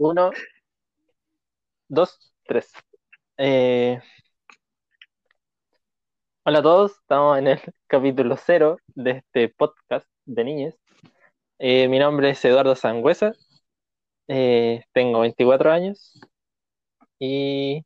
Uno, 0.00 0.30
dos, 1.88 2.18
tres. 2.46 2.70
Eh, 3.36 4.00
Hola 6.44 6.58
a 6.60 6.62
todos, 6.62 6.92
estamos 6.92 7.38
en 7.38 7.46
el 7.48 7.60
capítulo 7.86 8.36
cero 8.36 8.78
de 8.88 9.10
este 9.12 9.48
podcast 9.48 10.06
de 10.24 10.44
niñez. 10.44 10.74
Eh, 11.58 11.88
mi 11.88 11.98
nombre 11.98 12.30
es 12.30 12.44
Eduardo 12.44 12.76
Sangüesa, 12.76 13.32
eh, 14.28 14.84
tengo 14.92 15.20
24 15.20 15.72
años 15.72 16.20
y 17.18 17.84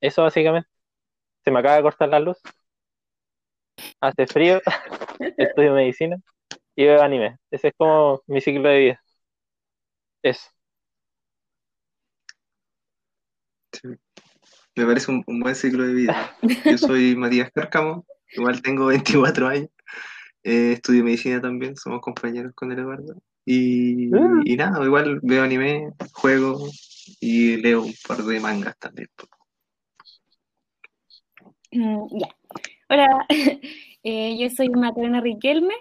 eso 0.00 0.22
básicamente. 0.22 0.68
Se 1.44 1.50
me 1.52 1.60
acaba 1.60 1.76
de 1.76 1.82
cortar 1.82 2.08
la 2.10 2.20
luz, 2.20 2.38
hace 4.00 4.26
frío, 4.26 4.60
estudio 5.38 5.72
medicina 5.74 6.16
y 6.76 6.86
veo 6.86 7.02
anime. 7.02 7.38
Ese 7.52 7.68
es 7.70 7.74
como 7.78 8.22
mi 8.26 8.40
ciclo 8.40 8.68
de 8.68 8.78
vida. 8.78 9.02
Eso. 10.22 10.53
Sí. 13.74 13.88
Me 14.76 14.86
parece 14.86 15.10
un, 15.10 15.22
un 15.26 15.40
buen 15.40 15.54
ciclo 15.54 15.84
de 15.86 15.94
vida. 15.94 16.36
Yo 16.64 16.78
soy 16.78 17.14
Matías 17.16 17.50
Cárcamo, 17.52 18.04
igual 18.32 18.60
tengo 18.62 18.86
24 18.86 19.46
años, 19.48 19.68
eh, 20.42 20.72
estudio 20.72 21.04
medicina 21.04 21.40
también, 21.40 21.76
somos 21.76 22.00
compañeros 22.00 22.52
con 22.54 22.72
el 22.72 22.78
Eduardo. 22.80 23.14
Y, 23.46 24.12
Ah. 24.14 24.40
y 24.44 24.56
nada, 24.56 24.84
igual 24.84 25.20
veo 25.22 25.42
anime, 25.44 25.92
juego 26.12 26.66
y 27.20 27.56
leo 27.58 27.82
un 27.82 27.94
par 28.08 28.18
de 28.24 28.40
mangas 28.40 28.76
también. 28.78 29.08
Mm, 31.72 32.06
Ya. 32.18 32.28
Hola, 32.88 33.08
eh, 34.02 34.36
yo 34.38 34.50
soy 34.50 34.68
Macarena 34.70 35.20
Riquelme 35.20 35.74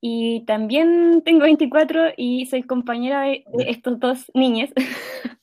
y 0.00 0.44
también 0.46 1.22
tengo 1.24 1.40
24 1.42 2.12
y 2.16 2.46
soy 2.46 2.62
compañera 2.62 3.22
de, 3.22 3.44
de 3.52 3.70
estos 3.70 3.98
dos 4.00 4.30
niños. 4.34 4.70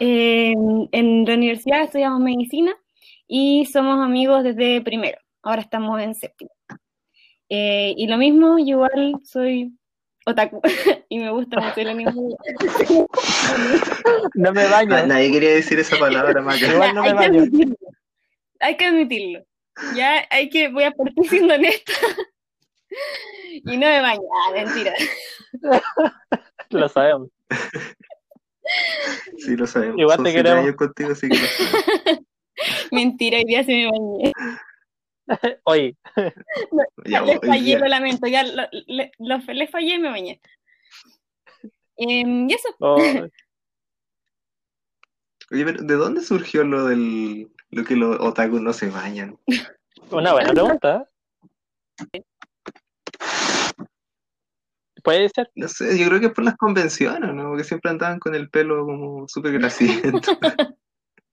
Eh, 0.00 0.54
en 0.92 1.24
la 1.24 1.34
universidad 1.34 1.82
estudiamos 1.82 2.20
medicina 2.20 2.74
y 3.26 3.66
somos 3.66 4.04
amigos 4.04 4.44
desde 4.44 4.80
primero. 4.80 5.18
Ahora 5.42 5.62
estamos 5.62 6.00
en 6.00 6.14
séptimo. 6.14 6.50
Eh, 7.48 7.94
y 7.96 8.06
lo 8.06 8.18
mismo, 8.18 8.58
yo 8.58 8.64
igual 8.64 9.14
soy 9.24 9.72
otaku 10.26 10.60
y 11.08 11.18
me 11.18 11.30
gusta 11.30 11.60
mucho 11.60 11.80
el 11.80 11.88
anime. 11.88 12.12
No 14.34 14.52
me 14.52 14.66
baño. 14.66 15.06
nadie 15.06 15.30
quería 15.32 15.50
decir 15.50 15.78
esa 15.78 15.98
palabra, 15.98 16.40
Maca. 16.40 16.66
Igual 16.66 16.94
no 16.94 17.02
me 17.02 17.08
hay, 17.08 17.14
baño. 17.14 17.44
Hay 18.60 18.76
que 18.76 18.86
admitirlo. 18.86 19.44
Ya 19.94 20.26
hay 20.30 20.48
que, 20.48 20.68
voy 20.68 20.84
a 20.84 20.90
partir 20.92 21.28
siendo 21.28 21.54
honesta. 21.54 21.92
Y 23.50 23.76
no 23.76 23.86
me 23.86 24.00
baño. 24.00 24.20
Ah, 24.46 24.52
mentira. 24.52 24.92
Lo 26.70 26.88
sabemos. 26.88 27.28
Sí, 29.36 29.56
lo 29.56 29.66
sabemos. 29.66 29.98
Igual 29.98 30.16
Son 30.16 30.24
te 30.24 30.32
queremos. 30.32 30.64
años 30.64 30.76
contigo, 30.76 31.10
así 31.12 31.28
que 31.28 31.38
lo 31.38 31.46
sabemos. 31.46 31.84
Mentira, 32.92 33.38
hoy 33.38 33.44
día 33.44 33.62
sí 33.64 33.72
me 33.74 33.90
bañé. 33.90 34.32
Oye, 35.64 35.96
Ya, 37.04 37.20
les 37.22 37.38
hoy 37.42 37.48
fallé, 37.48 37.64
día- 37.64 37.78
lo 37.78 37.86
lamento. 37.86 38.26
Ya 38.26 38.42
lo, 38.44 38.62
le- 38.86 39.12
lo- 39.18 39.38
les 39.52 39.70
fallé 39.70 39.94
y 39.94 39.98
me 39.98 40.08
bañé. 40.08 40.40
Em, 41.96 42.48
y 42.48 42.54
eso. 42.54 42.68
oh, 42.80 42.96
Oye, 45.50 45.64
pero 45.64 45.82
¿de 45.82 45.94
dónde 45.94 46.20
surgió 46.22 46.62
lo 46.64 46.84
del 46.86 47.50
lo 47.70 47.84
que 47.84 47.96
los 47.96 48.18
otakus 48.20 48.60
no 48.60 48.72
se 48.72 48.88
bañan? 48.90 49.38
una 50.10 50.32
buena 50.32 50.52
pregunta. 50.52 51.08
Puede 55.02 55.28
ser. 55.28 55.50
No 55.54 55.68
sé, 55.68 55.98
yo 55.98 56.08
creo 56.08 56.20
que 56.20 56.26
es 56.26 56.32
por 56.32 56.44
las 56.44 56.56
convenciones, 56.56 57.32
¿no? 57.34 57.48
Porque 57.48 57.64
siempre 57.64 57.90
andaban 57.90 58.18
con 58.18 58.34
el 58.34 58.50
pelo 58.50 58.84
como 58.84 59.28
súper 59.28 59.52
grasiento. 59.52 60.20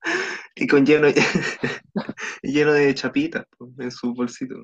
y 0.54 0.66
con 0.66 0.84
lleno, 0.86 1.08
lleno 2.42 2.72
de 2.72 2.94
chapitas 2.94 3.46
pues, 3.58 3.70
en 3.78 3.90
su 3.90 4.14
bolsito. 4.14 4.54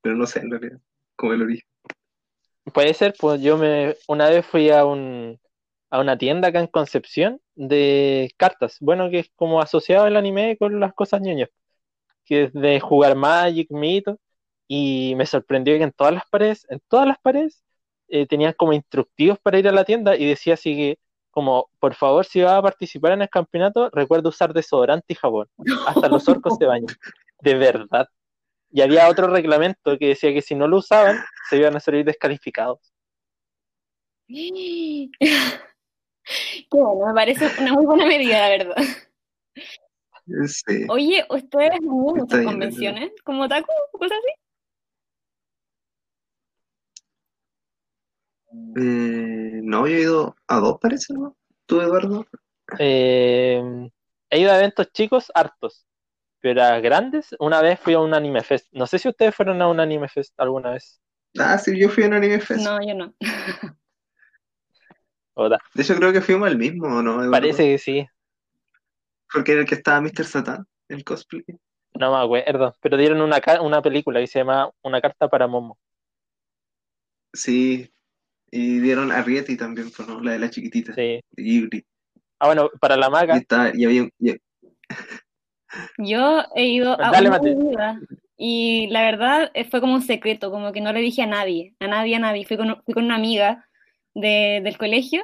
Pero 0.00 0.16
no 0.16 0.26
sé, 0.26 0.40
en 0.40 0.50
realidad, 0.50 0.78
como 1.16 1.32
el 1.32 1.42
origen. 1.42 1.68
Puede 2.72 2.94
ser, 2.94 3.14
pues 3.18 3.40
yo 3.40 3.56
me 3.56 3.96
una 4.06 4.28
vez 4.28 4.46
fui 4.46 4.70
a 4.70 4.84
un 4.84 5.38
a 5.90 6.00
una 6.00 6.16
tienda 6.16 6.48
acá 6.48 6.60
en 6.60 6.68
Concepción 6.68 7.40
de 7.56 8.32
cartas, 8.36 8.76
bueno, 8.80 9.10
que 9.10 9.20
es 9.20 9.30
como 9.34 9.60
asociado 9.60 10.06
el 10.06 10.16
anime 10.16 10.56
con 10.56 10.78
las 10.78 10.94
cosas 10.94 11.20
ñoñas, 11.20 11.48
que 12.24 12.44
es 12.44 12.52
de 12.52 12.78
jugar 12.78 13.16
Magic, 13.16 13.68
Mito, 13.70 14.20
y 14.68 15.14
me 15.16 15.26
sorprendió 15.26 15.76
que 15.76 15.82
en 15.82 15.92
todas 15.92 16.14
las 16.14 16.24
paredes, 16.30 16.64
en 16.70 16.80
todas 16.86 17.08
las 17.08 17.18
paredes, 17.18 17.64
eh, 18.10 18.26
tenían 18.26 18.54
como 18.54 18.72
instructivos 18.72 19.38
para 19.38 19.58
ir 19.58 19.68
a 19.68 19.72
la 19.72 19.84
tienda 19.84 20.16
y 20.16 20.26
decía 20.26 20.54
así 20.54 20.76
que, 20.76 20.98
como, 21.30 21.70
por 21.78 21.94
favor, 21.94 22.24
si 22.24 22.42
vas 22.42 22.54
a 22.54 22.62
participar 22.62 23.12
en 23.12 23.22
el 23.22 23.28
campeonato, 23.28 23.88
recuerda 23.90 24.28
usar 24.28 24.52
desodorante 24.52 25.12
y 25.12 25.14
jabón. 25.14 25.46
Hasta 25.86 26.08
los 26.08 26.28
orcos 26.28 26.56
se 26.58 26.66
bañan. 26.66 26.86
De 27.40 27.54
verdad. 27.54 28.08
Y 28.72 28.82
había 28.82 29.08
otro 29.08 29.28
reglamento 29.28 29.96
que 29.98 30.08
decía 30.08 30.32
que 30.32 30.42
si 30.42 30.54
no 30.54 30.68
lo 30.68 30.78
usaban, 30.78 31.18
se 31.48 31.56
iban 31.56 31.76
a 31.76 31.80
salir 31.80 32.04
descalificados. 32.04 32.92
Qué 34.28 35.08
bueno, 36.70 37.06
me 37.06 37.14
parece 37.14 37.48
una 37.60 37.72
muy 37.72 37.86
buena 37.86 38.06
medida, 38.06 38.40
la 38.40 38.48
verdad. 38.48 38.76
Sí. 40.46 40.86
Oye, 40.88 41.24
¿ustedes 41.28 41.72
han 41.72 41.82
ido 41.82 41.92
a 41.92 42.14
muchas 42.14 42.44
convenciones? 42.44 43.10
¿Como 43.24 43.44
otaku 43.44 43.70
o 43.92 43.98
cosas 43.98 44.18
así? 44.18 44.39
Eh, 48.76 49.60
no, 49.62 49.86
yo 49.86 49.96
he 49.96 50.00
ido 50.02 50.36
a 50.48 50.58
dos, 50.60 50.78
parece, 50.80 51.14
¿no? 51.14 51.36
¿Tú, 51.66 51.80
Eduardo? 51.80 52.26
Eh, 52.78 53.62
he 54.30 54.40
ido 54.40 54.52
a 54.52 54.58
eventos 54.58 54.92
chicos, 54.92 55.30
hartos, 55.34 55.86
pero 56.40 56.62
a 56.62 56.80
grandes, 56.80 57.34
una 57.38 57.62
vez 57.62 57.80
fui 57.80 57.94
a 57.94 58.00
un 58.00 58.14
Anime 58.14 58.42
Fest. 58.42 58.68
No 58.72 58.86
sé 58.86 58.98
si 58.98 59.08
ustedes 59.08 59.34
fueron 59.34 59.60
a 59.62 59.68
un 59.68 59.80
Anime 59.80 60.08
Fest 60.08 60.34
alguna 60.38 60.70
vez. 60.72 61.00
Ah, 61.38 61.58
sí, 61.58 61.78
yo 61.78 61.88
fui 61.88 62.04
a 62.04 62.08
un 62.08 62.14
Anime 62.14 62.40
Fest. 62.40 62.60
No, 62.64 62.78
yo 62.86 62.94
no. 62.94 63.14
Oda, 65.34 65.58
De 65.74 65.82
hecho, 65.82 65.96
creo 65.96 66.12
que 66.12 66.20
fuimos 66.20 66.48
al 66.48 66.56
mismo, 66.58 66.86
¿o 66.86 67.02
¿no? 67.02 67.22
Eduardo? 67.24 67.30
parece 67.32 67.64
que 67.64 67.78
sí, 67.78 68.06
Porque 69.32 69.52
era 69.52 69.62
el 69.62 69.66
que 69.66 69.74
estaba 69.76 70.00
Mr. 70.00 70.24
Satan, 70.24 70.66
el 70.88 71.04
cosplay. 71.04 71.44
no 71.94 72.10
me 72.12 72.24
acuerdo, 72.24 72.74
pero 72.80 72.96
dieron 72.96 73.20
una, 73.20 73.40
una 73.62 73.82
película 73.82 74.20
que 74.20 74.26
se 74.26 74.40
llama 74.40 74.70
Una 74.82 75.00
carta 75.00 75.28
para 75.28 75.46
Momo. 75.46 75.78
Sí. 77.32 77.90
Y 78.50 78.80
dieron 78.80 79.12
a 79.12 79.22
Rieti 79.22 79.56
también, 79.56 79.90
pues, 79.96 80.08
¿no? 80.08 80.20
La 80.20 80.32
de 80.32 80.38
la 80.40 80.50
chiquitita. 80.50 80.94
Sí. 80.94 81.20
de 81.30 81.42
Ghibli. 81.42 81.84
Ah, 82.40 82.46
bueno, 82.46 82.70
para 82.80 82.96
la 82.96 83.06
Y, 83.06 83.10
maga, 83.10 83.36
está, 83.36 83.70
y 83.74 83.84
había 83.84 84.02
un- 84.02 84.12
y- 84.18 84.36
Yo 85.98 86.42
he 86.56 86.64
ido 86.66 87.00
a 87.00 87.10
Dale, 87.12 87.28
una 87.28 88.00
y 88.36 88.88
la 88.88 89.02
verdad 89.02 89.50
eh, 89.54 89.64
fue 89.64 89.80
como 89.80 89.94
un 89.94 90.02
secreto, 90.02 90.50
como 90.50 90.72
que 90.72 90.80
no 90.80 90.92
le 90.92 91.00
dije 91.00 91.22
a 91.22 91.26
nadie, 91.26 91.74
a 91.78 91.86
nadie, 91.86 92.16
a 92.16 92.18
nadie. 92.18 92.46
Fui 92.46 92.56
con, 92.56 92.82
fui 92.84 92.94
con 92.94 93.04
una 93.04 93.16
amiga 93.16 93.68
de- 94.14 94.60
del 94.64 94.78
colegio 94.78 95.22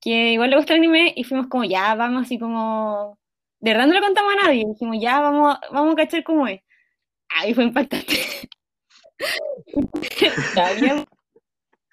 que 0.00 0.32
igual 0.32 0.50
le 0.50 0.56
gusta 0.56 0.72
el 0.72 0.80
anime 0.80 1.12
y 1.14 1.24
fuimos 1.24 1.46
como, 1.48 1.64
ya, 1.64 1.94
vamos 1.94 2.22
así 2.24 2.38
como... 2.38 3.18
De 3.60 3.72
verdad 3.72 3.86
no 3.86 3.94
le 3.94 4.00
contamos 4.00 4.32
a 4.34 4.46
nadie, 4.46 4.64
dijimos, 4.66 4.96
ya, 5.00 5.20
vamos, 5.20 5.56
vamos 5.70 5.92
a 5.92 5.96
cachar 5.96 6.24
cómo 6.24 6.46
es. 6.48 6.60
Ahí 7.28 7.54
fue 7.54 7.64
impactante. 7.64 8.14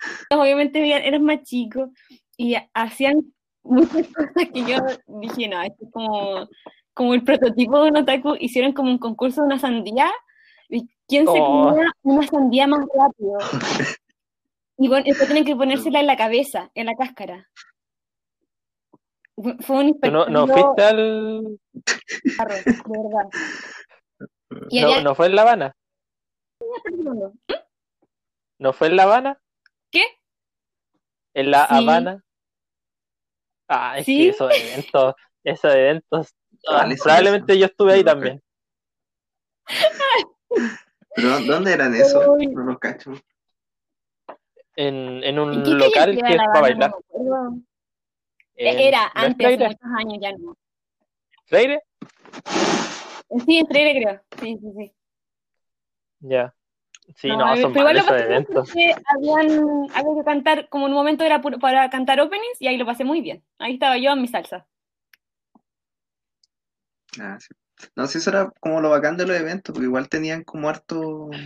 Obviamente 0.32 1.08
eran 1.08 1.24
más 1.24 1.44
chicos 1.44 1.90
y 2.38 2.56
hacían 2.74 3.34
muchas 3.64 4.08
cosas 4.08 4.50
que 4.54 4.62
yo 4.66 4.78
dije, 5.20 5.48
no, 5.48 5.62
esto 5.62 5.86
es 5.86 5.92
como 5.92 6.48
como 6.94 7.14
el 7.14 7.24
prototipo 7.24 7.82
de 7.84 7.90
un 7.90 7.98
otaku, 7.98 8.36
hicieron 8.40 8.74
como 8.74 8.92
un 8.92 8.98
concurso 8.98 9.42
de 9.42 9.48
una 9.48 9.60
sandía. 9.60 10.12
y 10.70 10.90
¿Quién 11.08 11.26
se 11.26 11.34
Oh. 11.40 11.70
comía 11.70 11.86
una 12.04 12.28
sandía 12.28 12.68
más 12.68 12.86
rápido? 12.94 13.38
Y 14.78 14.88
bueno, 14.88 15.06
después 15.06 15.28
tienen 15.28 15.46
que 15.46 15.56
ponérsela 15.56 16.00
en 16.02 16.08
la 16.08 16.18
cabeza, 16.18 16.70
en 16.76 16.88
la 16.88 16.96
cáscara. 16.96 17.48
Fue 19.62 19.78
un 19.78 20.00
¿tú 20.00 20.12
no, 20.12 20.26
no 20.28 20.47
fuiste 20.47 20.84
al... 20.84 21.58
de 21.74 22.40
verdad. 22.86 23.30
Y 24.70 24.82
No, 24.82 25.02
no 25.02 25.16
fue 25.16 25.28
en 25.28 25.36
La 25.36 25.44
Habana? 25.44 25.76
¿No 28.59 28.74
fue 28.74 28.88
en 28.88 28.96
La 28.97 29.04
Habana? 29.04 29.41
¿Qué? 29.91 30.03
¿En 31.34 31.52
La 31.52 31.67
Sí. 31.67 31.76
Habana? 31.76 32.23
Ah, 33.67 33.97
es 33.99 34.05
Sí. 34.05 34.17
que 34.17 34.29
esos 34.29 34.52
eventos, 34.53 35.16
esos 35.43 35.73
eventos, 35.76 36.28
ah, 36.67 36.78
¿Cuáles 36.79 36.97
son 36.99 37.03
probablemente 37.05 37.58
yo 37.59 37.66
estuve 37.66 37.93
ahí 37.93 38.03
No, 38.03 38.11
también. 38.11 38.43
¿Pero 41.16 41.40
dónde 41.41 41.73
eran 41.73 41.93
esos? 41.96 42.26
No 42.26 42.64
los 42.64 42.79
cacho. 42.79 43.11
En, 44.76 44.96
en 44.96 45.23
¿En 45.23 45.40
un 45.40 45.64
qué 45.64 45.70
local 45.72 46.11
que 46.17 46.34
es 46.34 46.37
para 46.37 46.61
bailar. 46.61 46.91
No. 47.14 47.61
En- 48.55 48.79
Era 48.79 49.03
¿no 49.16 49.22
es 49.22 49.26
antes, 49.28 49.47
hace 49.47 49.67
muchos 49.67 49.90
años, 49.97 50.17
ya 50.22 50.32
no. 50.37 50.58
¿Freire? 51.46 51.84
Sí, 53.46 53.58
en 53.58 53.67
Freire 53.67 54.02
creo. 54.02 54.22
Sí, 54.40 54.58
sí, 54.61 54.72
sí. 54.78 54.94
Ya. 56.20 56.53
Sí, 57.16 57.29
No, 57.29 57.46
ver, 57.53 57.58
son 57.61 57.72
pero 57.73 57.79
igual 57.81 57.96
lo 57.97 58.05
pasé 58.05 58.23
eventos. 58.25 58.69
habían, 59.05 59.87
había 59.93 60.16
que 60.16 60.23
cantar, 60.25 60.69
como 60.69 60.85
en 60.87 60.93
un 60.93 60.97
momento 60.97 61.23
era 61.23 61.41
puro- 61.41 61.59
para 61.59 61.90
cantar 61.90 62.19
openings 62.19 62.61
y 62.61 62.67
ahí 62.67 62.78
lo 62.78 62.85
pasé 62.85 63.03
muy 63.03 63.22
bien. 63.22 63.43
Ahí 63.59 63.73
estaba 63.73 63.97
yo 63.97 64.11
en 64.11 64.22
mi 64.22 64.28
salsa. 64.28 64.67
Ah, 67.19 67.37
sí. 67.40 67.49
No 67.96 68.08
sé, 68.08 68.19
eso 68.19 68.29
era 68.29 68.52
como 68.59 68.79
lo 68.81 68.90
bacán 68.90 69.17
de 69.17 69.25
los 69.28 69.35
eventos, 69.37 69.73
porque 69.73 69.85
igual 69.87 70.08
tenían 70.09 70.43
como 70.43 70.69
harto, 70.69 71.41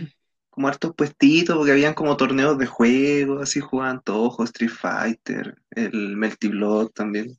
como 0.50 0.68
hartos 0.68 0.94
puestitos, 0.94 1.56
porque 1.56 1.72
habían 1.72 1.94
como 1.94 2.16
torneos 2.16 2.58
de 2.58 2.66
juegos, 2.66 3.42
así 3.42 3.60
jugaban 3.60 4.02
Toho, 4.02 4.44
Street 4.44 4.70
Fighter, 4.70 5.56
el 5.70 6.16
Melty 6.16 6.48
Blood 6.48 6.90
también. 6.90 7.38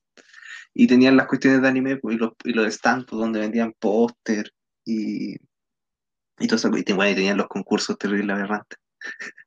Y 0.73 0.87
tenían 0.87 1.17
las 1.17 1.27
cuestiones 1.27 1.61
de 1.61 1.67
anime, 1.69 1.97
pues, 1.97 2.17
y 2.17 2.19
los, 2.19 2.33
y 2.45 2.53
los 2.53 2.73
stands, 2.73 3.05
pues, 3.07 3.19
donde 3.19 3.39
vendían 3.41 3.73
póster 3.79 4.53
y, 4.85 5.35
y 6.39 6.47
todo 6.47 6.55
eso. 6.57 6.69
Y, 6.69 6.93
bueno, 6.93 7.11
y 7.11 7.15
tenían 7.15 7.37
los 7.37 7.47
concursos 7.47 7.97
terribles 7.97 8.35
aberrantes. 8.35 8.79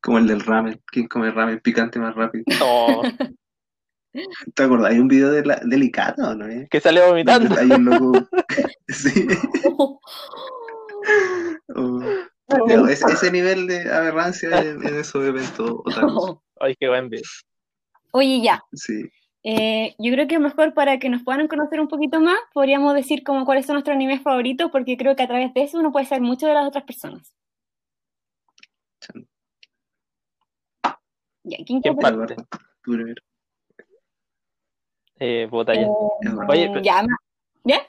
Como 0.00 0.18
el 0.18 0.26
del 0.26 0.40
ramen, 0.40 0.80
¿quién 0.86 1.06
come 1.06 1.30
ramen 1.30 1.60
picante 1.60 1.98
más 1.98 2.14
rápido? 2.14 2.44
No, 2.58 3.02
¿Te 4.54 4.62
acordás? 4.64 4.90
Hay 4.90 4.98
un 4.98 5.06
video 5.08 5.30
de 5.30 5.44
la, 5.44 5.60
del 5.64 5.84
Icata, 5.84 6.30
¿o 6.30 6.34
¿no? 6.34 6.46
eh? 6.46 6.66
que 6.70 6.80
sale 6.80 7.00
vomitando. 7.06 7.56
Hay 7.58 7.70
un 7.70 7.84
loco. 7.84 8.12
Sí. 8.88 9.28
Oh. 11.76 12.02
Ese, 12.88 13.04
ese 13.12 13.30
nivel 13.30 13.68
de 13.68 13.88
aberrancia 13.92 14.48
en, 14.60 14.84
en 14.84 14.96
esos 14.96 15.24
eventos. 15.24 15.82
Ay, 16.58 16.74
qué 16.80 16.88
buen 16.88 17.08
video. 17.08 17.22
Oye, 18.10 18.40
ya. 18.42 18.60
Sí. 18.72 19.08
Eh, 19.42 19.94
yo 19.98 20.12
creo 20.12 20.28
que 20.28 20.38
mejor 20.38 20.74
para 20.74 20.98
que 20.98 21.08
nos 21.08 21.22
puedan 21.22 21.48
conocer 21.48 21.80
un 21.80 21.88
poquito 21.88 22.20
más, 22.20 22.38
podríamos 22.52 22.94
decir 22.94 23.24
como 23.24 23.44
cuáles 23.44 23.66
son 23.66 23.74
nuestros 23.74 23.94
animes 23.94 24.22
favoritos, 24.22 24.70
porque 24.70 24.96
creo 24.96 25.16
que 25.16 25.22
a 25.22 25.28
través 25.28 25.54
de 25.54 25.62
eso 25.62 25.78
uno 25.78 25.92
puede 25.92 26.06
saber 26.06 26.22
mucho 26.22 26.46
de 26.46 26.54
las 26.54 26.66
otras 26.66 26.84
personas. 26.84 27.34
Ya, 31.42 31.56
¿quién 31.64 31.80
¿Quién 31.80 31.96
quiere. 31.96 33.14
Eh, 35.18 35.48
puta, 35.50 35.74
ya. 35.74 35.88
Oye, 36.48 36.68
pero- 36.68 36.80
ya, 36.82 37.04
¿ya? 37.64 37.80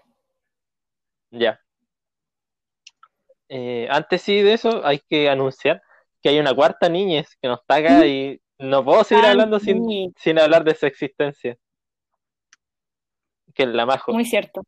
Ya. 1.31 1.61
Eh, 3.47 3.87
antes 3.89 4.21
sí 4.21 4.41
de 4.41 4.53
eso, 4.53 4.85
hay 4.85 4.99
que 4.99 5.29
anunciar 5.29 5.81
que 6.21 6.29
hay 6.29 6.39
una 6.39 6.53
cuarta 6.53 6.87
niñez 6.87 7.35
que 7.41 7.47
no 7.47 7.55
está 7.55 7.75
acá 7.75 8.05
y 8.05 8.40
no 8.61 8.83
puedo 8.85 9.03
seguir 9.03 9.25
hablando 9.25 9.59
sin, 9.59 10.13
sin 10.17 10.39
hablar 10.39 10.63
de 10.63 10.75
su 10.75 10.85
existencia. 10.85 11.57
Que 13.53 13.63
es 13.63 13.69
la 13.69 13.85
Majo, 13.85 14.13
muy 14.13 14.23
cierto. 14.25 14.63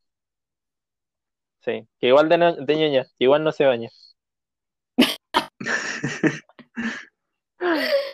sí. 1.60 1.86
Que 1.98 2.08
igual 2.08 2.28
de, 2.28 2.36
no- 2.38 2.54
de 2.56 2.76
ñoña, 2.76 3.06
igual 3.18 3.42
no 3.42 3.50
se 3.52 3.64
baña. 3.64 3.88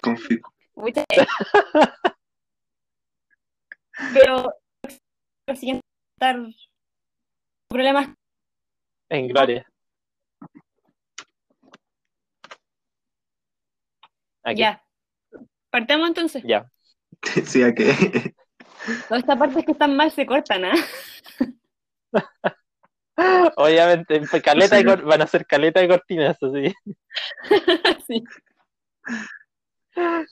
Confirmo. 0.03 0.53
Mucha- 0.75 1.05
Pero 4.15 4.55
lo 5.47 5.57
siguiente 5.57 5.83
estar 6.17 6.37
problemas 7.69 8.09
En 9.09 9.29
gloria. 9.29 9.67
Aquí. 14.43 14.61
ya. 14.61 14.83
Partamos 15.71 16.09
entonces. 16.09 16.43
Ya. 16.47 16.71
Sí, 17.45 17.63
a 17.63 17.75
que. 17.75 18.35
Todas 19.09 19.21
estas 19.23 19.39
partes 19.39 19.65
que 19.65 19.73
están 19.73 19.95
mal 19.97 20.11
se 20.11 20.25
cortan, 20.25 20.65
¿ah? 20.65 20.73
Obviamente, 23.57 24.21
caleta 24.43 24.79
Sí. 24.79 24.85
cor- 24.85 25.03
van 25.03 25.21
a 25.23 25.27
ser 25.27 25.45
caleta 25.47 25.81
de 25.81 25.89
cortinas, 25.89 26.39
así. 26.43 26.75
Sí. 28.07 28.25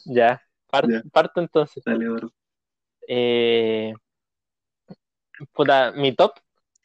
Ya. 0.06 0.40
Par- 0.70 0.88
Ya. 0.88 1.02
Parto 1.12 1.40
entonces. 1.40 1.82
Dale. 1.85 2.06
Eh, 3.06 3.93
puta, 5.52 5.93
mi 5.93 6.14
top, 6.14 6.32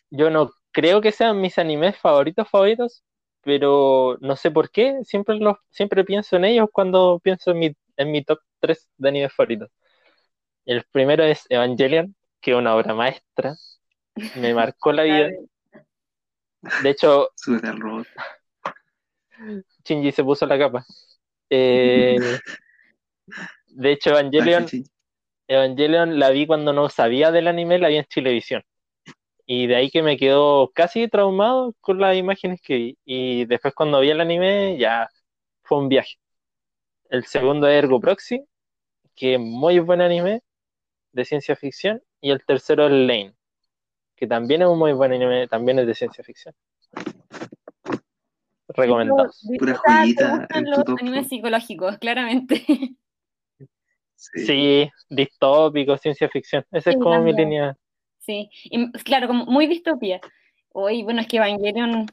yo 0.09 0.29
no 0.29 0.51
creo 0.71 1.01
que 1.01 1.11
sean 1.11 1.39
mis 1.41 1.57
animes 1.57 1.97
favoritos 1.97 2.49
favoritos, 2.49 3.03
pero 3.41 4.17
no 4.21 4.35
sé 4.35 4.51
por 4.51 4.69
qué, 4.71 4.99
siempre 5.03 5.35
los, 5.37 5.57
siempre 5.69 6.03
pienso 6.03 6.35
en 6.37 6.45
ellos 6.45 6.69
cuando 6.71 7.19
pienso 7.23 7.51
en 7.51 7.59
mi, 7.59 7.75
en 7.97 8.11
mi 8.11 8.23
top 8.23 8.39
3 8.59 8.89
de 8.97 9.09
animes 9.09 9.33
favoritos. 9.33 9.69
El 10.65 10.83
primero 10.91 11.23
es 11.23 11.45
Evangelion, 11.49 12.15
que 12.41 12.51
es 12.51 12.57
una 12.57 12.75
obra 12.75 12.93
maestra, 12.93 13.55
me 14.37 14.53
marcó 14.53 14.91
la 14.91 15.03
vida. 15.03 15.29
De 16.81 16.89
hecho, 16.89 17.29
Súbete 17.35 17.67
al 17.67 17.79
robot. 17.79 18.07
Shinji 19.83 20.11
se 20.11 20.23
puso 20.23 20.45
la 20.45 20.57
capa. 20.57 20.85
Eh, 21.49 22.17
de 23.67 23.91
hecho, 23.91 24.11
Evangelion 24.11 24.65
Ah. 24.65 24.69
Evangelion 25.47 26.19
la 26.19 26.29
vi 26.29 26.47
cuando 26.47 26.71
no 26.73 26.89
sabía 26.89 27.31
del 27.31 27.47
anime, 27.47 27.77
la 27.79 27.89
vi 27.89 27.97
en 27.97 28.05
Chilevisión. 28.05 28.63
Y 29.45 29.67
de 29.67 29.75
ahí 29.75 29.89
que 29.91 30.01
me 30.01 30.17
quedó 30.17 30.71
casi 30.73 31.09
traumado 31.09 31.75
con 31.81 31.99
las 31.99 32.15
imágenes 32.15 32.61
que 32.61 32.75
vi. 32.75 32.97
Y 33.05 33.45
después 33.45 33.73
cuando 33.73 33.99
vi 33.99 34.09
el 34.09 34.21
anime, 34.21 34.77
ya 34.77 35.09
fue 35.63 35.79
un 35.79 35.89
viaje. 35.89 36.15
El 37.13 37.25
segundo 37.25 37.67
es 37.67 37.75
Ergo 37.75 37.99
Proxy, 37.99 38.43
que 39.15 39.35
es 39.35 39.39
muy 39.39 39.77
buen 39.77 40.01
anime 40.01 40.41
de 41.11 41.25
ciencia 41.25 41.55
ficción. 41.55 42.01
Y 42.19 42.31
el 42.31 42.43
tercero 42.43 42.87
es 42.87 42.91
Lane, 42.91 43.35
que 44.15 44.25
también 44.25 44.63
es 44.63 44.67
un 44.67 44.79
muy 44.79 44.93
buen 44.93 45.13
anime, 45.13 45.47
también 45.47 45.77
es 45.77 45.85
de 45.85 45.93
ciencia 45.93 46.23
ficción. 46.23 46.55
Recomendados. 48.67 49.47
Pura 49.59 49.75
joyita 49.75 50.47
los 50.61 50.83
top, 50.85 50.97
animes 51.01 51.27
psicológicos, 51.27 51.97
claramente. 51.99 52.65
Sí. 54.15 54.45
Sí, 54.45 54.91
distópico, 55.09 55.97
ciencia 55.97 56.29
ficción. 56.29 56.63
Esa 56.71 56.91
es 56.91 56.95
como 56.95 57.21
mi 57.21 57.33
línea. 57.33 57.75
Sí, 58.19 58.49
y, 58.63 58.89
claro, 59.03 59.27
como 59.27 59.45
muy 59.47 59.67
distopía. 59.67 60.21
Hoy, 60.69 61.03
bueno, 61.03 61.19
es 61.19 61.27
que 61.27 61.35
Evangelion, 61.35 62.05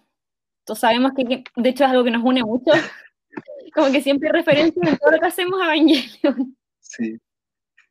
todos 0.64 0.80
sabemos 0.80 1.12
que, 1.14 1.24
que, 1.24 1.44
de 1.54 1.68
hecho 1.68 1.84
es 1.84 1.90
algo 1.90 2.02
que 2.02 2.10
nos 2.10 2.24
une 2.24 2.42
mucho. 2.42 2.72
Como 3.74 3.92
que 3.92 4.02
siempre 4.02 4.28
hay 4.28 4.32
referencias 4.32 4.88
en 4.88 4.96
todo 4.98 5.10
lo 5.12 5.18
que 5.18 5.26
hacemos 5.26 5.60
a 5.60 5.64
Evangelion. 5.74 6.56
Sí. 6.80 7.18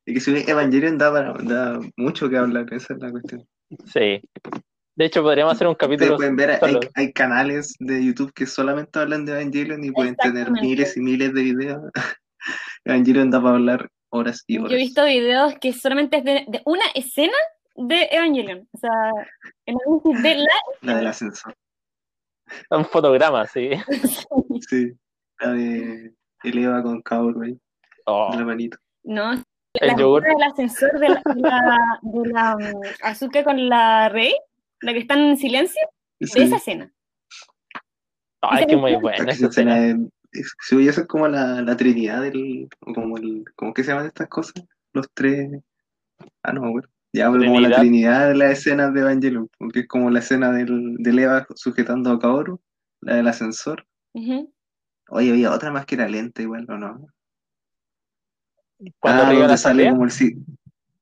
Y 0.06 0.14
que 0.14 0.20
si 0.20 0.32
Evangelion 0.50 0.98
da, 0.98 1.12
para, 1.12 1.34
da 1.34 1.80
mucho 1.96 2.30
que 2.30 2.38
hablar, 2.38 2.66
esa 2.74 2.94
es 2.94 3.00
la 3.00 3.12
cuestión. 3.12 3.48
Sí. 3.86 4.22
De 4.96 5.06
hecho, 5.06 5.22
podríamos 5.22 5.54
hacer 5.54 5.68
un 5.68 5.76
capítulo 5.76 6.18
pueden 6.18 6.36
ver, 6.36 6.60
hay, 6.62 6.78
hay 6.96 7.14
canales 7.14 7.74
de 7.80 8.04
YouTube 8.04 8.34
que 8.34 8.46
solamente 8.46 9.00
hablan 9.00 9.26
de 9.26 9.32
Evangelion 9.34 9.84
y 9.84 9.92
pueden 9.92 10.16
tener 10.16 10.52
miles 10.52 10.98
y 10.98 11.00
miles 11.00 11.34
de 11.34 11.42
videos. 11.44 11.82
Evangelion 12.86 13.32
da 13.32 13.42
para 13.42 13.56
hablar 13.56 13.90
horas 14.10 14.44
y 14.48 14.56
Yo 14.56 14.64
horas. 14.64 14.74
he 14.74 14.78
visto 14.78 15.06
videos 15.06 15.54
que 15.62 15.72
solamente 15.72 16.18
es 16.18 16.24
de, 16.26 16.46
de 16.48 16.62
una 16.66 16.84
escena 16.96 17.38
de 17.76 18.10
Evangelion. 18.12 18.68
O 18.74 18.78
sea, 18.78 18.92
el 19.66 19.76
análisis 19.86 20.24
de 20.24 20.36
la... 20.36 20.48
La 20.82 20.98
del 20.98 21.08
ascensor. 21.08 21.56
Un 22.72 22.86
fotograma, 22.86 23.46
sí. 23.48 23.70
Sí. 24.70 24.92
La 25.42 25.52
de 25.54 26.14
el 26.44 26.58
Eva 26.58 26.82
con 26.84 27.02
Kaoru 27.02 27.42
ahí, 27.44 27.58
Oh, 28.06 28.30
en 28.34 28.40
la 28.40 28.46
manito. 28.46 28.78
No, 29.04 29.34
el 29.74 29.96
yogur. 29.98 30.24
del 30.24 30.42
ascensor 30.44 31.00
de 31.00 31.10
la, 31.10 31.22
de 31.26 31.42
la, 31.42 32.00
de 32.02 32.30
la, 32.30 32.56
um, 32.56 32.82
Asuka 33.04 33.44
con 33.44 33.70
la 33.70 34.10
Rey, 34.10 34.34
la 34.82 34.94
que 34.94 35.00
están 35.00 35.20
en 35.20 35.38
silencio, 35.38 35.82
de 36.20 36.44
esa 36.44 36.58
escena. 36.58 36.92
Ay, 38.42 38.66
qué 38.68 38.78
muy 38.78 38.96
buena 38.96 39.32
Esa 39.32 39.48
escena. 39.48 39.76
escena 39.78 39.86
es- 40.32 40.42
es- 40.42 40.56
Si 40.62 40.76
hubiese 40.76 41.06
como 41.08 41.28
la, 41.28 41.62
la 41.62 41.76
trinidad 41.78 42.22
del. 42.22 42.68
como 42.94 43.18
el. 43.18 43.44
¿Cómo 43.56 43.74
que 43.74 43.84
se 43.84 43.92
llaman 43.92 44.08
estas 44.08 44.28
cosas? 44.30 44.54
Los 44.94 45.08
tres. 45.14 45.50
Ah, 46.44 46.54
no, 46.54 46.62
bueno. 46.72 46.88
Ya, 47.14 47.32
pero 47.32 47.46
como 47.46 47.60
la 47.62 47.80
Trinidad. 47.80 48.28
de 48.30 48.36
las 48.36 48.52
escenas 48.60 48.94
de 48.94 49.02
Evangelion, 49.02 49.50
porque 49.58 49.80
es 49.82 49.88
como 49.88 50.10
la 50.12 50.20
escena 50.20 50.52
del, 50.52 50.96
del 51.00 51.18
Eva 51.20 51.48
sujetando 51.56 52.12
a 52.12 52.20
Kaoru, 52.20 52.62
la 53.02 53.16
del 53.16 53.28
ascensor. 53.28 53.86
Oye, 55.12 55.32
había 55.32 55.52
otra 55.52 55.72
más 55.72 55.86
que 55.86 55.96
era 55.96 56.08
lenta 56.08 56.42
igual, 56.42 56.66
¿o 56.70 56.78
no? 56.78 57.08
Cuando 59.00 59.24
ah, 59.24 59.34
donde 59.34 59.58
sale 59.58 59.90
como 59.90 60.06
el 60.06 60.12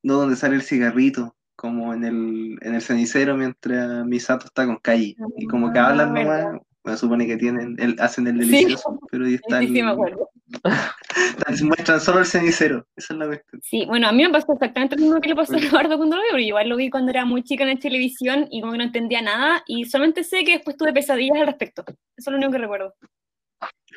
no, 0.03 0.13
donde 0.13 0.35
sale 0.35 0.55
el 0.55 0.61
cigarrito, 0.61 1.35
como 1.55 1.93
en 1.93 2.03
el, 2.03 2.57
en 2.61 2.75
el 2.75 2.81
cenicero 2.81 3.35
mientras 3.35 4.05
Misato 4.05 4.45
está 4.45 4.65
con 4.65 4.77
Kai. 4.77 5.15
Y 5.37 5.47
como 5.47 5.71
que 5.71 5.79
Ah, 5.79 5.87
hablan 5.89 6.13
nomás, 6.13 6.45
bueno, 6.83 6.97
supone 6.97 7.27
que 7.27 7.37
tienen, 7.37 7.75
el, 7.79 7.95
hacen 7.99 8.27
el 8.27 8.41
Sí. 8.43 8.51
delicioso, 8.51 8.99
pero 9.11 9.25
ahí 9.25 9.31
Sí, 9.37 9.41
está 9.47 9.61
sí, 9.61 9.83
me 9.83 9.91
acuerdo. 9.91 10.29
muestran 11.63 11.99
solo 11.99 12.19
el 12.19 12.25
cenicero, 12.25 12.87
esa 12.95 13.13
es 13.13 13.19
la 13.19 13.25
cuestión. 13.27 13.61
Sí, 13.61 13.85
bueno, 13.85 14.07
a 14.07 14.11
mí 14.11 14.23
me 14.23 14.29
pasó 14.29 14.53
exactamente 14.53 14.95
lo 14.95 15.01
mismo 15.01 15.19
que 15.19 15.29
le 15.29 15.35
pasó 15.35 15.55
a 15.55 15.59
Eduardo 15.59 15.97
cuando 15.97 16.15
lo 16.15 16.21
vi, 16.21 16.29
porque 16.29 16.43
igual 16.43 16.69
lo 16.69 16.77
vi 16.77 16.89
cuando 16.89 17.11
era 17.11 17.25
muy 17.25 17.43
chica 17.43 17.63
en 17.63 17.71
la 17.71 17.79
televisión 17.79 18.47
y 18.49 18.61
como 18.61 18.71
que 18.71 18.77
no 18.77 18.83
entendía 18.85 19.21
nada 19.21 19.63
y 19.67 19.85
solamente 19.85 20.23
sé 20.23 20.43
que 20.45 20.53
después 20.53 20.77
tuve 20.77 20.93
pesadillas 20.93 21.39
al 21.39 21.47
respecto. 21.47 21.83
Eso 21.87 21.97
es 22.17 22.27
lo 22.27 22.37
único 22.37 22.51
que 22.51 22.57
recuerdo. 22.59 22.93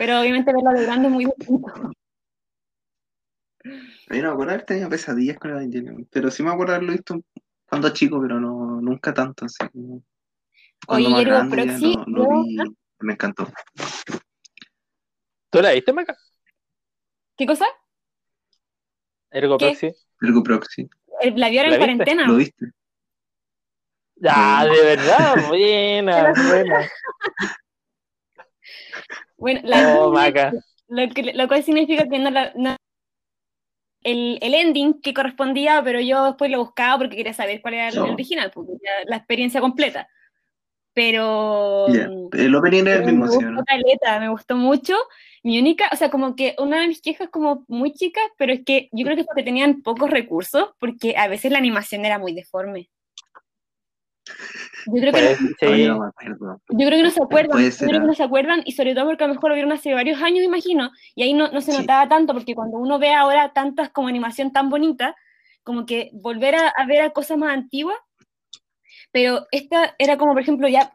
Pero 0.01 0.19
obviamente 0.19 0.51
verlo 0.55 0.71
de 0.73 0.83
grande 0.87 1.09
es 1.09 1.13
muy 1.13 1.27
distinto. 1.27 1.93
Yo 4.09 4.17
no 4.23 4.29
me 4.29 4.29
acuerdo 4.33 4.53
haber 4.55 4.65
tenido 4.65 4.89
pesadillas 4.89 5.39
con 5.39 5.51
Evangelion, 5.51 6.09
pero 6.11 6.31
sí 6.31 6.43
me 6.43 6.51
acuerdo 6.51 6.73
haberlo 6.75 6.93
visto 6.93 7.21
cuando 7.69 7.91
chico, 7.91 8.19
pero 8.21 8.41
no, 8.41 8.81
nunca 8.81 9.13
tanto, 9.13 9.45
así 9.45 9.59
cuando 10.87 11.11
Oye, 11.11 11.15
más 11.17 11.25
grande 11.27 11.57
ya 11.67 11.67
Proxy, 11.67 11.95
lo, 11.95 12.05
lo 12.07 12.23
yo- 12.23 12.29
vi, 12.31 12.57
me 13.01 13.13
encantó. 13.13 13.47
¿Tú 15.51 15.61
la 15.61 15.73
viste, 15.73 15.93
Maca? 15.93 16.17
¿Qué 17.37 17.47
cosa? 17.47 17.67
Ergo 19.33 19.59
¿Qué? 19.59 19.73
Proxy. 19.73 19.93
Ergo 20.23 20.43
Proxy. 20.45 20.89
El- 21.21 21.39
La 21.39 21.49
vio 21.51 21.61
ahora 21.61 21.71
¿La 21.71 21.77
en 21.77 21.79
viste? 21.79 22.05
cuarentena. 22.05 22.27
¿Lo 22.29 22.37
viste? 22.37 22.67
Ya, 24.17 24.65
de 24.67 24.83
verdad, 24.83 25.37
buena, 25.49 26.33
buena. 26.35 26.91
Bueno, 29.41 29.61
la 29.65 29.99
Oh, 29.99 30.13
Maca. 30.13 30.53
lo, 30.89 31.09
que, 31.09 31.33
lo 31.35 31.49
cual 31.49 31.63
significa 31.65 32.07
que 32.09 32.19
no, 32.19 32.31
la- 32.31 32.53
no- 32.55 32.77
el, 34.03 34.39
el 34.41 34.55
ending 34.55 35.01
que 35.01 35.13
correspondía, 35.15 35.83
pero 35.85 36.01
yo 36.01 36.25
después 36.25 36.51
lo 36.51 36.59
buscaba 36.59 36.99
porque 36.99 37.17
quería 37.17 37.35
saber 37.35 37.61
cuál 37.61 37.75
era 37.75 37.89
el 37.89 37.99
original, 37.99 38.51
porque 38.55 38.73
quería 38.73 38.93
la 39.07 39.17
experiencia 39.17 39.61
completa. 39.61 40.09
Pero 40.93 41.87
Ya. 41.89 42.11
El 42.33 42.55
opening 42.55 42.87
es 42.87 42.97
el 43.01 43.05
me 43.07 43.13
mismo, 43.13 43.27
¿sí 43.29 43.37
o 43.37 43.39
gustó 43.39 43.53
no? 43.53 43.65
caleta, 43.65 44.21
me 44.21 44.29
gustó 44.29 44.57
mucho. 44.57 44.97
Mi 45.43 45.59
única, 45.59 45.89
o 45.93 45.97
sea, 45.97 46.11
como 46.11 46.35
que 46.35 46.55
una 46.59 46.81
de 46.81 46.89
mis 46.89 47.01
quejas 47.01 47.29
como 47.31 47.65
muy 47.69 47.93
chicas, 47.93 48.25
pero 48.37 48.53
es 48.53 48.65
que 48.65 48.89
yo 48.93 49.05
creo 49.05 49.17
que 49.17 49.23
es 49.23 49.27
porque 49.27 49.43
tenían 49.43 49.83
pocos 49.83 50.11
recursos, 50.11 50.71
porque 50.79 51.17
a 51.17 51.29
veces 51.29 51.53
la 51.53 51.59
animación 51.59 52.05
era 52.05 52.19
muy 52.19 52.35
deforme. 52.35 52.91
Yo 54.87 54.93
creo 55.01 55.13
que 55.13 55.21
Pues, 55.21 55.39
sí. 55.39 55.87
no 55.87 55.99
me 56.01 56.07
acuerdo. 56.09 56.61
yo 56.69 56.87
creo 56.87 56.91
que 56.99 57.03
no 57.03 57.11
se 57.11 57.23
acuerdan, 57.23 57.59
yo 57.71 57.87
creo 57.87 58.01
que 58.01 58.07
no 58.07 58.15
se 58.15 58.23
acuerdan, 58.23 58.63
y 58.65 58.73
sobre 58.73 58.95
todo 58.95 59.07
porque 59.07 59.25
a 59.25 59.27
lo 59.27 59.35
mejor 59.35 59.51
lo 59.51 59.55
vieron 59.55 59.73
hace 59.73 59.93
varios 59.95 60.23
años, 60.23 60.45
imagino, 60.45 60.91
y 61.15 61.23
ahí 61.23 61.33
no, 61.35 61.49
no 61.49 61.61
se 61.61 61.73
Sí. 61.73 61.79
notaba 61.79 62.09
tanto, 62.09 62.33
porque 62.33 62.55
cuando 62.55 62.79
uno 62.79 62.99
ve 62.99 63.13
ahora 63.13 63.53
tantas 63.53 63.91
como 63.91 64.09
animación 64.09 64.53
tan 64.53 64.71
bonita, 64.71 65.17
como 65.63 65.85
que 65.87 66.11
volver 66.13 66.55
a, 66.55 66.69
a 66.69 66.87
ver 66.87 67.03
a 67.03 67.11
cosas 67.11 67.37
más 67.39 67.53
antiguas, 67.53 67.97
pero 69.13 69.47
esta 69.51 69.95
era 69.99 70.17
como, 70.17 70.33
por 70.33 70.43
ejemplo, 70.43 70.69
ya 70.69 70.93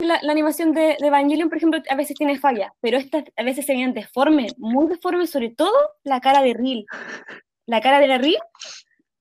la, 0.00 0.18
la 0.22 0.32
animación 0.32 0.72
de, 0.72 0.96
de 1.00 1.06
Evangelion, 1.08 1.48
por 1.48 1.58
ejemplo, 1.58 1.80
a 1.88 1.94
veces 1.94 2.16
tiene 2.16 2.38
fallas, 2.38 2.70
pero 2.80 2.98
estas 2.98 3.24
a 3.36 3.42
veces 3.42 3.66
se 3.66 3.72
veían 3.72 3.92
deformes, 3.94 4.54
muy 4.58 4.86
deformes, 4.88 5.30
sobre 5.30 5.50
todo 5.50 5.72
la 6.04 6.20
cara 6.20 6.42
de 6.42 6.54
Ril. 6.54 6.86
La 7.66 7.80
cara 7.80 7.98
de 8.00 8.06
la 8.06 8.18
Ril 8.18 8.38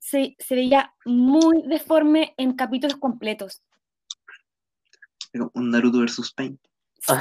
se, 0.10 0.36
se 0.40 0.56
veía 0.56 0.94
muy 1.06 1.64
deforme 1.68 2.34
en 2.38 2.54
capítulos 2.56 2.96
completos. 2.98 3.62
Era 5.34 5.50
Un 5.54 5.72
Naruto 5.72 6.00
versus 6.00 6.32
Pain. 6.34 6.58
Sí, 7.00 7.14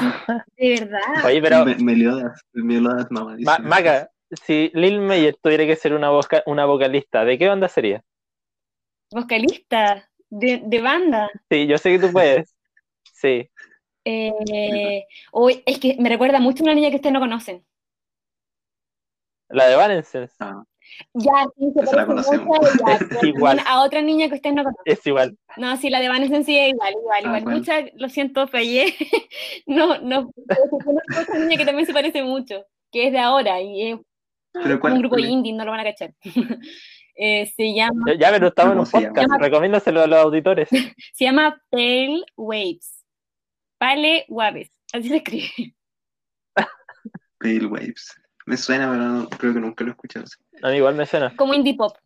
de 0.57 0.81
verdad. 0.81 1.25
Oye, 1.25 1.43
pero 1.43 1.65
Me- 1.65 1.77
Meliodas, 1.77 2.41
el 2.55 2.65
Meliodas 2.65 3.07
mamadísimo. 3.11 3.51
Ma- 3.51 3.59
Maca, 3.59 4.11
si 4.45 4.71
Lil 4.75 5.01
Meyer 5.01 5.37
tuviera 5.43 5.67
que 5.67 5.77
ser 5.77 5.95
una, 5.95 6.11
voca- 6.11 6.43
una 6.47 6.65
vocalista, 6.65 7.25
¿de 7.25 7.37
qué 7.39 7.49
banda 7.49 7.69
sería? 7.69 8.03
vocalista 9.11 10.09
de, 10.31 10.63
de 10.65 10.81
banda. 10.81 11.31
Sí, 11.51 11.67
yo 11.67 11.79
sé 11.79 11.91
que 11.93 12.07
tú 12.07 12.13
puedes. 12.13 12.55
Sí. 13.13 13.49
Eh, 14.05 15.05
es 15.67 15.79
que 15.79 15.97
me 15.99 16.09
recuerda 16.09 16.41
mucho 16.41 16.63
a 16.63 16.67
una 16.67 16.75
niña 16.75 16.91
que 16.91 16.97
ustedes 16.97 17.13
no 17.13 17.21
conocen. 17.21 17.65
La 19.49 19.67
de 19.67 19.75
Evanescence. 19.75 20.35
Ah, 20.41 20.65
Ya, 21.15 21.47
sí, 21.59 21.73
se 21.75 21.83
parece 21.85 22.07
conocemos. 22.07 22.47
mucho 22.47 22.87
a 22.87 22.95
ella, 22.95 23.19
Igual. 23.23 23.61
A 23.67 23.83
otra 23.83 24.03
niña 24.03 24.29
que 24.29 24.35
ustedes 24.37 24.57
no 24.57 24.65
conocen. 24.65 24.83
Es 24.85 25.07
igual. 25.07 25.37
No, 25.57 25.77
sí, 25.77 25.91
la 25.91 26.01
de 26.01 26.09
Vanessa 26.09 26.43
sí 26.43 26.57
es 26.59 26.71
igual, 26.73 26.95
igual, 26.95 27.23
Ah, 27.27 27.39
igual. 27.39 27.57
Mucha, 27.57 27.75
lo 27.95 28.09
siento, 28.09 28.47
fallé. 28.49 28.95
no, 29.67 29.99
no, 30.01 30.31
conozco 30.33 31.23
otra 31.23 31.39
niña 31.39 31.57
que 31.57 31.65
también 31.65 31.87
se 31.87 31.93
parece 31.93 32.23
mucho, 32.23 32.65
que 32.93 33.07
es 33.07 33.13
de 33.13 33.19
ahora 33.19 33.61
y 33.61 33.93
es 33.93 33.99
pero 34.53 34.81
¿cuál? 34.81 34.95
un 34.95 34.99
grupo 35.01 35.15
cuál 35.17 35.25
es? 35.25 35.31
indie, 35.31 35.53
no 35.53 35.65
lo 35.65 35.71
van 35.71 35.81
a 35.81 35.85
cachar. 35.85 36.15
Eh, 37.19 37.51
se 37.57 37.73
llama, 37.73 38.13
Ya, 38.19 38.31
pero 38.31 38.49
estamos 38.49 38.75
en 38.75 38.79
un 38.81 39.07
podcast. 39.09 39.41
Recomiéndaselo 39.41 40.03
a 40.03 40.07
los 40.07 40.19
auditores. 40.19 40.69
se 41.15 41.25
llama 41.25 41.59
Pale 41.71 42.21
Waves. 42.37 43.03
Pale 43.79 44.27
Waves, 44.29 44.71
así 44.93 45.09
se 45.09 45.17
escribe. 45.17 45.75
Pale 47.39 47.67
Waves. 47.67 48.15
Me 48.47 48.57
suena, 48.57 48.89
pero 48.91 49.03
no- 49.03 49.29
creo 49.29 49.53
que 49.55 49.61
nunca 49.61 49.85
lo 49.85 49.91
he 49.91 49.93
escuchado. 49.93 50.25
A 50.63 50.71
mí 50.71 50.77
igual 50.77 50.95
me 50.95 51.05
suena. 51.07 51.35
Como 51.37 51.53
indie 51.55 51.75
pop. 51.77 51.97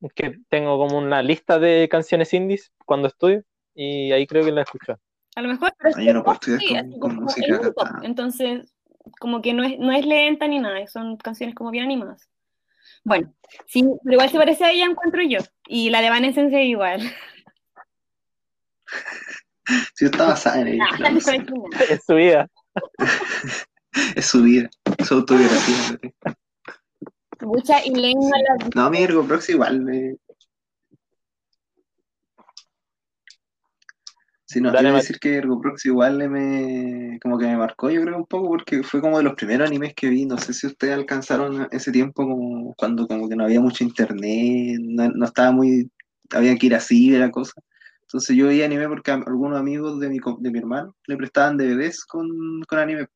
Es 0.00 0.12
que 0.12 0.38
tengo 0.48 0.78
como 0.78 0.98
una 0.98 1.22
lista 1.22 1.58
de 1.58 1.88
canciones 1.90 2.32
indies 2.34 2.72
cuando 2.84 3.08
estudio 3.08 3.42
y 3.74 4.12
ahí 4.12 4.26
creo 4.26 4.44
que 4.44 4.52
la 4.52 4.62
escucho. 4.62 4.98
A 5.34 5.42
lo 5.42 5.48
mejor, 5.48 5.74
pero 5.78 5.94
Ah, 5.96 6.02
yo 6.02 6.14
no 6.14 6.22
puedo 6.22 6.34
estudiar 6.34 6.82
con- 6.82 6.90
con 6.92 7.00
como 7.00 7.20
música 7.22 7.46
indie 7.46 7.72
pop. 7.72 7.84
cantada. 7.84 8.06
Entonces, 8.06 8.72
como 9.18 9.42
que 9.42 9.52
no 9.54 9.64
es, 9.64 9.78
no 9.78 9.92
es 9.92 10.06
lenta 10.06 10.46
ni 10.46 10.58
nada, 10.60 10.86
son 10.86 11.16
canciones 11.16 11.54
como 11.54 11.70
bien 11.70 11.84
animadas. 11.84 12.28
Bueno, 13.02 13.34
sí, 13.66 13.82
pero 14.02 14.14
igual 14.14 14.30
se 14.30 14.38
parece 14.38 14.64
a 14.64 14.70
ella, 14.70 14.84
encuentro 14.86 15.20
yo. 15.22 15.38
Y 15.66 15.90
la 15.90 16.00
de 16.00 16.10
Vanessa 16.10 16.40
igual. 16.42 17.00
Sí, 19.94 20.04
está 20.04 20.26
basada 20.26 20.60
en 20.60 20.68
ella. 20.68 20.84
Ah. 20.92 20.98
En 21.90 22.00
su 22.02 22.14
vida. 22.14 22.48
Es 24.16 24.26
su 24.26 24.42
vida, 24.42 24.68
su 25.06 25.14
autobiografía. 25.14 25.98
Mucha 27.42 27.84
y 27.84 27.90
no 27.90 28.00
la 28.02 28.68
No, 28.74 28.90
mi 28.90 28.98
Ergo 28.98 29.24
Proxy 29.24 29.52
igual 29.52 29.82
me. 29.82 30.16
Sí, 34.46 34.60
no, 34.60 34.68
Dale, 34.68 34.80
quiero 34.80 34.94
Mati. 34.94 35.02
decir 35.06 35.18
que 35.20 35.36
Ergo 35.36 35.60
Proxy 35.60 35.88
igual 35.88 36.28
me, 36.28 37.18
como 37.22 37.38
que 37.38 37.46
me 37.46 37.56
marcó, 37.56 37.90
yo 37.90 38.02
creo, 38.02 38.16
un 38.16 38.26
poco, 38.26 38.48
porque 38.48 38.82
fue 38.82 39.00
como 39.00 39.18
de 39.18 39.24
los 39.24 39.34
primeros 39.34 39.68
animes 39.68 39.94
que 39.94 40.08
vi. 40.08 40.26
No 40.26 40.38
sé 40.38 40.52
si 40.52 40.66
ustedes 40.66 40.94
alcanzaron 40.94 41.68
ese 41.70 41.92
tiempo 41.92 42.24
como 42.24 42.74
cuando 42.74 43.06
como 43.06 43.28
que 43.28 43.36
no 43.36 43.44
había 43.44 43.60
mucho 43.60 43.84
internet, 43.84 44.78
no, 44.80 45.08
no 45.10 45.24
estaba 45.24 45.50
muy, 45.52 45.90
había 46.30 46.56
que 46.56 46.66
ir 46.66 46.74
así 46.74 47.10
de 47.10 47.18
la 47.20 47.30
cosa. 47.30 47.52
Entonces 48.06 48.36
yo 48.36 48.46
veía 48.46 48.66
anime 48.66 48.88
porque 48.88 49.10
algunos 49.10 49.58
amigos 49.58 49.98
de 49.98 50.08
mi, 50.08 50.18
de 50.38 50.50
mi 50.50 50.58
hermano 50.58 50.94
le 51.06 51.16
prestaban 51.16 51.56
DVDs 51.56 52.04
con, 52.04 52.28
con 52.68 52.78
anime. 52.78 53.06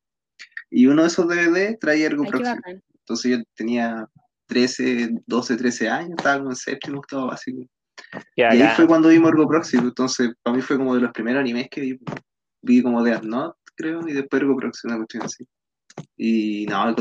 Y 0.69 0.87
uno 0.87 1.03
de 1.03 1.07
esos 1.07 1.27
DVD 1.27 1.77
traía 1.79 2.07
Ergo 2.07 2.23
Ay, 2.25 2.31
bacán. 2.31 2.61
Entonces 2.93 3.31
yo 3.31 3.43
tenía 3.55 4.07
13, 4.47 5.09
12, 5.25 5.57
13 5.57 5.89
años, 5.89 6.11
estaba 6.17 6.39
como 6.39 6.51
en 6.51 6.55
séptimo, 6.55 6.99
octavo 6.99 7.27
básico. 7.27 7.65
Que 8.35 8.41
Y 8.41 8.43
ahí 8.43 8.67
fue 8.75 8.87
cuando 8.87 9.09
vimos 9.09 9.29
Ergo 9.29 9.47
Proxy, 9.47 9.77
pues, 9.77 9.89
entonces 9.89 10.31
para 10.43 10.55
mí 10.55 10.61
fue 10.61 10.77
como 10.77 10.95
de 10.95 11.01
los 11.01 11.11
primeros 11.11 11.41
animes 11.41 11.67
que 11.69 11.81
vi. 11.81 11.99
Vi 12.61 12.83
como 12.83 13.01
Death 13.03 13.23
Note, 13.23 13.57
creo, 13.75 14.05
y 14.07 14.13
después 14.13 14.41
Ergo 14.41 14.57
Proxy, 14.57 14.87
una 14.87 14.97
cuestión 14.97 15.23
así. 15.23 15.47
Y 16.17 16.65
no, 16.67 16.95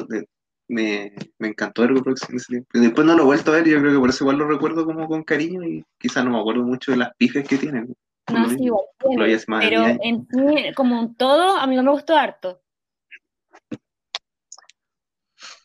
me, 0.68 1.12
me 1.38 1.48
encantó 1.48 1.82
Ergo 1.84 2.02
Proxy 2.02 2.26
en 2.30 2.36
ese 2.36 2.46
tiempo. 2.48 2.68
Y 2.74 2.80
después 2.80 3.06
no 3.06 3.14
lo 3.14 3.22
he 3.22 3.26
vuelto 3.26 3.50
a 3.50 3.56
ver, 3.56 3.66
yo 3.68 3.80
creo 3.80 3.92
que 3.92 3.98
por 3.98 4.10
eso 4.10 4.24
igual 4.24 4.38
lo 4.38 4.46
recuerdo 4.48 4.84
como 4.84 5.08
con 5.08 5.24
cariño 5.24 5.62
y 5.64 5.84
quizás 5.98 6.24
no 6.24 6.30
me 6.30 6.40
acuerdo 6.40 6.62
mucho 6.62 6.92
de 6.92 6.98
las 6.98 7.14
pifes 7.16 7.46
que 7.48 7.56
tienen. 7.56 7.94
No, 8.30 8.48
sí, 8.50 8.64
igual. 8.64 8.84
Lo 9.04 9.26
más 9.48 9.64
Pero 9.64 9.80
10 9.80 10.00
años. 10.00 10.00
en 10.02 10.28
sí, 10.30 10.74
como 10.74 11.00
un 11.00 11.14
todo, 11.14 11.56
a 11.56 11.66
mí 11.66 11.74
no 11.76 11.82
me 11.82 11.90
gustó 11.90 12.14
harto. 12.16 12.60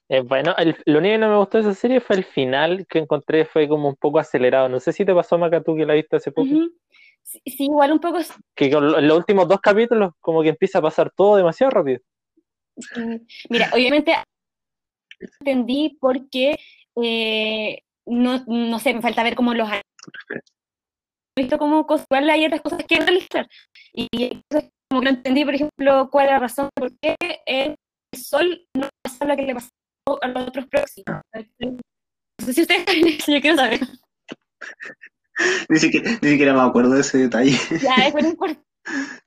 Eh, 0.10 0.22
bueno, 0.22 0.54
el- 0.58 0.78
lo 0.86 1.00
único 1.00 1.14
que 1.14 1.18
no 1.18 1.30
me 1.30 1.38
gustó 1.38 1.58
de 1.58 1.64
esa 1.70 1.74
serie 1.74 2.00
fue 2.02 2.18
el 2.18 2.24
final 2.24 2.86
que 2.88 3.00
encontré, 3.00 3.46
fue 3.46 3.68
como 3.68 3.90
un 3.90 3.96
poco 3.96 4.20
acelerado. 4.20 4.70
No 4.70 4.80
sé 4.80 4.92
si 4.94 5.06
te 5.06 5.14
pasó, 5.14 5.38
Maca, 5.38 5.62
tú 5.62 5.76
que 5.76 5.86
la 5.86 5.94
viste 5.94 6.18
hace 6.18 6.32
poco. 6.32 6.50
Sí, 7.24 7.42
sí, 7.46 7.64
igual 7.66 7.94
un 7.94 8.00
poco 8.00 8.20
Que 8.56 8.70
con 8.70 8.92
los 9.08 9.18
últimos 9.18 9.48
dos 9.48 9.60
capítulos, 9.62 10.14
como 10.20 10.44
que 10.44 10.50
empieza 10.50 10.80
a 10.80 10.82
pasar 10.82 11.12
todo 11.16 11.38
demasiado 11.38 11.72
rápido. 11.72 12.00
Mira, 13.50 13.70
obviamente 13.74 14.14
entendí 15.40 15.98
porque 16.00 16.56
eh, 17.02 17.82
no, 18.06 18.44
no 18.48 18.80
sé, 18.80 18.94
me 18.94 19.02
falta 19.02 19.24
ver 19.24 19.36
como 19.36 19.54
los 19.54 19.70
he 19.72 19.82
visto 21.38 21.58
como 21.58 21.86
cosas, 21.88 22.06
igual 22.10 22.30
hay 22.30 22.46
otras 22.46 22.62
cosas 22.62 22.84
que 22.88 22.96
analizar. 22.96 23.50
Y 23.94 24.08
cosas 24.50 24.70
como 24.90 25.02
que 25.02 25.06
no 25.06 25.10
entendí, 25.18 25.46
por 25.46 25.56
ejemplo, 25.56 26.10
cuál 26.12 26.26
es 26.28 26.32
la 26.32 26.40
razón 26.40 26.70
por 26.76 26.92
qué 27.00 27.16
el 27.46 27.76
sol 28.16 28.68
no 28.76 28.88
pasa 29.02 29.26
lo 29.26 29.36
que 29.36 29.42
le 29.44 29.54
pasó 29.56 29.70
a 30.22 30.28
los 30.28 30.48
otros 30.48 30.68
próximos. 30.68 31.22
No 31.60 32.46
sé 32.46 32.54
si 32.54 32.62
ustedes 32.62 32.84
saben 32.86 33.08
eso, 33.08 33.32
yo 33.32 33.42
quiero 33.42 33.58
saber. 33.58 33.80
Ni 35.70 35.80
siquiera, 35.80 36.12
ni 36.22 36.30
siquiera 36.30 36.54
me 36.54 36.62
acuerdo 36.62 36.92
de 36.92 37.02
ese 37.02 37.18
detalle. 37.18 37.58
Ya, 37.82 37.96
es, 38.06 38.14
pero 38.14 38.28
import- 38.30 38.64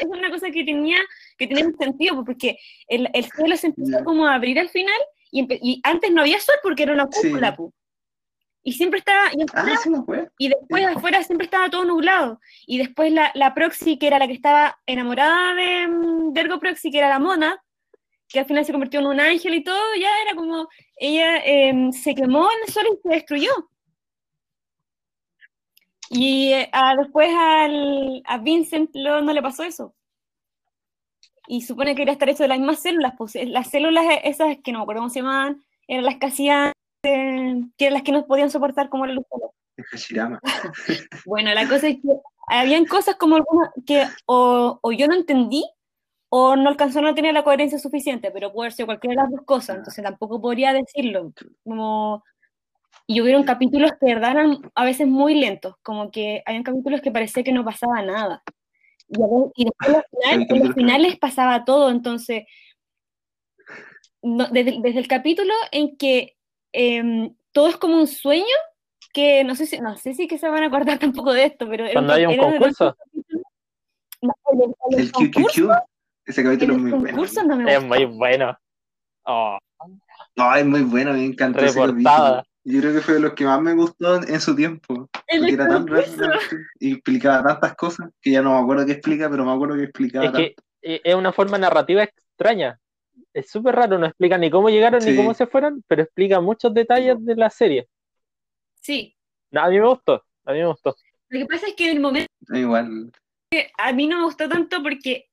es 0.00 0.06
una 0.06 0.28
cosa 0.28 0.50
que 0.50 0.64
tenía 0.64 0.98
que 1.38 1.46
tenía 1.46 1.66
un 1.66 1.76
sentido, 1.78 2.24
porque 2.24 2.58
el, 2.88 3.08
el 3.14 3.24
cielo 3.30 3.56
se 3.56 3.68
empezó 3.68 4.02
como 4.04 4.26
a 4.26 4.34
abrir 4.34 4.58
al 4.58 4.68
final 4.68 4.98
y, 5.30 5.80
antes 5.84 6.10
no 6.12 6.22
había 6.22 6.40
sol 6.40 6.54
porque 6.62 6.84
era 6.84 6.92
una 6.94 7.08
Sí. 7.10 7.28
cúpula, 7.28 7.54
pu. 7.56 7.72
y 8.62 8.72
siempre 8.72 8.98
estaba, 8.98 9.28
y, 9.32 9.42
Ah, 9.54 9.64
sí 9.80 9.90
y 10.38 10.48
después 10.48 10.84
afuera 10.86 11.22
siempre 11.22 11.44
estaba 11.44 11.70
todo 11.70 11.84
nublado, 11.84 12.40
y 12.66 12.78
después 12.78 13.12
la, 13.12 13.30
la 13.34 13.54
Proxy, 13.54 13.96
que 13.98 14.08
era 14.08 14.18
la 14.18 14.26
que 14.26 14.32
estaba 14.32 14.78
enamorada 14.86 15.54
de, 15.54 15.86
mm, 15.86 16.32
de 16.32 16.40
Ergo 16.40 16.58
Proxy, 16.58 16.90
que 16.90 16.98
era 16.98 17.08
la 17.08 17.18
mona, 17.20 17.62
que 18.28 18.40
al 18.40 18.46
final 18.46 18.64
se 18.64 18.72
convirtió 18.72 18.98
en 19.00 19.06
un 19.06 19.20
ángel 19.20 19.54
y 19.54 19.62
todo, 19.62 19.94
ya 20.00 20.10
era 20.22 20.34
como, 20.34 20.68
ella 20.96 21.36
em, 21.44 21.92
se 21.92 22.12
quemó 22.14 22.48
en 22.50 22.58
el 22.66 22.72
sol 22.72 22.84
y 22.92 22.96
se 23.02 23.08
destruyó. 23.14 23.50
Y 26.10 26.52
eh, 26.52 26.68
a- 26.72 26.94
después 26.96 27.28
al, 27.36 28.22
a 28.26 28.38
Vincent 28.38 28.90
lo- 28.94 29.22
no 29.22 29.32
le 29.32 29.42
pasó 29.42 29.64
eso. 29.64 29.94
Y 31.46 31.62
supone 31.62 31.94
que 31.94 32.02
iba 32.02 32.10
a 32.10 32.14
estar 32.14 32.28
hecho 32.28 32.42
de 32.42 32.48
las 32.48 32.58
mismas 32.58 32.80
células, 32.80 33.14
pues 33.16 33.36
eh, 33.36 33.46
las 33.46 33.70
células 33.70 34.04
esas 34.24 34.56
que 34.62 34.72
no 34.72 34.78
me 34.78 34.82
acuerdo 34.82 35.02
cómo 35.02 35.10
se 35.10 35.20
llamaban, 35.20 35.62
eran 35.86 36.04
las 36.04 36.16
que 36.16 36.26
hacían, 36.26 36.72
eh, 37.02 37.62
que 37.76 37.86
eran 37.86 37.94
las 37.94 38.02
que 38.02 38.12
no 38.12 38.26
podían 38.26 38.50
soportar 38.50 38.88
como 38.88 39.06
la 39.06 39.14
luz. 39.14 39.24
De 39.76 39.84
Hashirama. 39.84 40.40
Bueno, 41.26 41.52
la 41.54 41.68
cosa 41.68 41.88
es 41.88 41.96
que 41.96 42.08
habían 42.48 42.86
cosas 42.86 43.16
como 43.16 43.36
algunas 43.36 43.70
que 43.86 44.04
o, 44.26 44.78
o 44.80 44.92
yo 44.92 45.06
no 45.06 45.14
entendí 45.14 45.64
o 46.28 46.56
no 46.56 46.68
alcanzó 46.68 47.00
no 47.00 47.14
tener 47.14 47.34
la 47.34 47.44
coherencia 47.44 47.78
suficiente, 47.78 48.30
pero 48.30 48.52
puede 48.52 48.70
ser 48.70 48.86
cualquiera 48.86 49.14
de 49.14 49.22
las 49.22 49.30
dos 49.30 49.46
cosas, 49.46 49.76
entonces 49.76 50.02
tampoco 50.02 50.40
podría 50.40 50.72
decirlo. 50.72 51.32
Como, 51.64 52.24
y 53.06 53.20
hubieron 53.20 53.44
capítulos 53.44 53.92
que 54.00 54.10
eran 54.10 54.58
a 54.74 54.84
veces 54.84 55.06
muy 55.06 55.34
lentos, 55.34 55.76
como 55.82 56.10
que 56.10 56.42
habían 56.44 56.64
capítulos 56.64 57.00
que 57.00 57.12
parecía 57.12 57.44
que 57.44 57.52
no 57.52 57.64
pasaba 57.64 58.02
nada. 58.02 58.42
Y, 59.08 59.62
y 59.62 59.64
después 59.66 59.88
los 59.92 60.04
final- 60.10 60.46
en 60.48 60.64
los 60.66 60.74
finales 60.74 61.18
pasaba 61.18 61.64
todo, 61.64 61.90
entonces, 61.90 62.44
no- 64.22 64.48
desde, 64.48 64.78
desde 64.82 64.98
el 64.98 65.08
capítulo 65.08 65.52
en 65.72 65.96
que 65.96 66.36
em, 66.72 67.34
todo 67.52 67.68
es 67.68 67.76
como 67.76 67.96
un 67.98 68.06
sueño, 68.06 68.44
que 69.12 69.44
no 69.44 69.54
sé 69.54 69.66
si, 69.66 69.80
no 69.80 69.96
sé 69.96 70.14
si 70.14 70.26
que 70.28 70.38
se 70.38 70.48
van 70.48 70.62
a 70.62 70.66
acordar 70.66 70.98
tampoco 71.24 71.32
de 71.32 71.44
esto, 71.44 71.68
pero... 71.68 71.84
era 71.84 71.94
Cuando 71.94 72.12
hay 72.14 72.26
un 72.26 72.36
concurso. 72.36 72.96
No, 74.22 74.32
el, 74.52 74.62
el- 74.62 74.74
el 74.90 75.00
El 75.06 75.12
concurso, 75.12 75.68
QQQ. 75.68 75.72
Ese 76.26 76.42
capítulo 76.42 76.74
es 76.74 76.80
muy 76.80 76.90
bueno. 76.90 77.06
concurso 77.08 77.44
no 77.44 77.56
me 77.56 77.72
Es 77.72 77.84
muy 77.84 78.04
bueno. 78.06 78.58
Oh, 79.24 79.58
No, 80.34 80.54
es 80.56 80.66
muy 80.66 80.82
bueno, 80.82 81.12
me 81.12 81.24
encantó 81.24 81.60
ese 81.64 81.80
Reportada. 81.80 82.44
Yo 82.68 82.80
creo 82.80 82.94
que 82.94 83.00
fue 83.00 83.14
de 83.14 83.20
los 83.20 83.34
que 83.34 83.44
más 83.44 83.62
me 83.62 83.74
gustó 83.74 84.16
en, 84.16 84.34
en 84.34 84.40
su 84.40 84.56
tiempo. 84.56 85.08
El 85.28 85.38
Porque 85.38 85.54
era 85.54 85.68
tan 85.68 85.86
rápido 85.86 86.28
y 86.80 86.94
explicaba 86.94 87.44
tantas 87.44 87.76
cosas 87.76 88.08
que 88.20 88.32
ya 88.32 88.42
no 88.42 88.54
me 88.54 88.58
acuerdo 88.58 88.84
qué 88.84 88.92
explica, 88.92 89.30
pero 89.30 89.44
me 89.44 89.52
acuerdo 89.52 89.76
que 89.76 89.84
explicaba 89.84 90.24
es 90.24 90.32
que 90.32 90.56
eh, 90.82 91.00
es 91.04 91.14
una 91.14 91.32
forma 91.32 91.58
narrativa 91.58 92.02
extraña. 92.02 92.80
Es 93.32 93.50
súper 93.50 93.76
raro, 93.76 93.98
no 93.98 94.06
explica 94.06 94.36
ni 94.36 94.50
cómo 94.50 94.68
llegaron 94.68 95.04
ni 95.04 95.14
cómo 95.14 95.32
se 95.32 95.46
fueron, 95.46 95.84
pero 95.86 96.02
explica 96.02 96.40
muchos 96.40 96.74
detalles 96.74 97.24
de 97.24 97.36
la 97.36 97.50
serie. 97.50 97.86
Sí, 98.80 99.14
No, 99.52 99.60
a 99.62 99.68
mí 99.68 99.78
me 99.78 99.86
gustó, 99.86 100.24
a 100.44 100.52
mí 100.52 100.58
me 100.58 100.66
gustó. 100.66 100.96
lo 101.28 101.38
que 101.38 101.46
pasa 101.46 101.68
es 101.68 101.74
que 101.74 101.88
en 101.88 101.96
el 101.98 102.02
momento. 102.02 102.26
Igual. 102.52 103.12
a 103.78 103.92
mí 103.92 104.08
no 104.08 104.18
me 104.18 104.24
gustó 104.24 104.48
tanto 104.48 104.82
porque 104.82 105.28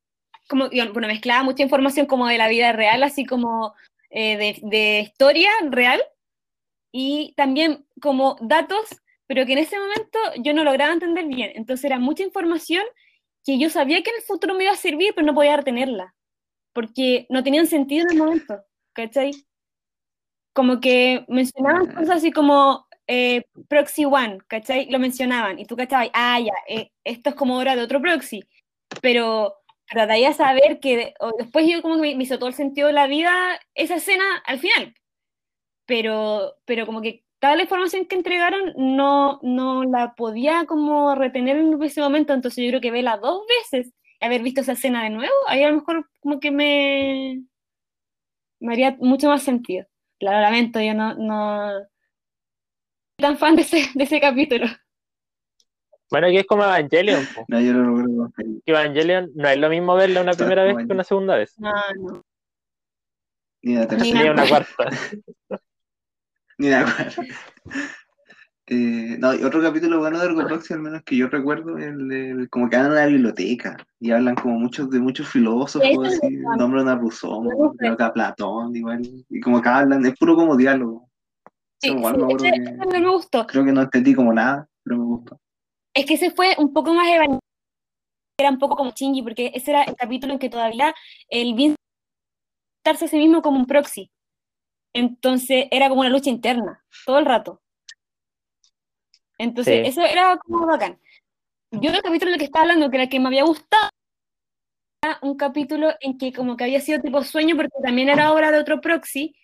como 0.48 0.70
yo, 0.70 0.94
bueno, 0.94 1.08
mezclaba 1.08 1.42
mucha 1.42 1.64
información 1.64 2.06
como 2.06 2.28
de 2.28 2.38
la 2.38 2.48
vida 2.48 2.74
real, 2.74 3.02
así 3.02 3.26
como 3.26 3.74
eh, 4.12 4.38
de, 4.38 4.60
de 4.70 5.00
historia 5.00 5.50
real, 5.72 6.00
y 6.94 7.34
también 7.36 7.86
como 8.02 8.38
datos, 8.40 8.86
pero 9.28 9.46
que 9.46 9.54
en 9.54 9.60
ese 9.60 9.78
momento 9.80 10.20
yo 10.42 10.54
no 10.54 10.64
lograba 10.64 10.94
entender 10.94 11.26
bien. 11.26 11.52
Entonces 11.56 11.84
era 11.86 12.00
mucha 12.00 12.24
información 12.24 12.84
que 13.46 13.58
yo 13.60 13.70
sabía 13.70 14.02
que 14.04 14.12
en 14.12 14.18
el 14.18 14.24
futuro 14.24 14.54
me 14.54 14.64
iba 14.66 14.74
a 14.74 14.78
servir, 14.78 15.14
pero 15.16 15.26
no 15.28 15.34
podía 15.34 15.58
retenerla, 15.58 16.16
porque 16.74 17.26
no 17.30 17.44
tenían 17.44 17.68
sentido 17.68 18.06
en 18.06 18.12
el 18.14 18.18
momento, 18.20 18.64
¿cachai? 18.94 19.32
Como 20.54 20.80
que 20.80 21.26
mencionaban 21.28 21.88
Mm. 21.90 21.96
cosas 21.96 22.18
así 22.18 22.32
como 22.32 22.88
eh, 23.08 23.44
Proxy 23.68 24.06
One, 24.06 24.38
¿cachai? 24.48 24.90
Lo 24.90 25.00
mencionaban, 25.00 25.60
y 25.60 25.66
tú 25.66 25.76
cachabas, 25.76 26.10
ah, 26.14 26.40
ya, 26.40 26.54
eh, 26.70 26.92
esto 27.04 27.32
es 27.32 27.36
como 27.36 27.58
hora 27.58 27.76
de 27.76 27.82
otro 27.82 28.00
proxy, 28.02 28.44
pero, 29.02 29.56
pero 29.92 30.08
de 30.08 30.34
saber 30.34 30.80
que, 30.80 31.14
o 31.20 31.32
después 31.38 31.68
yo 31.68 31.82
como 31.82 31.96
que 32.02 32.16
me 32.16 32.24
hizo 32.24 32.38
todo 32.40 32.50
el 32.50 32.56
sentido 32.56 32.88
de 32.88 32.94
la 32.94 33.08
vida 33.08 33.60
esa 33.76 33.96
escena 33.96 34.24
al 34.46 34.60
final, 34.60 34.94
pero, 35.86 36.56
pero 36.66 36.86
como 36.86 37.02
que 37.02 37.24
toda 37.40 37.56
la 37.56 37.64
información 37.64 38.06
que 38.06 38.16
entregaron 38.16 38.74
no, 38.78 39.40
no 39.44 39.84
la 39.84 40.14
podía 40.16 40.66
como 40.66 41.14
retener 41.16 41.58
en 41.58 41.82
ese 41.84 42.02
momento, 42.02 42.34
entonces 42.34 42.64
yo 42.64 42.70
creo 42.70 42.82
que 42.82 42.92
verla 42.92 43.18
dos 43.18 43.42
veces, 43.48 43.94
y 44.22 44.26
haber 44.26 44.42
visto 44.42 44.62
esa 44.62 44.72
escena 44.74 45.04
de 45.04 45.10
nuevo, 45.10 45.34
ahí 45.48 45.64
a 45.64 45.70
lo 45.70 45.76
mejor 45.76 46.10
como 46.22 46.40
que 46.40 46.52
me, 46.52 47.44
me 48.60 48.74
haría 48.74 48.96
mucho 49.00 49.28
más 49.28 49.44
sentido. 49.44 49.86
Lo 50.20 50.32
lamento, 50.32 50.80
yo 50.80 50.94
no, 50.94 51.16
no 51.16 51.70
soy 51.70 51.86
tan 53.18 53.38
fan 53.38 53.56
de 53.58 53.64
ese, 53.64 53.90
de 53.94 54.04
ese 54.06 54.22
capítulo. 54.22 54.68
Bueno, 56.10 56.28
que 56.28 56.40
es 56.40 56.46
como 56.46 56.64
Evangelion. 56.64 57.26
po. 57.36 57.44
No, 57.48 57.60
yo 57.60 57.74
lo 57.74 57.84
recuerdo. 57.84 58.32
Que 58.38 58.72
Evangelion 58.72 59.32
no 59.36 59.50
es 59.50 59.58
lo 59.58 59.70
mismo 59.70 59.96
verla 59.96 60.22
una 60.22 60.34
primera 60.34 60.64
vez 60.64 60.78
que 60.78 60.94
una 60.94 61.04
segunda 61.04 61.36
vez, 61.36 61.60
No, 61.60 61.72
no. 62.00 62.22
Ni 63.64 63.76
la 63.76 63.88
tercera. 63.88 64.24
ni 64.24 64.30
una 64.30 64.48
cuarta. 64.48 64.86
Ni 66.58 66.70
la 66.70 66.84
cuarta. 66.84 67.26
Eh, 68.68 69.18
no, 69.20 69.34
y 69.34 69.44
otro 69.44 69.62
capítulo 69.62 70.00
bueno 70.00 70.20
de 70.20 70.46
Proxy, 70.46 70.74
al 70.74 70.80
menos 70.80 71.04
que 71.04 71.18
yo 71.18 71.28
recuerdo, 71.28 71.78
el 71.78 72.08
de 72.08 72.48
como 72.50 72.70
que 72.70 72.78
hablan 72.78 72.92
en 72.94 72.98
la 72.98 73.06
biblioteca 73.08 73.76
y 74.00 74.12
hablan 74.12 74.36
como 74.36 74.58
muchos 74.58 74.90
de 74.90 75.00
muchos 75.00 75.28
filósofos, 75.28 76.08
así, 76.08 76.38
nombran 76.58 76.88
a 76.88 76.96
Rousseau, 76.96 77.74
a 78.00 78.14
Platón, 78.14 78.74
igual, 78.76 79.02
y 79.30 79.42
como 79.42 79.62
que 79.62 79.68
hablan, 79.68 80.06
es 80.06 80.18
puro 80.18 80.36
como 80.36 80.56
diálogo. 80.56 81.10
Sí, 81.82 81.90
igual 81.90 82.16
sí, 82.16 82.22
acuerdo 82.22 82.46
ese, 82.46 82.54
que- 82.56 82.64
ese 82.64 82.78
también 82.78 83.04
me 83.04 83.10
gustó. 83.10 83.46
creo 83.48 83.66
que 83.66 83.72
no 83.74 83.82
entendí 83.82 84.16
como 84.16 84.32
nada, 84.34 84.66
pero 84.84 84.98
me 84.98 85.04
gustó. 85.06 85.40
Es 85.94 86.06
que 86.06 86.14
ese 86.14 86.32
fue 86.32 86.56
un 86.58 86.72
poco 86.72 86.94
más 86.94 87.08
evangélico, 87.08 87.40
era 88.40 88.50
un 88.50 88.60
poco 88.60 88.78
como 88.78 88.92
chingy, 88.92 89.22
porque 89.24 89.52
ese 89.54 89.72
era 89.72 89.84
el 89.84 89.96
capítulo 89.96 90.34
en 90.34 90.40
que 90.40 90.50
todavía 90.50 90.96
el 91.30 91.54
bien 91.54 91.76
a 92.86 92.94
sí 92.96 93.18
mismo 93.18 93.42
como 93.42 93.58
un 93.60 93.66
proxy. 93.66 94.10
Entonces 94.94 95.68
era 95.72 95.90
como 95.90 96.02
una 96.02 96.10
lucha 96.10 96.30
interna, 96.30 96.84
todo 97.06 97.20
el 97.20 97.26
rato. 97.26 97.62
Entonces, 99.38 99.82
Sí. 99.82 99.90
eso 99.90 100.02
era 100.06 100.38
como 100.38 100.66
bacán. 100.68 101.00
Yo 101.72 101.90
el 101.90 102.02
capítulo 102.04 102.30
del 102.32 102.40
que 102.40 102.46
estaba 102.46 102.64
hablando, 102.64 102.90
que 102.90 102.98
era 102.98 103.04
el 103.06 103.10
que 103.10 103.20
me 103.20 103.28
había 103.28 103.44
gustado, 103.44 103.90
era 105.04 105.18
un 105.24 105.36
capítulo 105.36 105.92
en 106.00 106.18
que 106.20 106.32
como 106.32 106.56
que 106.56 106.66
había 106.66 106.80
sido 106.80 107.02
tipo 107.02 107.24
sueño, 107.24 107.56
porque 107.56 107.72
también 107.84 108.10
era 108.10 108.32
obra 108.32 108.52
de 108.52 108.60
otro 108.60 108.80
proxy, 108.80 109.36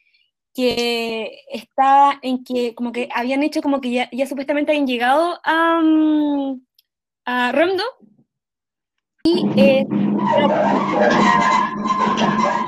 que 0.54 1.42
estaba 1.52 2.20
en 2.22 2.44
que 2.44 2.76
como 2.76 2.92
que 2.92 3.10
habían 3.14 3.42
hecho 3.44 3.62
como 3.62 3.82
que 3.82 3.92
ya, 3.92 4.10
ya 4.12 4.28
supuestamente 4.28 4.72
habían 4.72 4.88
llegado 4.88 5.40
a, 5.44 5.80
mm, 5.82 6.62
a 7.26 7.52
Romdo 7.52 7.84
y 9.24 9.46
eh, 9.58 9.86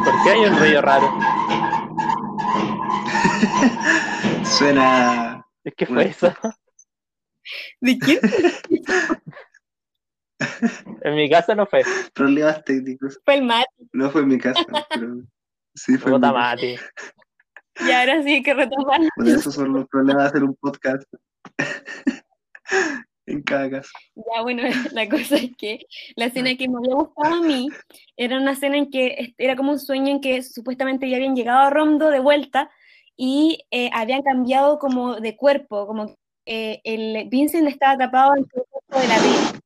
¿Por 0.04 0.24
qué 0.24 0.30
hay 0.32 0.46
un 0.46 0.58
ruido 0.58 0.82
raro? 0.82 1.12
Suena. 4.46 5.46
Es 5.64 5.74
que 5.76 5.86
fue 5.86 6.06
eso. 6.06 6.34
¿de 7.82 7.98
quién? 7.98 8.20
En 11.04 11.16
mi 11.16 11.30
casa 11.30 11.54
no 11.54 11.68
fue. 11.68 11.84
Problemas 12.16 12.64
técnicos. 12.64 13.20
Fue 13.24 13.36
el 13.36 13.44
Mati 13.44 13.68
No 13.94 14.10
fue 14.10 14.22
en 14.22 14.28
mi 14.28 14.40
casa, 14.40 14.60
pero 14.90 15.22
sí 15.76 16.00
fue 16.00 16.14
Puta. 16.14 16.32
Mati. 16.34 16.78
y 17.80 17.92
ahora 17.92 18.24
sí 18.24 18.34
hay 18.34 18.42
que 18.42 18.56
retomar. 18.56 19.02
Por 19.16 19.28
eso 19.28 19.52
son 19.52 19.74
los 19.74 19.88
problemas 19.88 20.24
de 20.24 20.30
hacer 20.30 20.44
un 20.44 20.56
podcast. 20.56 21.04
en 23.28 23.44
cada 23.44 23.70
caso. 23.70 23.92
Ya, 24.16 24.42
bueno, 24.42 24.64
la 24.94 25.08
cosa 25.08 25.36
es 25.36 25.52
que 25.56 25.86
la 26.16 26.26
escena 26.26 26.56
que 26.58 26.68
me 26.68 26.78
había 26.78 26.96
gustado 26.96 27.36
a 27.36 27.42
mí 27.42 27.70
era 28.18 28.40
una 28.40 28.54
escena 28.54 28.78
en 28.78 28.90
que 28.90 29.36
era 29.38 29.56
como 29.56 29.74
un 29.74 29.80
sueño 29.80 30.10
en 30.10 30.22
que 30.22 30.42
supuestamente 30.42 31.08
ya 31.08 31.18
habían 31.18 31.36
llegado 31.36 31.60
a 31.60 31.70
Romdo 31.70 32.10
de 32.10 32.20
vuelta 32.20 32.72
y 33.16 33.66
eh, 33.72 33.90
habían 33.94 34.24
cambiado 34.24 34.80
como 34.80 35.20
de 35.20 35.36
cuerpo, 35.36 35.86
como 35.88 36.16
eh, 36.46 36.82
el 36.84 37.30
Vincent 37.30 37.68
estaba 37.68 37.94
atrapado 37.94 38.34
en 38.36 38.44
el 38.44 38.50
cuerpo 38.50 39.00
de 39.00 39.08
la 39.08 39.20
vida. 39.20 39.60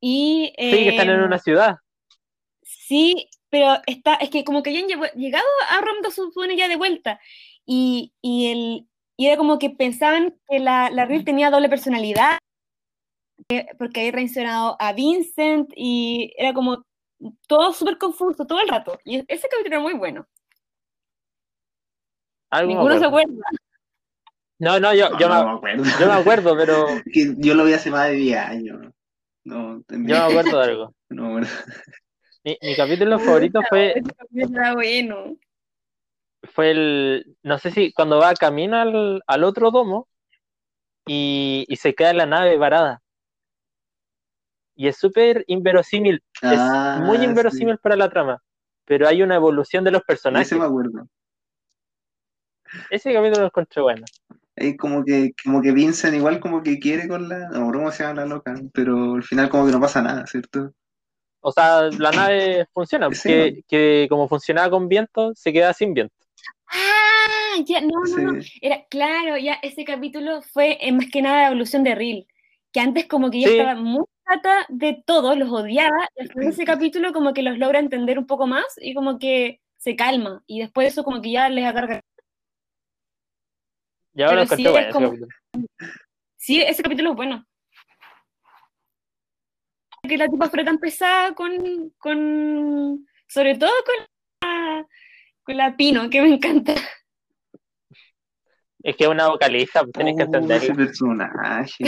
Y, 0.00 0.52
Sí, 0.58 0.70
que 0.70 0.88
están 0.90 1.08
en 1.08 1.20
em, 1.20 1.24
una 1.24 1.38
ciudad. 1.38 1.78
Sí, 2.62 3.28
pero 3.50 3.78
está, 3.86 4.14
es 4.14 4.30
que 4.30 4.44
como 4.44 4.62
que 4.62 4.70
habían 4.70 4.86
llegado 5.14 5.44
a 5.70 5.80
Romdo, 5.80 6.10
supone, 6.10 6.56
ya 6.56 6.68
de 6.68 6.76
vuelta. 6.76 7.20
Y, 7.64 8.12
y, 8.22 8.52
el, 8.52 8.88
y 9.16 9.26
era 9.26 9.36
como 9.36 9.58
que 9.58 9.70
pensaban 9.70 10.38
que 10.48 10.58
la, 10.58 10.90
la 10.90 11.04
Riel 11.06 11.24
tenía 11.24 11.50
doble 11.50 11.68
personalidad, 11.68 12.38
eh, 13.48 13.66
porque 13.78 14.00
había 14.00 14.12
traicionado 14.12 14.76
a 14.78 14.92
Vincent, 14.92 15.72
y 15.74 16.32
era 16.36 16.52
como 16.52 16.84
todo 17.48 17.72
súper 17.72 17.98
confuso 17.98 18.46
todo 18.46 18.60
el 18.60 18.68
rato. 18.68 18.98
Y 19.04 19.18
ese 19.28 19.48
capítulo 19.48 19.76
era 19.76 19.80
muy 19.80 19.94
bueno. 19.94 20.26
Algo 22.56 22.72
Ninguno 22.72 22.98
se 22.98 23.04
acuerda. 23.04 23.44
No, 24.58 24.80
no, 24.80 24.94
yo, 24.94 25.18
yo, 25.18 25.28
no, 25.28 25.44
me, 25.44 25.44
me 25.44 25.56
acuerdo. 25.56 25.84
yo 26.00 26.06
me 26.06 26.12
acuerdo, 26.12 26.56
pero 26.56 26.86
Que 27.12 27.34
yo 27.36 27.54
lo 27.54 27.64
vi 27.64 27.74
hace 27.74 27.90
más 27.90 28.08
de 28.08 28.14
10 28.14 28.38
años. 28.38 28.78
No, 29.44 29.82
yo 29.88 29.98
me 29.98 30.16
acuerdo 30.16 30.58
de 30.58 30.64
algo. 30.64 30.94
No 31.10 31.22
me 31.22 31.28
acuerdo. 31.28 31.48
Mi, 32.42 32.58
mi 32.62 32.76
capítulo 32.76 33.18
favorito 33.18 33.60
fue, 33.68 33.94
era 34.34 34.74
bueno. 34.74 35.36
fue 36.42 36.70
el, 36.70 37.36
no 37.42 37.58
sé 37.58 37.70
si 37.70 37.92
cuando 37.92 38.18
va 38.18 38.32
camino 38.34 38.76
al, 38.76 39.22
al 39.26 39.44
otro 39.44 39.70
domo 39.70 40.08
y, 41.06 41.64
y 41.68 41.76
se 41.76 41.94
queda 41.94 42.10
en 42.10 42.16
la 42.16 42.26
nave 42.26 42.56
varada. 42.56 43.02
Y 44.74 44.88
es 44.88 44.96
súper 44.96 45.44
inverosímil, 45.46 46.22
Ah, 46.42 46.96
es 46.98 47.04
muy 47.04 47.18
inverosímil 47.18 47.78
para 47.78 47.96
la 47.96 48.08
trama, 48.10 48.42
pero 48.84 49.06
hay 49.06 49.22
una 49.22 49.34
evolución 49.36 49.84
de 49.84 49.90
los 49.90 50.02
personajes. 50.02 50.48
Ese 50.48 50.56
me 50.56 50.66
acuerdo. 50.66 51.08
Ese 52.90 53.12
capítulo 53.12 53.40
lo 53.40 53.46
encontré 53.46 53.82
bueno. 53.82 54.04
Es 54.54 54.76
como 54.78 55.04
que, 55.04 55.32
como 55.44 55.60
que 55.60 55.72
Vincent 55.72 56.14
igual 56.14 56.40
como 56.40 56.62
que 56.62 56.78
quiere 56.78 57.06
con 57.08 57.28
la. 57.28 57.48
No, 57.50 57.70
¿cómo 57.70 57.90
se 57.90 58.02
llama 58.04 58.22
la 58.22 58.26
loca? 58.26 58.54
Pero 58.72 59.14
al 59.14 59.22
final 59.22 59.48
como 59.50 59.66
que 59.66 59.72
no 59.72 59.80
pasa 59.80 60.00
nada, 60.00 60.26
¿cierto? 60.26 60.72
O 61.40 61.52
sea, 61.52 61.82
la 61.82 62.10
nave 62.10 62.66
funciona, 62.72 63.12
Sí. 63.12 63.28
que, 63.28 63.62
que 63.68 64.06
como 64.08 64.28
funcionaba 64.28 64.70
con 64.70 64.88
viento, 64.88 65.32
se 65.34 65.52
queda 65.52 65.72
sin 65.72 65.94
viento. 65.94 66.14
Ah, 66.68 67.60
ya, 67.64 67.80
no, 67.82 68.00
no, 68.16 68.32
no. 68.32 68.40
Era, 68.60 68.84
claro, 68.90 69.36
ya 69.36 69.54
ese 69.62 69.84
capítulo 69.84 70.42
fue 70.42 70.78
eh, 70.80 70.90
más 70.90 71.06
que 71.12 71.22
nada 71.22 71.42
la 71.42 71.46
evolución 71.48 71.84
de 71.84 71.94
Reel, 71.94 72.26
que 72.72 72.80
antes 72.80 73.06
como 73.06 73.30
que 73.30 73.40
ya 73.42 73.48
Sí. 73.48 73.58
estaba 73.58 73.74
muy 73.80 74.04
trata 74.24 74.66
de 74.68 75.02
todos, 75.06 75.36
los 75.38 75.50
odiaba, 75.52 76.08
y 76.16 76.22
al 76.22 76.28
final 76.28 76.44
de 76.46 76.50
ese 76.50 76.64
capítulo 76.64 77.12
como 77.12 77.32
que 77.32 77.42
los 77.44 77.58
logra 77.58 77.78
entender 77.78 78.18
un 78.18 78.26
poco 78.26 78.48
más 78.48 78.64
y 78.80 78.92
como 78.94 79.20
que 79.20 79.60
se 79.76 79.94
calma, 79.94 80.42
y 80.48 80.60
después 80.60 80.86
de 80.86 80.88
eso 80.88 81.04
como 81.04 81.22
que 81.22 81.30
ya 81.30 81.48
les 81.48 81.64
agarra. 81.64 82.00
Y 84.16 84.22
ahora 84.22 84.46
sí 84.46 84.64
es 84.66 84.72
bueno 84.72 85.12
ese. 85.12 85.26
Sí, 86.36 86.62
ese 86.62 86.82
capítulo 86.82 87.10
es 87.10 87.16
bueno. 87.16 87.44
Que 90.02 90.16
la 90.16 90.28
tipa 90.28 90.48
fuera 90.48 90.64
tan 90.64 90.78
pesada 90.78 91.34
con, 91.34 91.50
con 91.98 93.06
sobre 93.26 93.56
todo 93.58 93.70
con 93.84 93.94
la, 94.48 94.86
con 95.42 95.56
la 95.56 95.76
Pino, 95.76 96.08
que 96.08 96.22
me 96.22 96.34
encanta. 96.34 96.74
Es 98.82 98.96
que 98.96 99.04
es 99.04 99.10
una 99.10 99.28
vocalista, 99.28 99.80
pues 99.82 99.92
tienes 99.92 100.14
que 100.16 100.22
Oh, 100.22 100.26
ese 100.26 100.36
entenderla. 100.36 100.74
personaje. 100.76 101.84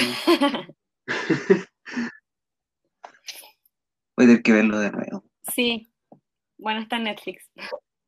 Voy 4.16 4.24
a 4.24 4.28
tener 4.28 4.42
que 4.42 4.52
verlo 4.52 4.80
de 4.80 4.90
nuevo, 4.90 5.24
Sí, 5.54 5.88
bueno, 6.58 6.80
está 6.80 6.96
en 6.96 7.04
Netflix. 7.04 7.48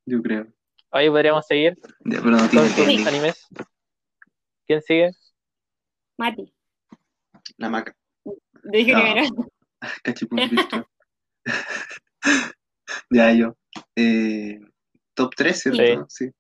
yo 0.07 0.21
creo. 0.23 0.47
Hoy 0.93 1.09
podríamos 1.09 1.47
seguir 1.47 1.79
Ya, 2.05 2.19
pero 2.19 2.33
no 2.33 2.39
con 2.51 2.69
sus 2.69 3.07
animes. 3.07 3.47
¿Quién 4.71 4.83
sigue? 4.83 5.11
Mati, 6.17 6.55
La 7.57 7.69
maca. 7.69 7.93
dije 8.63 8.93
No. 8.93 9.03
que 9.03 9.11
era. 9.11 9.23
Cachipún 10.05 10.49
virtual. 10.49 10.87
ya, 13.11 13.33
yo. 13.33 13.57
Eh, 13.97 14.61
top 15.15 15.35
3, 15.35 15.59
¿cierto? 15.61 15.83
Sí. 15.83 15.97
¿no? 15.97 16.07
Sí. 16.09 16.31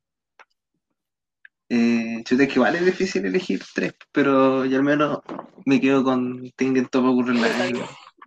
Eh, 1.70 2.22
chuta, 2.22 2.44
es 2.44 2.48
que 2.50 2.54
igual 2.54 2.76
es 2.76 2.86
difícil 2.86 3.26
elegir 3.26 3.64
tres, 3.74 3.94
pero 4.12 4.64
yo 4.64 4.76
al 4.76 4.84
menos 4.84 5.18
me 5.66 5.80
quedo 5.80 6.04
con 6.04 6.52
Tengen 6.52 6.88
Gurren 6.92 7.42
Lagann, 7.42 7.84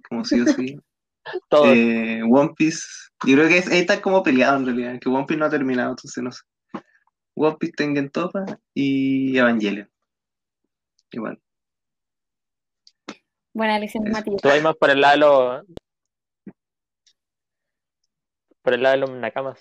como 0.09 0.25
sí 0.25 0.41
o 0.41 0.45
sí. 0.47 0.75
Eh, 1.63 2.21
One 2.29 2.51
Piece, 2.57 2.85
yo 3.25 3.35
creo 3.37 3.47
que 3.47 3.59
es- 3.59 3.69
ahí 3.69 3.79
está 3.79 4.01
como 4.01 4.21
peleado 4.21 4.57
en 4.57 4.65
realidad, 4.65 4.99
que 4.99 5.07
One 5.07 5.25
Piece 5.25 5.39
no 5.39 5.45
ha 5.45 5.49
terminado, 5.49 5.91
entonces 5.91 6.21
no 6.21 6.29
sé. 6.33 6.41
One 7.35 7.55
Piece, 7.57 7.73
Tengen 7.77 8.09
Toppa 8.09 8.43
y 8.73 9.37
Evangelion. 9.37 9.89
Igual. 11.13 11.39
Buena 13.53 13.77
elección. 13.77 14.03
Mati. 14.09 14.35
Tú 14.35 14.47
vas 14.49 14.61
más 14.63 14.75
por 14.75 14.89
el 14.89 14.99
lado 14.99 15.13
de 15.13 15.19
los. 15.19 15.65
Por 18.63 18.73
el 18.73 18.83
lado 18.83 18.95
de 18.95 19.01
los 19.01 19.11
nakamas. 19.11 19.59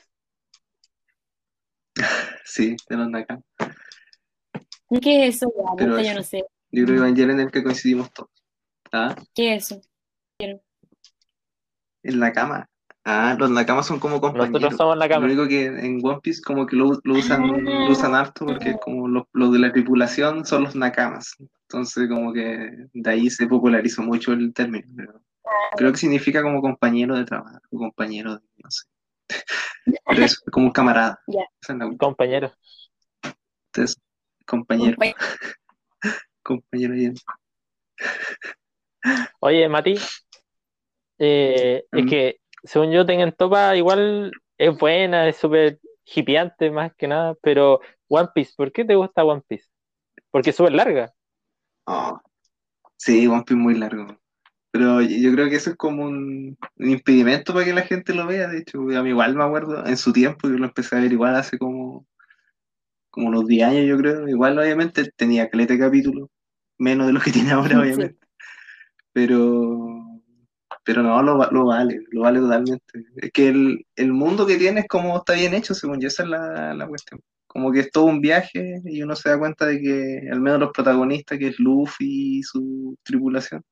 Sí, 2.45 2.77
de 2.89 2.97
los 2.97 3.09
Nakam. 3.09 3.41
¿Y 4.91 5.01
¿Qué 5.01 5.29
es 5.29 5.37
eso? 5.37 5.51
Ya, 5.57 5.73
Pero 5.77 5.97
neta, 5.97 6.09
yo 6.09 6.15
no 6.15 6.23
sé. 6.23 6.45
Yo 6.71 6.85
creo 6.85 7.03
que 7.15 7.23
es 7.23 7.29
el 7.29 7.51
que 7.51 7.63
coincidimos 7.63 8.13
todos. 8.13 8.31
¿Ah? 8.93 9.15
¿Qué 9.35 9.55
es 9.55 9.71
eso? 9.71 9.81
En 10.39 12.21
la 12.21 12.33
cama. 12.33 12.69
Ah, 13.05 13.37
los 13.39 13.51
nakamas 13.51 13.87
son 13.87 13.99
como 13.99 14.21
compañeros. 14.21 14.53
Nosotros 14.53 14.79
somos 14.79 14.95
Lo 14.97 15.01
nakamas. 15.01 15.25
único 15.31 15.49
que 15.49 15.67
en 15.67 16.01
One 16.05 16.21
Piece 16.23 16.41
como 16.43 16.67
que 16.67 16.77
lo, 16.77 16.93
lo 17.03 17.15
usan, 17.15 17.47
lo 17.49 17.91
usan 17.91 18.15
harto 18.15 18.47
porque 18.47 18.71
es 18.71 18.77
como 18.81 19.09
los, 19.09 19.25
los 19.33 19.53
de 19.53 19.59
la 19.59 19.73
tripulación 19.73 20.45
son 20.45 20.65
los 20.65 20.77
nakamas. 20.77 21.35
Entonces 21.63 22.09
como 22.09 22.33
que 22.33 22.71
de 22.93 23.11
ahí 23.11 23.29
se 23.29 23.47
popularizó 23.49 24.03
mucho 24.03 24.33
el 24.33 24.53
término. 24.55 24.87
pero 24.97 25.21
creo 25.77 25.91
que 25.93 25.99
significa 25.99 26.43
como 26.43 26.61
compañero 26.61 27.17
de 27.17 27.25
trabajo, 27.25 27.61
compañero 27.71 28.35
de, 28.37 28.41
no 28.63 28.71
sé. 28.71 28.87
Pero 30.07 30.25
es 30.25 30.39
como 30.53 30.67
un 30.67 30.73
camarada. 30.73 31.19
Es 31.27 31.75
la 31.75 31.91
Compañeros. 31.99 32.53
entonces, 33.75 33.97
compañero, 34.47 34.97
compañero 36.43 36.95
bien. 36.95 37.15
Oye, 39.41 39.69
Mati. 39.69 39.97
eh, 41.19 41.85
es 41.91 42.05
Mm. 42.05 42.09
que, 42.09 42.41
según 42.65 42.93
yo, 42.93 43.07
Tengen 43.07 43.33
Topa 43.33 43.77
igual 43.77 44.33
es 44.59 44.79
buena, 44.79 45.29
es 45.29 45.37
súper 45.37 45.81
hippieante 46.05 46.71
más 46.71 46.95
que 46.97 47.09
nada, 47.09 47.35
pero 47.43 47.81
One 48.09 48.29
Piece, 48.35 48.53
¿por 48.57 48.73
qué 48.73 48.85
te 48.85 48.95
gusta 48.97 49.25
One 49.25 49.43
Piece? 49.47 49.69
Porque 50.31 50.51
es 50.51 50.57
súper 50.57 50.75
larga. 50.75 51.15
Oh, 51.87 52.21
sí, 52.99 53.27
One 53.29 53.45
Piece 53.45 53.57
muy 53.61 53.75
largo. 53.79 54.07
Pero 54.73 55.03
yo 55.03 55.33
creo 55.33 55.51
que 55.51 55.57
eso 55.57 55.71
es 55.71 55.77
como 55.77 56.05
un, 56.05 56.59
un 56.79 56.91
impedimento 56.91 57.53
para 57.55 57.65
que 57.67 57.75
la 57.75 57.83
gente 57.83 58.15
lo 58.15 58.27
vea. 58.27 58.49
De 58.49 58.59
hecho, 58.61 58.81
a 58.81 59.03
mí 59.03 59.11
igual 59.11 59.37
me 59.37 59.45
acuerdo 59.45 59.87
en 59.87 59.97
su 59.99 60.13
tiempo, 60.13 60.49
yo 60.49 60.57
lo 60.59 60.67
empecé 60.67 60.97
a 60.97 61.01
ver 61.01 61.13
igual 61.13 61.37
hace 61.37 61.59
como, 61.59 62.07
como 63.11 63.29
unos 63.29 63.47
10 63.47 63.69
años, 63.69 63.87
yo 63.87 63.97
creo. 63.99 64.29
Igual, 64.29 64.59
obviamente, 64.59 65.11
tenía 65.17 65.49
caleta 65.51 65.75
de 65.75 65.81
capítulos, 65.81 66.29
menos 66.79 67.07
de 67.07 67.13
lo 67.13 67.21
que 67.21 67.33
tiene 67.33 67.51
ahora, 67.53 67.81
Sí. 67.81 67.81
obviamente. 67.81 68.27
Pero, 69.13 70.02
pero 70.85 71.03
no, 71.03 71.23
lo, 71.23 71.39
lo 71.51 71.67
vale, 71.67 72.01
lo 72.11 72.23
vale 72.23 72.41
totalmente. 72.41 73.05
Es 73.17 73.31
que 73.33 73.49
el, 73.49 73.87
el 73.97 74.13
mundo 74.13 74.47
que 74.47 74.57
tiene 74.59 74.81
es 74.81 74.89
como 74.89 75.19
está 75.19 75.35
bien 75.35 75.55
hecho, 75.55 75.75
según 75.75 76.01
yo, 76.01 76.09
esa 76.09 76.23
es 76.25 76.29
la, 76.31 76.75
la 76.75 76.87
cuestión. 76.89 77.21
Como 77.47 77.71
que 77.73 77.81
es 77.81 77.91
todo 77.93 78.05
un 78.05 78.21
viaje 78.21 78.81
y 78.85 79.03
uno 79.03 79.15
se 79.17 79.29
da 79.31 79.39
cuenta 79.39 79.67
de 79.67 79.81
que 79.81 80.29
al 80.33 80.41
menos 80.41 80.61
los 80.61 80.71
protagonistas, 80.73 81.39
que 81.39 81.49
es 81.49 81.59
Luffy 81.59 82.39
y 82.39 82.43
su 82.43 82.97
tripulación, 83.05 83.63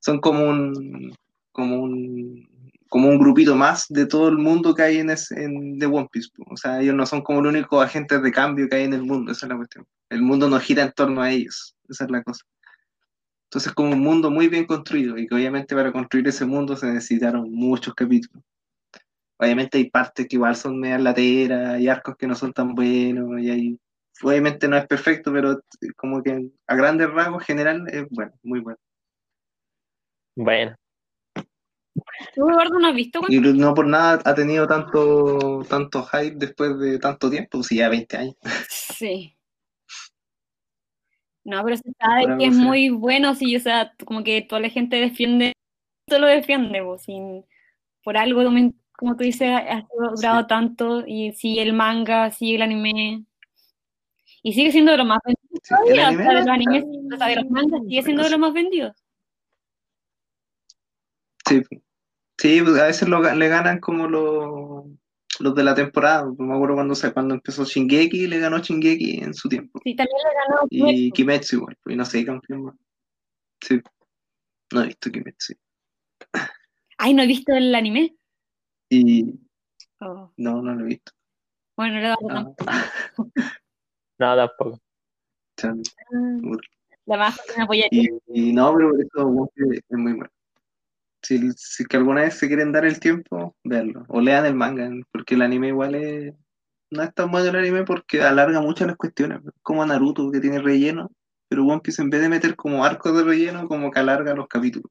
son 0.00 0.20
como 0.20 0.44
un, 0.48 1.14
como 1.52 1.82
un, 1.82 2.48
como 2.88 3.08
un 3.08 3.18
grupito 3.18 3.54
más 3.56 3.86
de 3.88 4.06
todo 4.06 4.28
el 4.28 4.38
mundo 4.38 4.74
que 4.74 4.82
hay 4.82 4.98
en, 4.98 5.10
ese- 5.10 5.42
en 5.44 5.78
The 5.78 5.86
One 5.86 6.08
Piece. 6.10 6.30
O 6.50 6.56
sea, 6.56 6.80
ellos 6.80 6.94
no 6.94 7.06
son 7.06 7.22
como 7.22 7.40
los 7.42 7.52
únicos 7.52 7.84
agentes 7.84 8.22
de 8.22 8.32
cambio 8.32 8.68
que 8.68 8.76
hay 8.76 8.84
en 8.84 8.94
el 8.94 9.02
mundo, 9.02 9.32
esa 9.32 9.46
es 9.46 9.50
la 9.50 9.56
cuestión. 9.56 9.86
El 10.08 10.22
mundo 10.22 10.48
no 10.48 10.58
gira 10.60 10.82
en 10.84 10.92
torno 10.92 11.22
a 11.22 11.30
ellos, 11.30 11.76
esa 11.88 12.04
es 12.04 12.10
la 12.10 12.22
cosa. 12.22 12.44
Entonces, 13.50 13.72
como 13.72 13.90
un 13.90 14.00
mundo 14.00 14.30
muy 14.30 14.46
bien 14.46 14.64
construido 14.64 15.18
y 15.18 15.26
que 15.26 15.34
obviamente 15.34 15.74
para 15.74 15.90
construir 15.90 16.28
ese 16.28 16.44
mundo 16.44 16.76
se 16.76 16.86
necesitaron 16.86 17.50
muchos 17.50 17.94
capítulos. 17.94 18.44
Obviamente 19.38 19.78
hay 19.78 19.90
partes 19.90 20.28
que 20.28 20.36
igual 20.36 20.54
son 20.54 20.78
medias 20.78 21.00
lateras, 21.00 21.70
hay 21.70 21.88
arcos 21.88 22.16
que 22.16 22.28
no 22.28 22.36
son 22.36 22.52
tan 22.52 22.76
buenos, 22.76 23.40
y 23.40 23.50
hay... 23.50 23.78
Obviamente 24.22 24.68
no 24.68 24.76
es 24.76 24.86
perfecto, 24.86 25.32
pero 25.32 25.60
como 25.96 26.22
que 26.22 26.48
a 26.68 26.76
grandes 26.76 27.10
rasgos 27.10 27.42
general 27.44 27.86
es 27.88 28.06
bueno, 28.10 28.32
muy 28.42 28.60
bueno. 28.60 28.78
Bueno, 30.36 30.76
¿Tú, 32.34 32.48
Eduardo, 32.48 32.78
no 32.78 32.88
has 32.88 32.94
visto? 32.94 33.20
Y 33.28 33.40
no 33.40 33.74
por 33.74 33.86
nada 33.86 34.20
ha 34.24 34.34
tenido 34.34 34.66
tanto, 34.66 35.64
tanto 35.68 36.04
hype 36.04 36.36
después 36.36 36.78
de 36.78 36.98
tanto 36.98 37.28
tiempo, 37.30 37.62
si 37.62 37.78
ya 37.78 37.88
20 37.88 38.16
años. 38.16 38.36
Sí. 38.68 39.36
No, 41.44 41.64
pero 41.64 41.76
se 41.76 41.90
sabe 41.98 42.38
que 42.38 42.46
es 42.46 42.54
muy 42.54 42.90
bueno, 42.90 43.34
sí, 43.34 43.56
o 43.56 43.60
sea, 43.60 43.94
como 44.04 44.22
que 44.22 44.42
toda 44.42 44.60
la 44.60 44.68
gente 44.68 44.96
defiende, 44.96 45.54
todo 46.06 46.20
lo 46.20 46.26
defiende, 46.26 46.82
pues, 46.82 47.02
sin, 47.02 47.44
por 48.04 48.16
algo, 48.16 48.44
como, 48.96 49.16
tú 49.16 49.24
dices, 49.24 49.48
ha 49.48 49.86
durado 50.14 50.46
tanto, 50.46 51.04
y 51.06 51.32
sigue 51.32 51.62
el 51.62 51.72
manga, 51.72 52.30
sigue 52.30 52.56
el 52.56 52.62
anime, 52.62 53.24
y 54.42 54.52
sigue 54.52 54.70
siendo 54.70 54.92
de 54.92 54.98
los 54.98 55.06
más 55.06 55.20
vendidos 55.24 55.60
Sí, 55.62 55.74
el 55.74 55.96
todavía, 55.96 56.04
o 56.04 56.06
anime 56.06 56.22
sea, 56.24 56.32
de 56.32 56.38
los 56.38 56.48
animes, 56.48 56.84
o 56.84 57.16
sea, 57.16 57.26
de 57.26 57.36
los 57.36 57.50
mangas, 57.50 57.80
sigue 57.88 58.02
siendo 58.02 58.22
de 58.22 58.30
los 58.30 58.38
más 58.38 58.52
vendidos. 58.52 58.96
Sí, 61.46 61.62
sí 62.38 62.58
a 62.58 62.84
veces 62.84 63.08
lo 63.08 63.22
le 63.22 63.48
ganan 63.48 63.80
como 63.80 64.06
los, 64.08 64.84
los 65.40 65.54
de 65.54 65.64
la 65.64 65.74
temporada. 65.74 66.24
No 66.24 66.44
me 66.44 66.54
acuerdo 66.54 66.74
cuando, 66.76 66.94
se, 66.94 67.12
cuando 67.12 67.34
empezó 67.34 67.64
Shingeki, 67.64 68.26
le 68.26 68.38
ganó 68.38 68.58
Shingeki 68.58 69.20
en 69.22 69.34
su 69.34 69.48
tiempo. 69.48 69.80
Sí, 69.84 69.94
también 69.94 70.16
le 70.24 70.34
ganó 70.34 70.66
Y 70.70 70.78
Kimetsu. 71.10 71.14
Kimetsu 71.14 71.56
igual, 71.56 71.76
pues, 71.82 71.94
y 71.94 71.96
no 71.96 72.04
sé, 72.04 72.24
campeón 72.24 72.64
más. 72.64 72.74
Sí, 73.62 73.80
no 74.72 74.82
he 74.82 74.86
visto 74.86 75.10
Kimetsu. 75.10 75.54
Ay, 76.98 77.14
no 77.14 77.22
he 77.22 77.26
visto 77.26 77.52
el 77.54 77.74
anime. 77.74 78.14
Y 78.90 79.34
Oh, 80.02 80.32
no, 80.38 80.62
no 80.62 80.74
lo 80.74 80.80
he 80.84 80.88
visto. 80.88 81.12
Bueno, 81.76 82.00
le 82.00 82.06
Ah, 82.06 82.16
tampoco. 82.26 82.64
no, 84.18 84.36
tampoco. 84.36 84.80
chan. 85.58 85.82
La 87.04 87.16
más 87.18 87.38
que 87.42 87.56
me 87.58 87.64
apoya. 87.64 87.84
Y, 87.90 88.08
y 88.32 88.52
no, 88.52 88.74
pero 88.74 88.90
por 88.90 89.00
eso 89.00 89.50
es 89.62 89.98
muy 89.98 90.12
bueno. 90.12 90.30
Si, 91.22 91.52
si 91.56 91.84
que 91.84 91.96
alguna 91.96 92.22
vez 92.22 92.34
se 92.34 92.48
quieren 92.48 92.72
dar 92.72 92.84
el 92.84 92.98
tiempo, 93.00 93.56
verlo. 93.64 94.04
O 94.08 94.20
lean 94.20 94.46
el 94.46 94.54
manga, 94.54 94.90
porque 95.12 95.34
el 95.34 95.42
anime 95.42 95.68
igual 95.68 95.94
es. 95.94 96.34
No 96.90 97.02
es 97.02 97.14
tan 97.14 97.30
bueno 97.30 97.50
el 97.50 97.56
anime 97.56 97.84
porque 97.84 98.22
alarga 98.22 98.60
mucho 98.60 98.86
las 98.86 98.96
cuestiones. 98.96 99.40
Como 99.62 99.84
Naruto, 99.86 100.30
que 100.30 100.40
tiene 100.40 100.60
relleno. 100.60 101.10
Pero 101.48 101.64
One 101.66 101.80
Piece, 101.80 102.02
en 102.02 102.10
vez 102.10 102.20
de 102.20 102.28
meter 102.28 102.56
como 102.56 102.84
arcos 102.84 103.16
de 103.16 103.24
relleno, 103.24 103.68
como 103.68 103.90
que 103.90 104.00
alarga 104.00 104.34
los 104.34 104.48
capítulos. 104.48 104.90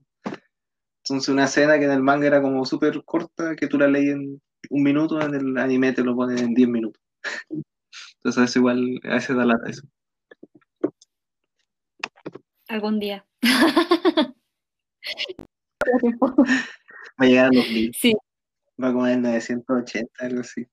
Entonces, 1.04 1.30
una 1.30 1.46
escena 1.46 1.80
que 1.80 1.86
en 1.86 1.92
el 1.92 2.04
manga 2.04 2.28
era 2.28 2.42
como 2.42 2.66
súper 2.66 3.04
corta, 3.04 3.56
que 3.56 3.68
tú 3.68 3.78
la 3.78 3.88
leí 3.88 4.10
en 4.10 4.42
un 4.70 4.84
minuto, 4.84 5.20
en 5.22 5.34
el 5.34 5.58
anime 5.58 5.94
te 5.94 6.04
lo 6.04 6.16
ponen 6.16 6.38
en 6.38 6.54
10 6.54 6.70
minutos. 6.70 7.02
Entonces, 7.50 8.42
veces 8.42 8.56
igual, 8.58 9.00
a 9.04 9.16
veces 9.16 9.36
da 9.36 9.46
lata 9.46 9.70
eso. 9.70 9.88
Algún 12.68 13.00
día. 13.00 13.26
Va 15.82 16.46
a 17.18 17.26
llegar 17.26 17.46
a 17.46 17.50
los 17.52 17.70
mil. 17.70 17.94
Sí, 17.94 18.16
Va 18.82 18.94
como 18.94 19.08
en 19.08 19.14
el 19.14 19.22
980, 19.24 20.26
algo 20.26 20.42
así. 20.42 20.66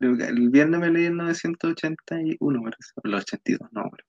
El 0.00 0.50
viernes 0.50 0.80
me 0.80 0.90
leí 0.90 1.06
el 1.06 1.16
981, 1.16 2.62
parece. 2.62 2.92
El 3.02 3.14
82, 3.14 3.72
no, 3.72 3.90
pero. 3.90 4.04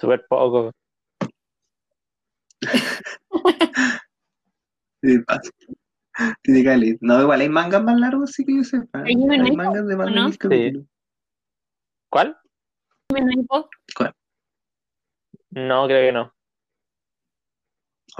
Súper 0.00 0.24
poco. 0.28 0.72
Tiene 6.42 6.64
caleta. 6.64 6.98
No, 7.00 7.20
igual 7.22 7.40
hay 7.40 7.48
mangas 7.48 7.82
más 7.82 7.98
largos, 7.98 8.32
sí 8.32 8.44
que 8.44 8.56
yo 8.56 8.64
sepa. 8.64 9.02
Hay 9.02 9.16
mangas 9.16 9.86
de 9.86 9.96
más 9.96 10.12
¿no? 10.12 10.30
capítulos. 10.38 10.86
¿Cuál? 12.08 12.36
¿Cuál? 13.96 14.14
No, 15.50 15.86
creo 15.86 16.06
que 16.06 16.12
no. 16.12 16.32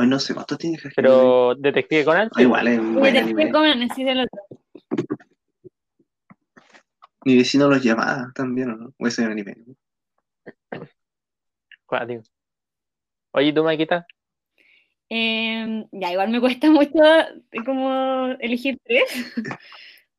Hoy 0.00 0.06
no 0.06 0.18
sé 0.18 0.32
cuánto 0.32 0.56
tiene 0.56 0.78
que 0.78 0.88
Pero 0.96 1.54
Detective 1.56 2.06
Conan, 2.06 2.30
Ah, 2.34 2.40
igual 2.40 2.68
es. 2.68 2.80
Detective 2.94 3.50
Conan, 3.52 3.82
es 3.82 3.98
el 3.98 4.20
otro. 4.20 4.42
Mi 7.26 7.36
vecino 7.36 7.68
los 7.68 7.82
llamaba 7.82 8.32
también, 8.34 8.70
¿o 8.70 8.76
no? 8.76 8.94
O 8.98 9.06
ese 9.06 9.20
es 9.20 9.26
un 9.26 9.32
anime. 9.32 9.54
Oye, 13.32 13.52
¿tú, 13.52 13.62
Maquita? 13.62 14.06
Eh, 15.10 15.84
ya, 15.92 16.12
igual 16.12 16.30
me 16.30 16.40
cuesta 16.40 16.70
mucho 16.70 17.02
eh, 17.04 17.64
como 17.66 18.26
elegir 18.40 18.78
tres, 18.82 19.04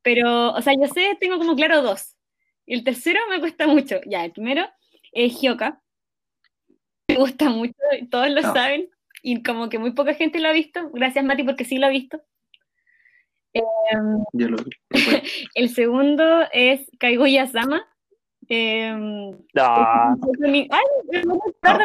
pero, 0.04 0.52
o 0.54 0.62
sea, 0.62 0.74
yo 0.80 0.88
sé, 0.94 1.18
tengo 1.20 1.40
como 1.40 1.56
claro 1.56 1.82
dos. 1.82 2.16
Y 2.68 2.76
el 2.76 2.84
tercero 2.84 3.20
me 3.32 3.40
cuesta 3.40 3.66
mucho. 3.66 4.00
Ya, 4.06 4.24
el 4.26 4.32
primero 4.32 4.64
es 5.12 5.40
Hyoka. 5.42 5.82
Me 7.08 7.16
gusta 7.16 7.50
mucho, 7.50 7.74
todos 8.12 8.30
lo 8.30 8.42
Ah. 8.42 8.54
saben, 8.54 8.90
y 9.22 9.44
como 9.44 9.70
que 9.70 9.80
muy 9.80 9.92
poca 9.92 10.14
gente 10.14 10.40
lo 10.40 10.50
ha 10.50 10.54
visto. 10.54 10.90
Gracias, 10.92 11.24
Mati, 11.26 11.44
porque 11.44 11.66
sí 11.66 11.78
lo 11.78 11.88
ha 11.88 11.90
visto. 11.90 12.22
Em, 13.54 14.24
Yo 14.34 14.50
lo 14.50 14.58
vi. 14.58 14.72
Bueno, 14.90 15.22
el 15.56 15.70
segundo 15.70 16.24
es 16.54 16.90
Kaiguya-sama. 17.00 17.86
Em, 18.48 19.32
No, 19.54 19.64
Ay, 19.64 20.16
me 21.10 21.22
gusta 21.26 21.78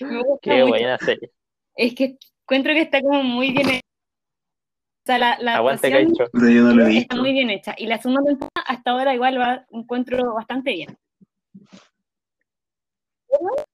Me 0.00 0.22
qué 0.42 0.52
mucho. 0.60 0.68
buena 0.68 0.98
serie. 0.98 1.30
Es 1.76 1.94
que 1.94 2.16
encuentro 2.42 2.72
que 2.74 2.80
está 2.82 3.00
como 3.00 3.22
muy 3.22 3.50
bien 3.52 3.68
hecha. 3.70 3.80
O 3.80 5.06
sea, 5.06 5.18
la, 5.18 5.36
la 5.40 5.56
Aguante, 5.56 5.86
actuación 5.88 6.14
Caicho. 6.16 6.30
puta, 6.32 6.50
yo 6.50 6.62
no 6.62 6.74
lo 6.74 6.86
he 6.86 6.98
está 6.98 7.14
visto. 7.14 7.16
muy 7.16 7.32
bien 7.32 7.50
hecha. 7.50 7.74
Y 7.76 7.86
la 7.86 7.98
segunda 7.98 8.22
temporada 8.24 8.64
hasta 8.66 8.90
ahora 8.90 9.14
igual 9.14 9.38
va, 9.40 9.66
encuentro 9.70 10.34
bastante 10.34 10.72
bien. 10.72 10.98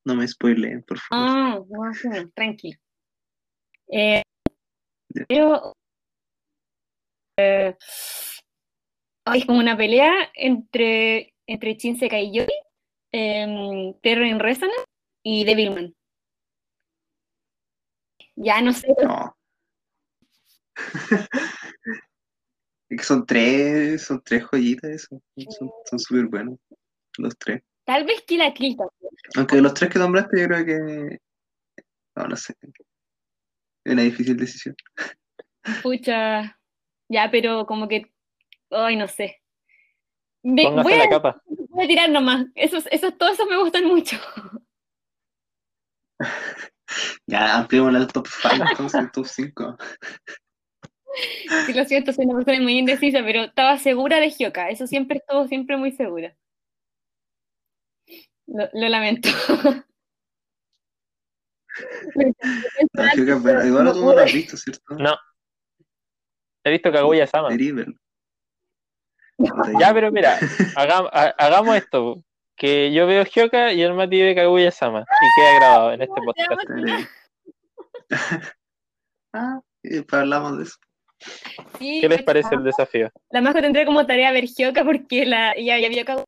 No 0.05 0.15
me 0.15 0.27
spoileen, 0.27 0.83
por 0.83 0.99
favor. 0.99 1.27
Ah, 1.29 1.61
no, 1.69 1.85
no, 1.85 2.23
no, 2.23 2.31
tranquilo. 2.31 2.79
Eh, 3.93 4.23
Ya. 5.13 5.25
pero 5.27 5.73
eh, 7.37 7.77
es 9.35 9.45
como 9.47 9.59
una 9.59 9.77
pelea 9.77 10.31
entre, 10.35 11.35
entre 11.47 11.75
Shinsekai 11.75 12.27
y 12.27 12.33
Yoi, 12.39 12.49
eh, 13.13 13.95
Terror 14.03 14.41
Resonance 14.41 14.85
y 15.25 15.45
Devilman. 15.45 15.95
Ya 18.37 18.63
no 18.63 18.73
sé, 18.73 18.89
No. 19.03 19.37
Es 22.89 22.99
que 22.99 23.05
son 23.05 23.25
tres, 23.25 24.03
son 24.03 24.21
tres 24.25 24.43
joyitas 24.45 24.91
eso. 24.91 25.23
Son 25.89 25.99
súper 26.01 26.27
buenos. 26.27 26.59
Los 27.19 27.39
tres. 27.39 27.63
Tal 27.85 28.05
vez 28.05 28.25
también. 28.27 28.77
Aunque 29.37 29.57
de 29.57 29.63
los 29.63 29.75
tres 29.75 29.91
que 29.91 29.99
nombraste, 29.99 30.41
yo 30.41 30.47
creo 30.49 30.65
que. 30.65 31.19
No, 32.17 32.27
no 32.29 32.37
sé. 32.37 32.55
Es 33.85 33.93
una 33.93 34.03
difícil 34.03 34.37
decisión. 34.37 34.77
Pucha, 35.83 36.59
ya, 37.09 37.31
pero 37.31 37.67
como 37.67 37.89
que, 37.89 38.13
ay, 38.71 38.97
no 38.97 39.09
sé. 39.09 39.43
Me- 40.43 40.71
voy, 40.83 40.93
a, 40.95 40.99
la 40.99 41.09
capa. 41.09 41.43
voy 41.47 41.85
a 41.85 41.89
tirar 41.89 42.11
nomás. 42.11 42.47
Esos, 42.55 42.87
esos, 42.91 43.17
todos 43.19 43.33
esos 43.33 43.49
me 43.49 43.59
gustan 43.59 43.85
mucho. 43.87 44.17
Ya, 47.27 47.57
ampliemos 47.59 47.95
el 47.95 48.07
top 48.09 48.27
5, 48.27 48.65
entonces, 48.71 49.13
top 49.13 49.27
5. 49.27 49.77
Sí, 51.67 51.73
lo 51.73 51.85
siento, 51.85 52.13
soy 52.13 52.27
una 52.27 52.37
persona 52.37 52.61
muy 52.63 52.79
indecisa, 52.79 53.21
pero 53.25 53.45
estaba 53.45 53.79
segura 53.79 54.21
de 54.21 54.31
Hyoka. 54.31 54.69
Eso 54.71 54.87
siempre 54.87 55.19
estuvo 55.19 55.47
siempre 55.47 55.77
muy 55.77 55.93
segura. 55.93 56.35
Lo, 58.51 58.69
lo 58.73 58.89
lamento. 58.89 59.29
No, 62.93 63.05
que, 63.15 63.21
igual 63.69 63.93
tú 63.93 64.05
no 64.05 64.13
lo 64.13 64.19
has 64.21 64.33
visto, 64.33 64.57
¿cierto? 64.57 64.95
No. 64.97 65.17
He 66.65 66.71
visto 66.73 66.93
Kaguya 66.93 67.27
Sama. 67.27 67.57
Ya, 69.79 69.95
pero 69.95 70.13
mira, 70.13 70.39
hagam- 70.77 71.09
ha- 71.13 71.35
hagamos 71.39 71.77
esto. 71.77 72.23
Que 72.57 72.93
yo 72.93 73.07
veo 73.07 73.25
Hyoka 73.25 73.73
y 73.73 73.81
el 73.83 73.95
Mati 73.95 74.21
ve 74.21 74.35
Kaguya 74.35 74.71
Sama. 74.71 75.01
Y 75.01 75.41
queda 75.41 75.55
grabado 75.55 75.93
en 75.93 76.03
este 76.03 76.21
podcast. 76.25 76.51
Ah, 79.33 79.61
hablamos 80.11 80.59
de 80.59 80.65
eso. 80.65 80.75
Sí, 81.79 82.01
¿Qué 82.01 82.09
les 82.09 82.23
parece 82.25 82.53
el 82.57 82.65
desafío? 82.65 83.09
La 83.31 83.41
Majo 83.41 83.61
tendré 83.61 83.87
como 83.87 84.05
tarea 84.05 84.33
ver 84.33 84.45
Hyoka 84.47 84.85
porque 84.85 85.25
la, 85.25 85.55
ya, 85.57 85.79
ya 85.79 85.89
vio 85.89 86.05
Kaguya. 86.05 86.25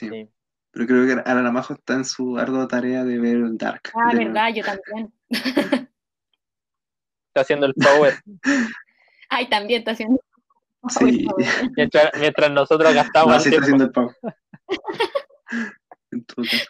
Sí. 0.00 0.08
Sí. 0.08 0.30
Pero 0.72 0.86
creo 0.86 1.06
que 1.06 1.22
Ana 1.28 1.50
Majo 1.50 1.74
está 1.74 1.94
en 1.94 2.04
su 2.04 2.38
ardua 2.38 2.66
tarea 2.68 3.04
de 3.04 3.18
ver 3.18 3.38
Dark. 3.52 3.90
Ah, 3.94 4.14
de 4.14 4.24
verdad, 4.24 4.48
yo 4.54 4.64
también. 4.64 5.12
Está 7.28 7.40
haciendo 7.42 7.66
el 7.66 7.74
power. 7.74 8.14
Ay, 9.28 9.48
también 9.48 9.80
está 9.80 9.90
haciendo. 9.92 10.20
Sí. 10.88 11.26
Mientras, 11.76 12.10
mientras 12.18 12.50
nosotros 12.50 12.94
gastamos 12.94 13.28
No, 13.28 13.34
el 13.34 13.40
sí 13.42 13.48
está 13.50 13.60
haciendo 13.60 13.84
el 13.84 13.92
caso, 13.92 14.14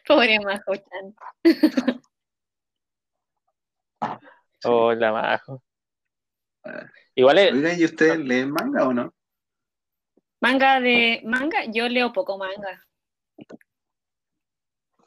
Pobre 0.06 0.40
Majo 0.40 0.74
Chan. 0.74 1.14
Hola, 4.64 5.12
majo. 5.12 5.62
Ah. 6.64 6.86
Igual 7.14 7.38
es, 7.38 7.52
Oigan, 7.52 7.80
¿y 7.80 7.84
ustedes 7.84 8.18
leen 8.18 8.50
manga 8.50 8.86
o 8.86 8.92
no? 8.92 9.14
Manga 10.40 10.80
de. 10.80 11.22
Manga, 11.24 11.64
yo 11.66 11.88
leo 11.88 12.12
poco 12.12 12.36
manga. 12.36 12.82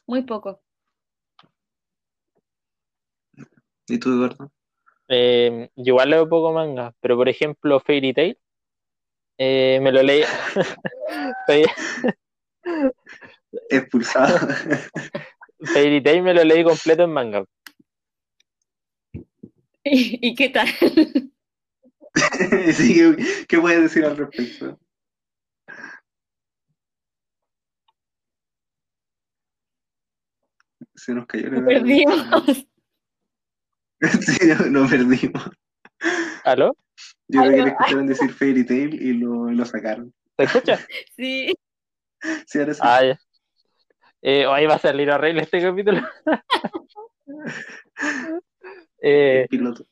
Muy 0.07 0.23
poco. 0.23 0.61
¿Y 3.87 3.97
tú, 3.99 4.09
Eduardo? 4.13 4.51
eh, 5.09 5.69
yo 5.75 5.83
igual 5.93 6.09
leo 6.09 6.27
poco 6.29 6.53
manga, 6.53 6.93
pero 7.01 7.15
por 7.17 7.27
ejemplo, 7.29 7.79
Fairy 7.79 8.13
Tail, 8.13 8.37
eh, 9.37 9.79
me 9.81 9.91
lo 9.91 10.01
leí. 10.03 10.23
Expulsado. 13.69 14.39
Fairy 15.73 16.01
Tail 16.01 16.21
me 16.23 16.33
lo 16.33 16.43
leí 16.43 16.63
completo 16.63 17.03
en 17.03 17.11
manga. 17.13 17.45
¿Y, 19.85 20.29
y 20.29 20.35
qué 20.35 20.49
tal? 20.49 20.67
Sí, 22.73 22.93
¿qué- 22.95 23.45
¿Qué 23.47 23.59
puedes 23.59 23.81
decir 23.83 24.05
al 24.05 24.15
respecto? 24.17 24.79
Se 31.03 31.13
nos 31.13 31.25
cayó 31.25 31.49
la 31.49 31.59
Nos 31.59 31.65
perdimos. 31.65 32.15
Sí, 34.21 34.47
no- 34.47 34.65
nos 34.81 34.89
perdimos. 34.91 35.49
¿Aló? 36.43 36.75
Yo 37.29 37.41
creo 37.41 37.51
que 37.51 37.61
le 37.63 37.69
escucharon 37.69 38.07
decir 38.07 38.33
Fairy 38.33 38.65
Tail 38.65 39.01
y 39.01 39.13
lo, 39.13 39.49
y 39.49 39.55
lo 39.55 39.65
sacaron. 39.65 40.13
¿Se 40.37 40.43
escucha? 40.43 40.79
Sí. 41.15 41.53
Sí, 42.47 42.59
ahora 42.59 42.73
sí. 42.73 42.79
Ah, 42.83 43.03
ya. 43.03 43.19
Eh, 44.21 44.45
hoy 44.45 44.65
va 44.65 44.75
a 44.75 44.79
salir 44.79 45.09
horrible 45.09 45.41
este 45.41 45.61
capítulo. 45.61 46.01
Eh, 49.05 49.47
piloto. 49.49 49.85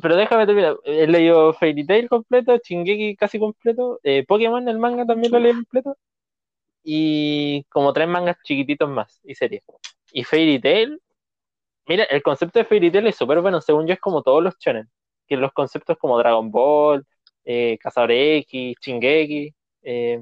Pero 0.00 0.16
déjame 0.16 0.46
terminar. 0.46 0.76
He 0.84 1.06
leído 1.06 1.52
Fairy 1.52 1.84
Tail 1.86 2.08
completo, 2.08 2.56
Shingeki 2.56 3.16
casi 3.16 3.38
completo, 3.38 4.00
eh, 4.02 4.24
Pokémon, 4.26 4.66
el 4.66 4.78
manga 4.78 5.04
también 5.04 5.30
lo 5.30 5.38
leí 5.38 5.52
completo, 5.52 5.96
y 6.82 7.64
como 7.64 7.92
tres 7.92 8.08
mangas 8.08 8.38
chiquititos 8.42 8.88
más 8.88 9.20
y 9.24 9.34
series. 9.34 9.62
Y 10.12 10.24
Fairy 10.24 10.60
Tail, 10.60 11.00
mira, 11.86 12.04
el 12.04 12.22
concepto 12.22 12.58
de 12.58 12.64
Fairy 12.64 12.90
Tail 12.90 13.06
es 13.06 13.16
súper 13.16 13.40
bueno, 13.40 13.60
según 13.60 13.86
yo 13.86 13.94
es 13.94 14.00
como 14.00 14.22
todos 14.22 14.42
los 14.42 14.56
shonen, 14.58 14.88
que 15.26 15.36
los 15.36 15.52
conceptos 15.52 15.98
como 15.98 16.18
Dragon 16.18 16.50
Ball, 16.50 17.06
eh, 17.44 17.78
Cazador 17.80 18.12
X, 18.12 18.76
Shingeki, 18.80 19.54
eh, 19.82 20.20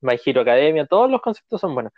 My 0.00 0.18
Hero 0.24 0.42
Academia, 0.42 0.86
todos 0.86 1.10
los 1.10 1.20
conceptos 1.20 1.60
son 1.60 1.74
buenos, 1.74 1.92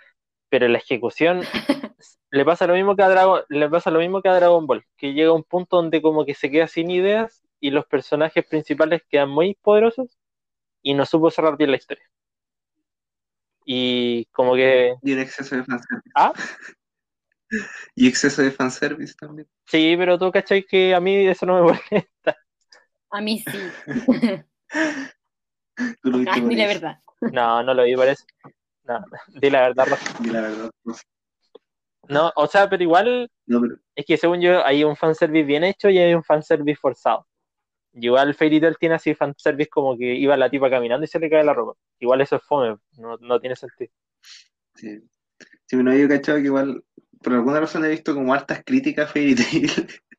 pero 0.48 0.68
la 0.68 0.78
ejecución 0.78 1.42
le 2.30 2.44
pasa 2.44 2.66
lo 2.66 2.74
mismo 2.74 2.96
que 2.96 3.02
a 3.02 3.08
Dragon, 3.08 3.42
le 3.48 3.68
pasa 3.68 3.90
lo 3.90 4.00
mismo 4.00 4.22
que 4.22 4.28
a 4.28 4.34
Dragon 4.34 4.66
Ball, 4.66 4.84
que 4.96 5.12
llega 5.12 5.30
a 5.30 5.34
un 5.34 5.44
punto 5.44 5.76
donde 5.76 6.02
como 6.02 6.24
que 6.24 6.34
se 6.34 6.50
queda 6.50 6.66
sin 6.66 6.90
ideas 6.90 7.42
y 7.60 7.70
los 7.70 7.86
personajes 7.86 8.44
principales 8.46 9.02
quedan 9.08 9.30
muy 9.30 9.54
poderosos 9.54 10.18
y 10.82 10.94
no 10.94 11.06
supo 11.06 11.30
cerrar 11.30 11.56
bien 11.56 11.70
la 11.70 11.76
historia. 11.76 12.04
Y 13.64 14.24
como 14.26 14.54
que 14.54 14.94
Y 15.02 15.12
un 15.12 15.20
exceso 15.20 15.56
de 15.56 15.64
fanservice. 15.64 16.10
¿Ah? 16.14 16.32
Y 17.94 18.08
exceso 18.08 18.42
de 18.42 18.50
fanservice 18.50 19.14
también. 19.14 19.46
sí, 19.66 19.94
pero 19.96 20.18
tú 20.18 20.30
cachai 20.32 20.64
que 20.64 20.94
a 20.94 21.00
mí 21.00 21.26
eso 21.28 21.46
no 21.46 21.54
me 21.56 21.62
molesta. 21.90 22.36
A 23.10 23.20
mí 23.20 23.38
sí. 23.40 23.58
Tú 26.02 26.10
lo 26.10 26.30
Ay, 26.30 26.40
di 26.42 26.56
la 26.56 26.66
verdad. 26.66 26.98
No, 27.20 27.62
no 27.62 27.74
lo 27.74 27.84
vi 27.84 27.94
por 27.94 28.08
eso. 28.08 28.24
No, 28.84 29.04
di 29.28 29.50
la 29.50 29.60
verdad, 29.68 29.86
Rafa. 29.88 30.24
Y 30.24 30.28
la 30.28 30.40
verdad, 30.40 30.70
no. 30.84 30.94
No, 32.08 32.32
o 32.34 32.46
sea, 32.48 32.68
pero 32.68 32.82
igual 32.82 33.30
No, 33.46 33.60
pero 33.60 33.76
es 33.94 34.04
que 34.04 34.16
según 34.16 34.40
yo 34.40 34.64
hay 34.64 34.82
un 34.82 34.96
fanservice 34.96 35.44
bien 35.46 35.62
hecho 35.64 35.88
y 35.88 35.98
hay 35.98 36.14
un 36.14 36.24
fanservice 36.24 36.78
forzado. 36.80 37.26
Igual 37.94 38.34
Fairy 38.34 38.60
Tail 38.60 38.76
tiene 38.78 38.94
así 38.96 39.14
fanservice 39.14 39.68
como 39.70 39.96
que 39.96 40.14
iba 40.14 40.36
la 40.36 40.50
tipa 40.50 40.68
caminando 40.70 41.04
y 41.04 41.08
se 41.08 41.18
le 41.20 41.30
cae 41.30 41.44
la 41.44 41.52
ropa. 41.54 41.78
Igual 42.00 42.22
eso 42.22 42.36
es 42.36 42.42
fome, 42.42 42.76
no, 42.98 43.16
no 43.18 43.40
tiene 43.40 43.56
sentido. 43.56 43.90
sí. 44.74 45.00
Sí, 45.66 45.76
bueno, 45.76 45.94
yo 45.94 46.04
he 46.04 46.08
cachado 46.08 46.38
que 46.38 46.44
igual, 46.44 46.84
por 47.22 47.34
alguna 47.34 47.60
razón 47.60 47.84
he 47.84 47.88
visto 47.88 48.14
como 48.14 48.34
hartas 48.34 48.62
críticas 48.64 49.08
a 49.08 49.12
Fairy 49.12 49.34
Tail. 49.34 49.70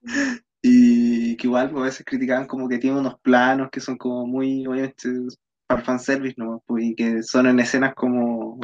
Y 0.65 1.35
que 1.35 1.47
igual 1.47 1.69
pues, 1.71 1.81
a 1.81 1.85
veces 1.85 2.05
criticaban 2.05 2.47
como 2.47 2.69
que 2.69 2.77
tiene 2.77 2.97
unos 2.97 3.19
planos 3.19 3.69
que 3.69 3.81
son 3.81 3.97
como 3.97 4.25
muy, 4.25 4.65
obviamente, 4.65 5.09
para 5.67 5.83
fanservice, 5.83 6.35
¿no? 6.37 6.63
Pues, 6.65 6.85
y 6.85 6.95
que 6.95 7.21
son 7.21 7.47
en 7.47 7.59
escenas 7.59 7.93
como, 7.93 8.57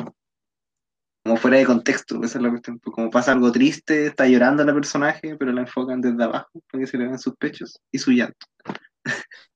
como 1.26 1.36
fuera 1.36 1.58
de 1.58 1.66
contexto, 1.66 2.24
esa 2.24 2.38
es 2.38 2.42
la 2.42 2.52
cuestión. 2.52 2.80
Pues, 2.80 2.96
como 2.96 3.10
pasa 3.10 3.34
algo 3.34 3.52
triste, 3.52 4.08
está 4.08 4.26
llorando 4.28 4.64
la 4.64 4.74
personaje, 4.74 5.36
pero 5.36 5.52
la 5.52 5.62
enfocan 5.62 6.00
desde 6.00 6.24
abajo 6.24 6.64
para 6.72 6.82
que 6.82 6.88
se 6.88 6.98
le 6.98 7.06
vean 7.06 7.20
sus 7.20 7.36
pechos 7.36 7.82
y 7.92 8.00
su 8.00 8.12
llanto. 8.12 8.48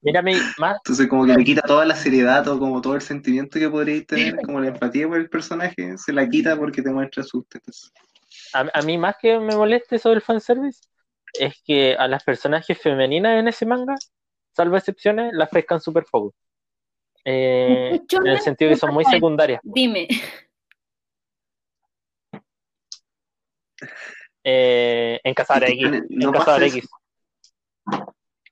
Mírame, 0.01 0.35
más, 0.57 0.77
Entonces 0.83 1.07
como 1.07 1.25
que 1.25 1.33
le 1.33 1.45
quita 1.45 1.61
toda 1.61 1.85
la 1.85 1.95
seriedad 1.95 2.45
o 2.49 2.59
como 2.59 2.81
todo 2.81 2.95
el 2.95 3.01
sentimiento 3.01 3.57
que 3.57 3.69
podríais 3.69 4.05
tener, 4.05 4.35
como 4.45 4.59
la 4.59 4.67
empatía 4.67 5.07
por 5.07 5.17
el 5.17 5.29
personaje, 5.29 5.97
se 5.97 6.11
la 6.11 6.27
quita 6.27 6.57
porque 6.57 6.81
te 6.81 6.91
muestra 6.91 7.23
sus 7.23 7.47
tetas. 7.47 7.89
A, 8.53 8.65
a 8.73 8.81
mí 8.81 8.97
más 8.97 9.15
que 9.21 9.39
me 9.39 9.55
moleste 9.55 9.95
eso 9.95 10.09
del 10.09 10.21
fanservice 10.21 10.81
es 11.33 11.61
que 11.63 11.95
a 11.95 12.07
las 12.07 12.23
personajes 12.23 12.79
femeninas 12.79 13.39
en 13.39 13.47
ese 13.47 13.65
manga, 13.65 13.95
salvo 14.55 14.77
excepciones, 14.77 15.33
las 15.33 15.49
pescan 15.49 15.81
súper 15.81 16.05
poco. 16.09 16.33
Eh, 17.25 17.99
en 18.11 18.27
el 18.27 18.39
sentido 18.39 18.71
que 18.71 18.77
son 18.77 18.93
muy 18.93 19.05
secundarias. 19.05 19.61
Dime. 19.63 20.07
Eh, 24.43 25.19
en 25.23 25.33
Cazador 25.33 25.69
X. 25.69 26.03
En 26.09 26.31
Cazador 26.31 26.63
X. 26.63 26.87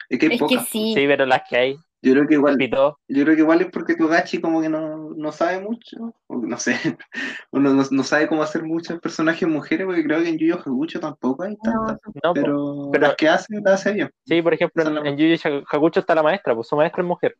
Es 0.10 0.20
que 0.20 0.26
hay 0.28 0.36
Es 0.36 0.42
que 0.42 0.60
sí. 0.60 0.94
Sí, 0.94 1.08
pero 1.08 1.26
las 1.26 1.44
que 1.48 1.58
hay, 1.58 1.78
Yo 2.04 2.14
creo 2.14 2.28
que 2.28 2.34
igual, 2.34 2.58
pito. 2.58 2.98
yo 3.08 3.24
creo 3.24 3.36
que 3.36 3.42
igual 3.42 3.62
es 3.62 3.68
porque 3.72 3.96
Togachi 3.96 4.42
como 4.42 4.60
que 4.62 4.70
no, 4.70 5.12
no 5.16 5.32
sabe 5.32 5.60
mucho, 5.60 6.16
o 6.28 6.36
no 6.38 6.58
sé, 6.58 6.76
uno 7.52 7.74
no, 7.74 7.84
no 7.92 8.04
sabe 8.04 8.28
cómo 8.28 8.42
hacer 8.42 8.64
muchos 8.64 9.00
personajes 9.00 9.48
mujeres, 9.48 9.86
porque 9.86 10.04
creo 10.04 10.22
que 10.24 10.30
en 10.30 10.38
Yu 10.40 10.48
Yu 10.48 10.56
Hakucho 10.56 11.00
tampoco 11.00 11.44
hay 11.44 11.56
tantas, 11.58 12.00
No, 12.24 12.34
pero, 12.34 12.90
pero- 12.92 13.08
las 13.08 13.16
que 13.16 13.30
hace, 13.30 13.54
las 13.64 13.74
hace 13.82 13.94
bien. 13.94 14.10
Sí, 14.26 14.42
por 14.42 14.54
ejemplo, 14.54 14.84
en, 14.88 15.06
en 15.06 15.18
Yu 15.18 15.28
Yu 15.28 15.64
Hakucho 15.72 16.00
está 16.00 16.16
la 16.16 16.24
maestra, 16.24 16.56
pues 16.56 16.68
su 16.68 16.76
maestra 16.76 17.04
es 17.04 17.08
mujer. 17.08 17.38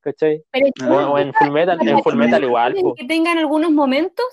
¿Cachai? 0.00 0.44
Pero 0.52 0.66
Ah. 0.82 1.10
O, 1.10 1.18
en 1.18 1.32
Full 1.32 1.50
Metal, 1.50 1.78
en 1.88 2.02
Full 2.02 2.14
Metal 2.14 2.44
igual, 2.44 2.74
pues. 2.80 2.94
que 2.98 3.06
tengan 3.06 3.38
algunos 3.38 3.70
momentos, 3.72 4.24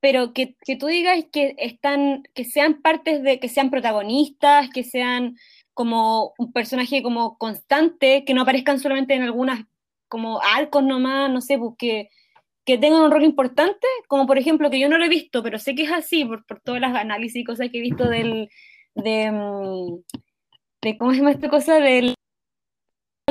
pero 0.00 0.32
que, 0.32 0.56
que 0.64 0.76
tú 0.76 0.86
digas 0.86 1.24
que 1.32 1.56
están, 1.58 2.22
que 2.34 2.44
sean 2.44 2.80
partes 2.82 3.22
de, 3.22 3.40
que 3.40 3.48
sean 3.48 3.70
protagonistas, 3.70 4.70
que 4.70 4.84
sean 4.84 5.36
como 5.74 6.34
un 6.38 6.52
personaje 6.52 7.02
como 7.02 7.38
constante, 7.38 8.24
que 8.24 8.34
no 8.34 8.42
aparezcan 8.42 8.78
solamente 8.78 9.14
en 9.14 9.22
algunas 9.22 9.64
como 10.08 10.42
arcos 10.42 10.82
nomás, 10.82 11.30
no 11.30 11.40
sé, 11.40 11.56
pues 11.58 11.72
que, 11.78 12.10
que 12.66 12.76
tengan 12.76 13.00
un 13.00 13.10
rol 13.10 13.24
importante, 13.24 13.86
como 14.08 14.26
por 14.26 14.36
ejemplo, 14.36 14.70
que 14.70 14.78
yo 14.78 14.88
no 14.88 14.98
lo 14.98 15.04
he 15.04 15.08
visto, 15.08 15.42
pero 15.42 15.58
sé 15.58 15.74
que 15.74 15.84
es 15.84 15.92
así, 15.92 16.24
por, 16.24 16.44
por 16.44 16.60
todas 16.60 16.80
las 16.80 16.94
análisis 16.94 17.40
y 17.40 17.44
cosas 17.44 17.70
que 17.70 17.78
he 17.78 17.80
visto 17.82 18.08
del, 18.08 18.50
de, 18.94 19.30
mm, 19.32 20.02
de 20.82 20.98
¿cómo 20.98 21.12
se 21.12 21.18
llama 21.18 21.30
esta 21.30 21.48
cosa? 21.48 21.76
De 21.80 22.02
la 22.02 22.14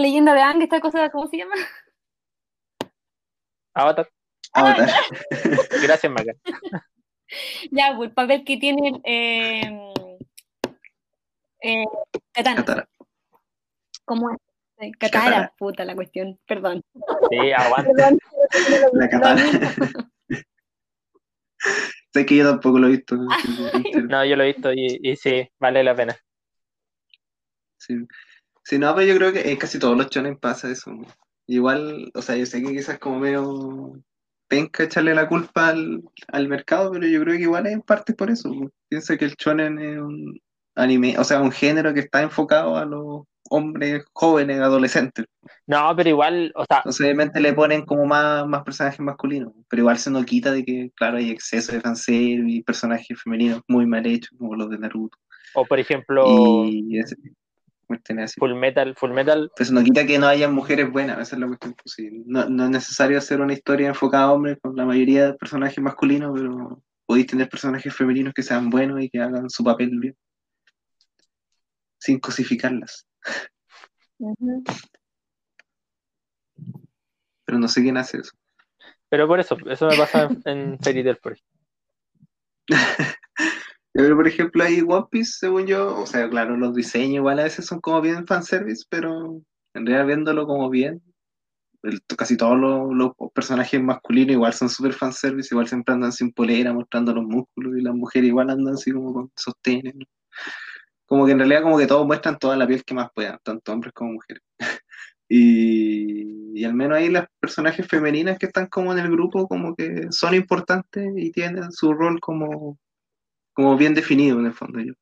leyenda 0.01 0.33
de 0.33 0.41
Ang, 0.41 0.63
esta 0.63 0.79
cosa, 0.79 1.09
¿cómo 1.11 1.27
se 1.27 1.37
llama? 1.37 1.53
Avatar. 3.75 4.09
Avatar. 4.53 4.89
Gracias, 5.83 6.11
Maca. 6.11 6.33
Ya, 7.71 7.93
pues 7.95 8.09
el 8.09 8.13
papel 8.13 8.43
que 8.43 8.57
tiene 8.57 9.01
eh, 9.05 9.90
eh, 11.61 11.85
Katana. 12.33 12.55
Katara. 12.57 12.89
¿Cómo 14.05 14.31
es? 14.31 14.37
Eh, 14.79 14.91
Katara, 14.99 15.25
Katara. 15.25 15.53
puta 15.57 15.85
la 15.85 15.95
cuestión, 15.95 16.39
perdón. 16.47 16.81
Sí, 17.29 17.51
aguanta. 17.51 17.91
Perdón. 17.93 18.19
La 18.93 19.09
Katara. 19.09 19.43
sé 22.13 22.25
que 22.25 22.35
yo 22.35 22.49
tampoco 22.49 22.79
lo 22.79 22.87
he 22.87 22.91
visto. 22.91 23.15
No, 24.09 24.25
yo 24.25 24.35
lo 24.35 24.43
he 24.43 24.53
visto 24.53 24.73
y, 24.73 24.99
y 25.01 25.15
sí, 25.15 25.47
vale 25.59 25.83
la 25.83 25.95
pena. 25.95 26.17
Sí. 27.77 27.95
Sí, 28.63 28.77
no, 28.77 28.93
pero 28.95 29.07
yo 29.07 29.15
creo 29.15 29.33
que 29.33 29.51
en 29.51 29.57
casi 29.57 29.79
todos 29.79 29.97
los 29.97 30.07
shonen 30.09 30.37
pasa 30.37 30.69
eso. 30.69 30.91
Igual, 31.47 32.11
o 32.13 32.21
sea, 32.21 32.35
yo 32.35 32.45
sé 32.45 32.61
que 32.61 32.71
quizás 32.71 32.99
como 32.99 33.19
medio 33.19 33.93
penca 34.47 34.83
echarle 34.83 35.15
la 35.15 35.27
culpa 35.27 35.69
al, 35.69 36.03
al 36.27 36.47
mercado, 36.47 36.91
pero 36.91 37.07
yo 37.07 37.21
creo 37.21 37.37
que 37.37 37.43
igual 37.43 37.67
es 37.67 37.73
en 37.73 37.81
parte 37.81 38.13
por 38.13 38.29
eso. 38.29 38.51
Piensa 38.87 39.17
que 39.17 39.25
el 39.25 39.35
shonen 39.35 39.79
es 39.79 39.97
un 39.97 40.39
anime, 40.75 41.17
o 41.17 41.23
sea, 41.23 41.41
un 41.41 41.51
género 41.51 41.93
que 41.93 42.01
está 42.01 42.21
enfocado 42.21 42.77
a 42.77 42.85
los 42.85 43.23
hombres 43.49 44.05
jóvenes, 44.13 44.59
adolescentes. 44.61 45.25
No, 45.67 45.93
pero 45.95 46.09
igual, 46.09 46.51
o 46.55 46.65
sea, 46.65 46.77
Entonces, 46.77 47.01
obviamente 47.01 47.41
le 47.41 47.53
ponen 47.53 47.85
como 47.85 48.05
más, 48.05 48.47
más 48.47 48.63
personajes 48.63 48.99
masculinos, 48.99 49.53
pero 49.69 49.81
igual 49.81 49.97
se 49.97 50.09
nos 50.09 50.25
quita 50.25 50.51
de 50.51 50.63
que, 50.63 50.91
claro, 50.95 51.17
hay 51.17 51.29
exceso 51.29 51.73
de 51.73 51.81
fanservice 51.81 52.43
y 52.47 52.63
personajes 52.63 53.21
femeninos 53.21 53.61
muy 53.67 53.85
mal 53.85 54.05
hechos, 54.05 54.31
como 54.37 54.55
los 54.55 54.69
de 54.69 54.79
Naruto. 54.79 55.17
o 55.53 55.65
por 55.65 55.79
ejemplo, 55.79 56.63
Y 56.65 56.97
ese. 56.99 57.15
Full 58.39 58.53
Metal, 58.55 58.95
Full 58.95 59.11
Metal, 59.11 59.51
Pues 59.55 59.69
no 59.69 59.83
quita 59.83 60.05
que 60.05 60.17
no 60.17 60.27
haya 60.27 60.47
mujeres 60.49 60.89
buenas, 60.89 61.19
esa 61.19 61.35
es 61.35 61.41
la 61.41 61.47
cuestión. 61.47 61.75
Pues 61.75 61.97
no, 62.25 62.49
no 62.49 62.63
es 62.63 62.69
necesario 62.69 63.17
hacer 63.17 63.41
una 63.41 63.51
historia 63.51 63.89
enfocada 63.89 64.23
a 64.25 64.31
hombres 64.31 64.57
con 64.61 64.77
la 64.77 64.85
mayoría 64.85 65.25
de 65.25 65.33
personajes 65.33 65.83
masculinos, 65.83 66.31
pero 66.33 66.81
podéis 67.05 67.27
tener 67.27 67.49
personajes 67.49 67.93
femeninos 67.93 68.33
que 68.33 68.43
sean 68.43 68.69
buenos 68.69 69.01
y 69.01 69.09
que 69.09 69.19
hagan 69.19 69.49
su 69.49 69.63
papel 69.63 69.89
bien. 69.99 70.15
Sin 72.01 72.19
cosificarlas. 72.19 73.07
Pero 77.45 77.59
no 77.59 77.67
sé 77.67 77.81
quién 77.81 77.97
hace 77.97 78.17
eso. 78.17 78.31
pero 79.09 79.27
por 79.27 79.39
eso, 79.39 79.57
eso 79.69 79.87
me 79.87 79.97
pasa 79.97 80.23
en, 80.23 80.41
en 80.45 80.79
Fairy 80.83 81.03
Tail, 81.03 81.17
por 81.17 81.33
ejemplo. 81.33 81.51
Pero 83.93 84.15
por 84.15 84.27
ejemplo 84.27 84.63
hay 84.63 84.81
One 84.81 85.07
Piece, 85.11 85.33
según 85.39 85.67
yo, 85.67 85.97
o 85.97 86.05
sea, 86.05 86.29
claro, 86.29 86.55
los 86.57 86.73
diseños 86.73 87.15
igual 87.15 87.39
a 87.39 87.43
veces 87.43 87.65
son 87.65 87.81
como 87.81 88.01
bien 88.01 88.25
fanservice, 88.25 88.85
pero 88.89 89.41
en 89.73 89.85
realidad 89.85 90.07
viéndolo 90.07 90.47
como 90.47 90.69
bien, 90.69 91.01
el- 91.83 92.01
casi 92.17 92.37
todos 92.37 92.57
los, 92.59 92.93
los 92.95 93.11
personajes 93.33 93.81
masculinos 93.81 94.33
igual 94.33 94.53
son 94.53 94.69
súper 94.69 94.93
fanservice, 94.93 95.49
igual 95.53 95.67
siempre 95.67 95.93
andan 95.95 96.13
sin 96.13 96.31
polera, 96.33 96.73
mostrando 96.73 97.13
los 97.13 97.25
músculos, 97.25 97.77
y 97.77 97.81
las 97.81 97.95
mujeres 97.95 98.29
igual 98.29 98.49
andan 98.51 98.75
así 98.75 98.91
como 98.93 99.13
con 99.13 99.31
sostenes, 99.35 99.95
¿no? 99.95 100.05
Como 101.11 101.25
que 101.25 101.33
en 101.33 101.39
realidad 101.39 101.61
como 101.61 101.77
que 101.77 101.87
todos 101.87 102.07
muestran 102.07 102.39
toda 102.39 102.55
la 102.55 102.65
piel 102.65 102.85
que 102.85 102.93
más 102.93 103.09
puedan, 103.13 103.37
tanto 103.43 103.73
hombres 103.73 103.93
como 103.93 104.13
mujeres. 104.13 104.41
Y, 105.33 106.59
y 106.59 106.65
al 106.65 106.73
menos 106.73 106.97
ahí 106.97 107.09
las 107.09 107.25
personajes 107.39 107.87
femeninas 107.87 108.37
que 108.37 108.47
están 108.47 108.67
como 108.67 108.91
en 108.91 108.99
el 108.99 109.09
grupo 109.09 109.47
como 109.47 109.75
que 109.75 110.07
son 110.11 110.35
importantes 110.35 111.09
y 111.15 111.31
tienen 111.31 111.71
su 111.71 111.93
rol 111.93 112.19
como 112.19 112.77
como 113.53 113.77
bien 113.77 113.93
definido 113.93 114.39
en 114.39 114.47
el 114.47 114.53
fondo 114.53 114.79
yo. 114.81 114.93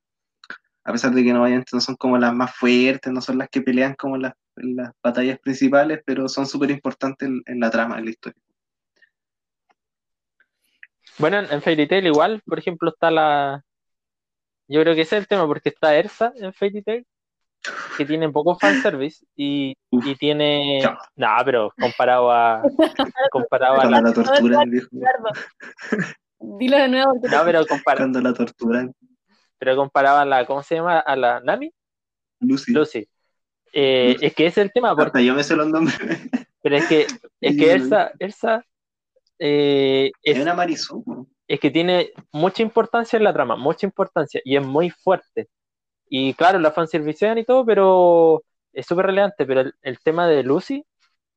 A 0.84 0.92
pesar 0.92 1.14
de 1.14 1.24
que 1.24 1.34
no 1.34 1.42
vayan, 1.42 1.64
no 1.72 1.82
son 1.82 1.96
como 1.96 2.18
las 2.18 2.34
más 2.34 2.56
fuertes, 2.56 3.12
no 3.12 3.22
son 3.22 3.38
las 3.38 3.50
que 3.50 3.62
pelean 3.62 3.96
como 3.96 4.18
las, 4.18 4.34
las 4.56 4.92
batallas 5.04 5.40
principales, 5.40 6.02
pero 6.06 6.28
son 6.28 6.48
súper 6.48 6.72
importantes 6.72 7.30
en, 7.46 7.60
la 7.60 7.70
trama, 7.70 8.00
en 8.00 8.06
la 8.06 8.12
historia. 8.12 8.42
Bueno, 11.18 11.40
en, 11.40 11.52
en 11.52 11.62
Fairy 11.62 11.88
Tail 11.88 12.08
igual, 12.08 12.42
por 12.46 12.60
ejemplo, 12.60 12.90
está 12.90 13.12
la... 13.12 13.64
Yo 14.70 14.82
creo 14.82 14.94
que 14.94 15.02
ese 15.02 15.18
es 15.18 15.24
el 15.24 15.28
tema, 15.28 15.48
porque 15.48 15.70
está 15.70 15.96
Ersa 15.98 16.32
en 16.36 16.54
Fairy 16.54 16.84
Tail, 16.84 17.08
que 17.98 18.06
tiene 18.06 18.30
poco 18.30 18.56
fanservice 18.56 19.26
y, 19.36 19.76
Uf. 19.90 20.06
y 20.06 20.16
tiene... 20.16 20.82
No, 21.16 21.28
pero 21.44 21.74
comparado 21.78 22.32
a... 22.32 22.62
Comparado 23.32 23.82
a 23.82 23.86
la... 23.86 24.02
viejo. 24.66 24.88
Eduardo. 24.94 25.30
Dilo 26.40 26.78
de 26.78 26.88
nuevo. 26.88 27.14
No, 27.14 27.44
pero 27.44 27.66
comparado, 27.66 28.04
Cuando 28.04 28.22
la 28.22 28.34
torturan, 28.34 28.94
pero 29.58 29.76
comparado 29.76 30.20
a 30.20 30.26
la... 30.26 30.46
¿Cómo 30.46 30.62
se 30.62 30.76
llama? 30.76 31.00
A 31.00 31.16
la 31.16 31.40
Nami, 31.42 31.74
Lucy. 32.40 32.72
Lucy. 32.72 33.10
Eh, 33.74 34.14
Lucy. 34.14 34.26
es 34.28 34.36
que 34.36 34.46
ese 34.46 34.62
es 34.62 34.66
el 34.68 34.72
tema, 34.72 34.96
porque 34.96 35.08
Hasta 35.08 35.22
yo 35.22 35.34
me 35.34 35.44
sé 35.44 35.56
los 35.56 35.68
nombres. 35.68 36.00
Pero 36.62 36.78
es 36.78 36.88
que, 36.88 37.08
es 37.42 37.58
que 37.58 37.74
Elsa, 37.74 38.12
Elsa 38.20 38.64
eh, 39.40 40.12
Es 40.22 40.36
es, 40.36 40.42
una 40.42 40.54
Marisol. 40.54 41.04
Es 41.50 41.60
que 41.60 41.72
tiene 41.72 42.14
mucha 42.32 42.64
importancia 42.64 43.18
en 43.18 43.24
la 43.26 43.34
trama, 43.34 43.56
mucha 43.58 43.86
importancia, 43.88 44.42
y 44.46 44.56
es 44.58 44.66
muy 44.66 44.92
fuerte. 44.92 45.50
Y 46.10 46.34
claro, 46.36 46.60
la 46.60 46.72
fanservicean 46.72 47.40
y 47.40 47.46
todo, 47.46 47.66
pero 47.66 48.44
es 48.74 48.86
súper 48.88 49.08
relevante. 49.08 49.46
Pero 49.46 49.72
el, 49.82 50.00
tema 50.02 50.28
de 50.28 50.44
Lucy, 50.44 50.86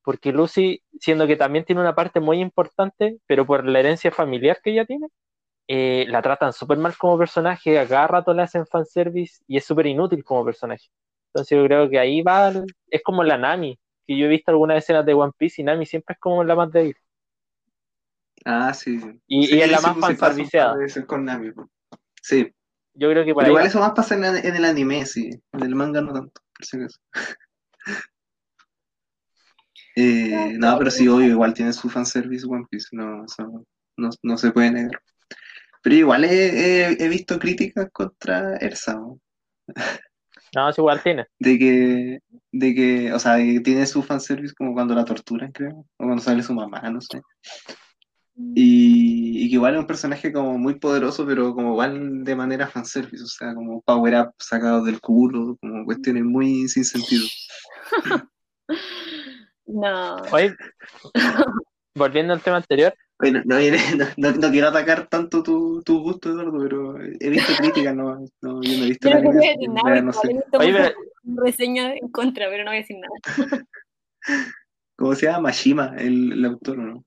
porque 0.03 0.33
Lucy, 0.33 0.83
siendo 0.99 1.27
que 1.27 1.37
también 1.37 1.65
tiene 1.65 1.81
una 1.81 1.95
parte 1.95 2.19
muy 2.19 2.41
importante, 2.41 3.19
pero 3.27 3.45
por 3.47 3.65
la 3.67 3.79
herencia 3.79 4.11
familiar 4.11 4.59
que 4.63 4.71
ella 4.71 4.85
tiene, 4.85 5.07
eh, 5.67 6.05
la 6.09 6.21
tratan 6.21 6.53
súper 6.53 6.77
mal 6.79 6.97
como 6.97 7.17
personaje, 7.17 7.79
a 7.79 7.87
cada 7.87 8.07
rato 8.07 8.33
le 8.33 8.43
hacen 8.43 8.67
fanservice 8.67 9.43
y 9.47 9.57
es 9.57 9.65
súper 9.65 9.87
inútil 9.87 10.23
como 10.23 10.45
personaje. 10.45 10.87
Entonces 11.33 11.57
yo 11.57 11.65
creo 11.65 11.89
que 11.89 11.99
ahí 11.99 12.21
va, 12.21 12.53
es 12.89 13.03
como 13.03 13.23
la 13.23 13.37
Nami, 13.37 13.79
que 14.07 14.17
yo 14.17 14.25
he 14.27 14.29
visto 14.29 14.51
algunas 14.51 14.77
escenas 14.79 15.05
de 15.05 15.13
One 15.15 15.33
Piece 15.37 15.61
y 15.61 15.65
Nami 15.65 15.85
siempre 15.85 16.13
es 16.15 16.19
como 16.19 16.43
la 16.43 16.55
más 16.55 16.71
débil. 16.71 16.95
Ah, 18.45 18.73
sí. 18.73 18.99
Y- 19.27 19.47
Sí, 19.47 19.55
y 19.55 19.61
es 19.61 19.71
la 19.71 19.77
sí, 19.77 19.83
más 19.83 19.93
pues, 19.95 20.17
fanserviceada. 20.17 20.75
con 21.07 21.25
Nami, 21.25 21.51
pues. 21.51 21.67
Sí, 22.21 22.51
Yo 22.93 23.09
creo 23.09 23.25
que 23.25 23.33
para 23.33 23.45
pero 23.45 23.49
igual 23.51 23.63
ahí 23.63 23.69
eso 23.69 23.79
más 23.79 23.91
pasa 23.91 24.15
en, 24.15 24.23
en 24.23 24.55
el 24.55 24.65
anime, 24.65 25.05
sí. 25.05 25.29
En 25.51 25.63
el 25.63 25.75
manga 25.75 26.01
no 26.01 26.13
tanto, 26.13 26.41
por 26.55 26.65
si 26.65 26.77
acaso. 26.77 26.99
Eh, 29.95 30.55
no, 30.57 30.77
pero 30.79 30.89
sí, 30.89 31.07
obvio, 31.07 31.27
igual 31.27 31.53
tiene 31.53 31.71
su 31.73 31.87
fanservice 31.89 32.47
One 32.47 32.65
Piece, 32.69 32.87
no, 32.93 33.25
eso 33.25 33.65
no, 33.97 34.09
no 34.23 34.37
se 34.37 34.51
puede 34.51 34.71
negar. 34.71 34.99
Pero 35.83 35.95
igual 35.95 36.23
he, 36.23 36.89
he- 36.89 36.97
he 37.03 37.09
visto 37.09 37.37
críticas 37.37 37.89
contra 37.91 38.55
Ersa, 38.57 38.95
¿no? 38.95 39.19
No, 40.55 40.69
es 40.69 40.77
igual 40.77 41.01
tiene. 41.03 41.27
de 41.39 41.59
que, 41.59 42.19
de 42.51 42.75
que, 42.75 43.13
o 43.13 43.19
sea, 43.19 43.35
de 43.35 43.53
que 43.53 43.59
tiene 43.59 43.85
su 43.85 44.01
fanservice 44.01 44.55
como 44.55 44.73
cuando 44.73 44.95
la 44.95 45.05
torturan, 45.05 45.51
creo, 45.51 45.75
o 45.79 45.87
cuando 45.97 46.21
sale 46.23 46.41
su 46.41 46.53
mamá, 46.53 46.81
no 46.89 47.01
sé. 47.01 47.21
Y, 48.35 49.45
y 49.45 49.49
que 49.49 49.55
igual 49.55 49.75
es 49.75 49.79
un 49.81 49.87
personaje 49.87 50.31
como 50.33 50.57
muy 50.57 50.79
poderoso, 50.79 51.25
pero 51.25 51.53
como 51.53 51.71
igual 51.73 52.23
de 52.23 52.35
manera 52.35 52.67
fanservice, 52.67 53.23
o 53.23 53.27
sea, 53.27 53.53
como 53.53 53.81
power 53.81 54.15
up 54.15 54.33
sacados 54.39 54.85
del 54.85 54.99
culo, 54.99 55.55
como 55.61 55.85
cuestiones 55.85 56.23
muy 56.23 56.67
sin 56.67 56.83
sentido. 56.85 57.25
No. 59.65 60.17
Oye, 60.31 60.55
volviendo 61.95 62.33
al 62.33 62.41
tema 62.41 62.57
anterior, 62.57 62.93
Oye, 63.19 63.31
no, 63.45 63.55
no, 64.17 64.31
no- 64.31 64.51
quiero 64.51 64.67
atacar 64.67 65.07
tanto 65.07 65.41
tu, 65.41 65.81
tu 65.83 66.01
gusto, 66.01 66.29
Eduardo, 66.29 66.59
pero 66.59 66.97
he 67.19 67.29
visto 67.29 67.53
críticas, 67.57 67.95
no, 67.95 68.19
no, 68.41 68.61
yo 68.61 68.77
no 68.77 68.83
he 68.83 68.87
visto 68.89 69.09
la 69.09 69.21
no 69.21 69.31
voy 69.31 69.37
a 69.37 69.39
anime, 69.39 69.47
decir 69.53 69.63
en 69.69 69.73
nada, 69.73 70.01
no 70.01 70.13
sé. 70.13 70.19
he 70.29 70.33
visto 70.33 70.57
Oye, 70.59 70.73
pero- 70.73 70.95
reseñas 71.43 71.93
en 72.01 72.09
contra, 72.09 72.49
pero 72.49 72.63
no 72.65 72.71
voy 72.71 72.77
a 72.77 72.81
decir 72.81 72.97
nada. 72.99 73.65
¿Cómo 74.97 75.15
se 75.15 75.25
llama? 75.27 75.39
Mashima, 75.39 75.95
el, 75.97 76.33
el 76.33 76.45
autor, 76.45 76.77
¿no? 76.77 77.03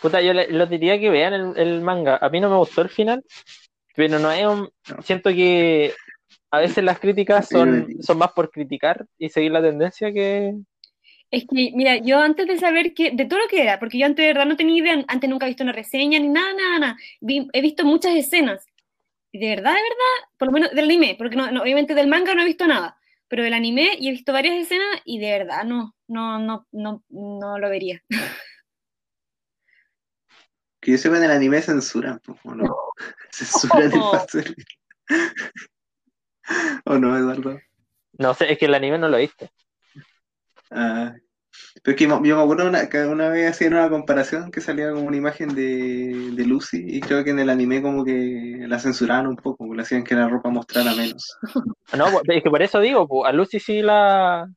Puta, 0.00 0.20
yo 0.20 0.32
le- 0.32 0.50
los 0.50 0.68
diría 0.70 0.98
que 0.98 1.10
vean 1.10 1.34
el, 1.34 1.52
el 1.56 1.80
manga. 1.80 2.16
A 2.20 2.28
mí 2.28 2.40
no 2.40 2.50
me 2.50 2.56
gustó 2.56 2.82
el 2.82 2.88
final, 2.88 3.24
pero 3.94 4.18
no 4.18 4.30
es 4.30 4.46
un. 4.46 4.70
No. 4.88 5.02
Siento 5.02 5.30
que 5.30 5.92
a 6.50 6.60
veces 6.60 6.84
las 6.84 6.98
críticas 7.00 7.48
son, 7.48 7.86
son 8.02 8.18
más 8.18 8.32
por 8.32 8.50
criticar 8.50 9.06
y 9.18 9.28
seguir 9.28 9.52
la 9.52 9.62
tendencia 9.62 10.12
que. 10.12 10.54
Es 11.30 11.44
que, 11.52 11.72
mira, 11.74 11.96
yo 11.96 12.20
antes 12.20 12.46
de 12.46 12.56
saber 12.58 12.94
que, 12.94 13.10
de 13.10 13.24
todo 13.24 13.40
lo 13.40 13.48
que 13.48 13.60
era, 13.62 13.80
porque 13.80 13.98
yo 13.98 14.06
antes 14.06 14.22
de 14.22 14.28
verdad 14.32 14.46
no 14.46 14.56
tenía 14.56 14.78
idea, 14.80 15.04
antes 15.08 15.28
nunca 15.28 15.46
he 15.46 15.48
visto 15.50 15.64
una 15.64 15.72
reseña 15.72 16.18
ni 16.20 16.28
nada, 16.28 16.52
nada, 16.54 16.78
nada. 16.78 16.96
Vi- 17.20 17.48
he 17.52 17.60
visto 17.60 17.84
muchas 17.84 18.14
escenas. 18.14 18.64
Y 19.32 19.38
de 19.40 19.48
verdad, 19.50 19.72
de 19.74 19.82
verdad, 19.82 20.30
por 20.38 20.46
lo 20.48 20.52
menos 20.52 20.70
del 20.70 20.84
anime, 20.84 21.16
porque 21.18 21.36
no, 21.36 21.50
no, 21.50 21.62
obviamente 21.62 21.94
del 21.94 22.06
manga 22.06 22.34
no 22.34 22.42
he 22.42 22.46
visto 22.46 22.66
nada, 22.66 22.96
pero 23.28 23.42
del 23.42 23.54
anime 23.54 23.90
y 23.98 24.08
he 24.08 24.12
visto 24.12 24.32
varias 24.32 24.54
escenas 24.56 24.86
y 25.04 25.18
de 25.18 25.30
verdad 25.32 25.64
no, 25.64 25.94
no, 26.08 26.38
no, 26.38 26.66
no, 26.72 27.02
no 27.10 27.58
lo 27.58 27.68
vería. 27.68 28.02
Que 30.86 30.92
yo 30.92 30.98
sepa 30.98 31.16
en 31.16 31.24
el 31.24 31.32
anime 31.32 31.60
censuran, 31.60 32.20
po, 32.20 32.38
¿o 32.44 32.54
no? 32.54 32.76
Censuran 33.32 33.92
el 33.92 34.00
fanservice. 34.12 34.78
¿O 36.84 36.96
no, 36.96 37.16
Eduardo? 37.16 37.58
No 38.12 38.34
sé, 38.34 38.52
es 38.52 38.56
que 38.56 38.66
el 38.66 38.74
anime 38.74 38.96
no 38.96 39.08
lo 39.08 39.16
viste. 39.16 39.50
Ah, 40.70 41.12
pero 41.82 41.96
es 41.96 41.98
que 41.98 42.06
yo 42.06 42.20
me 42.20 42.30
acuerdo 42.40 42.68
una, 42.68 42.88
que 42.88 43.04
una 43.04 43.30
vez 43.30 43.50
hacían 43.50 43.74
una 43.74 43.90
comparación 43.90 44.52
que 44.52 44.60
salía 44.60 44.92
como 44.92 45.08
una 45.08 45.16
imagen 45.16 45.56
de, 45.56 46.30
de 46.36 46.46
Lucy 46.46 46.84
y 46.86 47.00
creo 47.00 47.24
que 47.24 47.30
en 47.30 47.40
el 47.40 47.50
anime 47.50 47.82
como 47.82 48.04
que 48.04 48.64
la 48.68 48.78
censuraban 48.78 49.26
un 49.26 49.34
poco, 49.34 49.74
le 49.74 49.82
hacían 49.82 50.04
que 50.04 50.14
la 50.14 50.28
ropa 50.28 50.50
mostrara 50.50 50.94
menos. 50.94 51.36
No, 51.96 52.12
pues, 52.12 52.22
es 52.28 52.44
que 52.44 52.50
por 52.50 52.62
eso 52.62 52.78
digo, 52.78 53.08
pues, 53.08 53.28
a 53.28 53.32
Lucy 53.32 53.58
sí 53.58 53.82
la. 53.82 54.48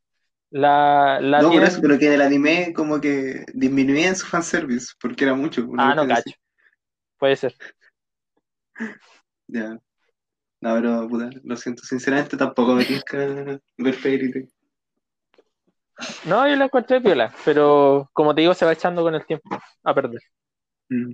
La, 0.51 1.19
la 1.21 1.41
no, 1.41 1.49
por 1.49 1.57
tienen- 1.57 1.67
eso, 1.67 1.81
pero 1.81 1.99
que 1.99 2.07
en 2.07 2.13
el 2.13 2.21
anime 2.21 2.73
como 2.73 2.99
que 2.99 3.45
disminuían 3.53 4.15
su 4.15 4.25
fanservice, 4.25 4.93
porque 4.99 5.25
era 5.25 5.35
mucho. 5.35 5.67
Ah, 5.77 5.93
no 5.93 6.07
cacho. 6.07 6.31
Puede 7.17 7.35
ser. 7.35 7.55
Ya. 9.51 9.79
No, 10.61 10.75
pero 10.75 11.07
puta, 11.09 11.29
lo 11.43 11.55
siento, 11.55 11.81
sinceramente 11.83 12.37
tampoco 12.37 12.75
me 12.75 12.85
tinca 12.85 13.17
ver 13.77 13.95
Fairy 13.95 14.31
Tail. 14.31 14.51
No, 16.25 16.47
yo 16.47 16.55
la 16.55 16.65
encontré 16.65 17.01
piola, 17.01 17.33
pero 17.43 18.09
como 18.13 18.35
te 18.35 18.41
digo, 18.41 18.53
se 18.53 18.65
va 18.65 18.73
echando 18.73 19.01
con 19.01 19.15
el 19.15 19.25
tiempo 19.25 19.49
a 19.83 19.93
perder. 19.95 20.21
Mm. 20.89 21.13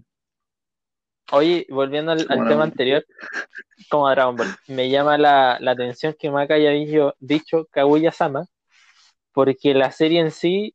Oye, 1.32 1.66
volviendo 1.70 2.12
al, 2.12 2.28
tema 2.28 2.64
anterior, 2.64 3.04
como 3.90 4.10
Dragon 4.10 4.36
Ball, 4.36 4.56
me 4.68 4.90
llama 4.90 5.18
la, 5.18 5.58
la 5.60 5.72
atención 5.72 6.16
que 6.18 6.30
Maka 6.30 6.56
haya 6.56 6.72
dicho, 6.72 7.16
dicho 7.20 7.66
Kaguya-sama, 7.72 8.46
porque 9.36 9.76
la 9.76 9.92
serie 9.92 10.22
en 10.22 10.32
sí, 10.32 10.74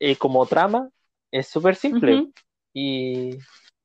eh, 0.00 0.16
como 0.16 0.44
trama, 0.44 0.90
es 1.30 1.48
súper 1.48 1.76
simple 1.76 2.26
y, 2.74 3.38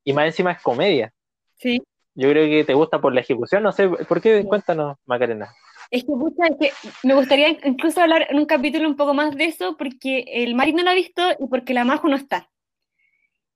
y 0.03 0.14
más 0.14 0.26
encima 0.26 0.51
es 0.51 0.62
comedia. 0.62 1.14
Sí. 1.57 1.82
Yo 2.16 2.30
creo 2.32 2.49
que 2.49 2.66
te 2.66 2.74
gusta 2.74 2.99
por 2.99 3.14
la 3.14 3.22
ejecución, 3.22 3.64
no 3.64 3.72
sé, 3.72 3.88
¿por 3.88 4.20
qué? 4.20 4.43
Cuéntanos, 4.43 4.97
Macarena. 5.05 5.53
Es 5.91 6.03
que, 6.03 6.12
pucha, 6.12 6.47
es 6.47 6.57
que 6.60 6.72
me 7.07 7.14
gustaría 7.14 7.49
incluso 7.64 8.01
hablar 8.01 8.28
en 8.30 8.38
un 8.38 8.45
capítulo 8.45 8.89
un 8.89 8.97
poco 8.97 9.14
más 9.14 9.36
de 9.36 9.45
eso, 9.45 9.78
porque 9.78 10.26
el 10.28 10.55
Mari 10.55 10.74
no 10.74 10.84
lo 10.84 10.89
ha 10.89 10.95
visto 10.95 11.22
y 11.39 11.47
porque 11.47 11.74
la 11.74 11.86
Majo 11.86 12.10
no 12.10 12.16
está. 12.16 12.49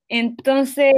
Entonces, 0.08 0.94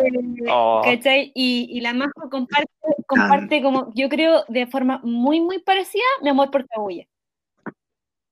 Oh, 0.50 0.82
¿cachai? 0.84 1.32
Y, 1.34 1.68
y 1.72 1.82
la 1.82 1.94
Majo 1.94 2.30
comparte, 2.30 2.72
comparte 3.08 3.62
como, 3.62 3.92
yo 3.96 4.10
creo, 4.10 4.44
de 4.50 4.68
forma 4.68 5.00
muy, 5.04 5.40
muy 5.40 5.60
parecida, 5.60 6.04
mi 6.22 6.30
amor 6.30 6.52
por 6.52 6.68
Kaguya. 6.68 7.08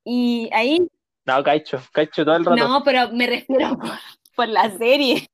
Y 0.05 0.49
ahí, 0.51 0.87
no, 1.25 1.43
Caicho, 1.43 1.81
Caicho 1.91 2.23
todo 2.25 2.35
el 2.35 2.45
rato. 2.45 2.55
no, 2.57 2.83
pero 2.83 3.11
me 3.11 3.27
refiero 3.27 3.77
por, 3.79 3.91
por 4.35 4.47
la 4.49 4.69
serie. 4.77 5.27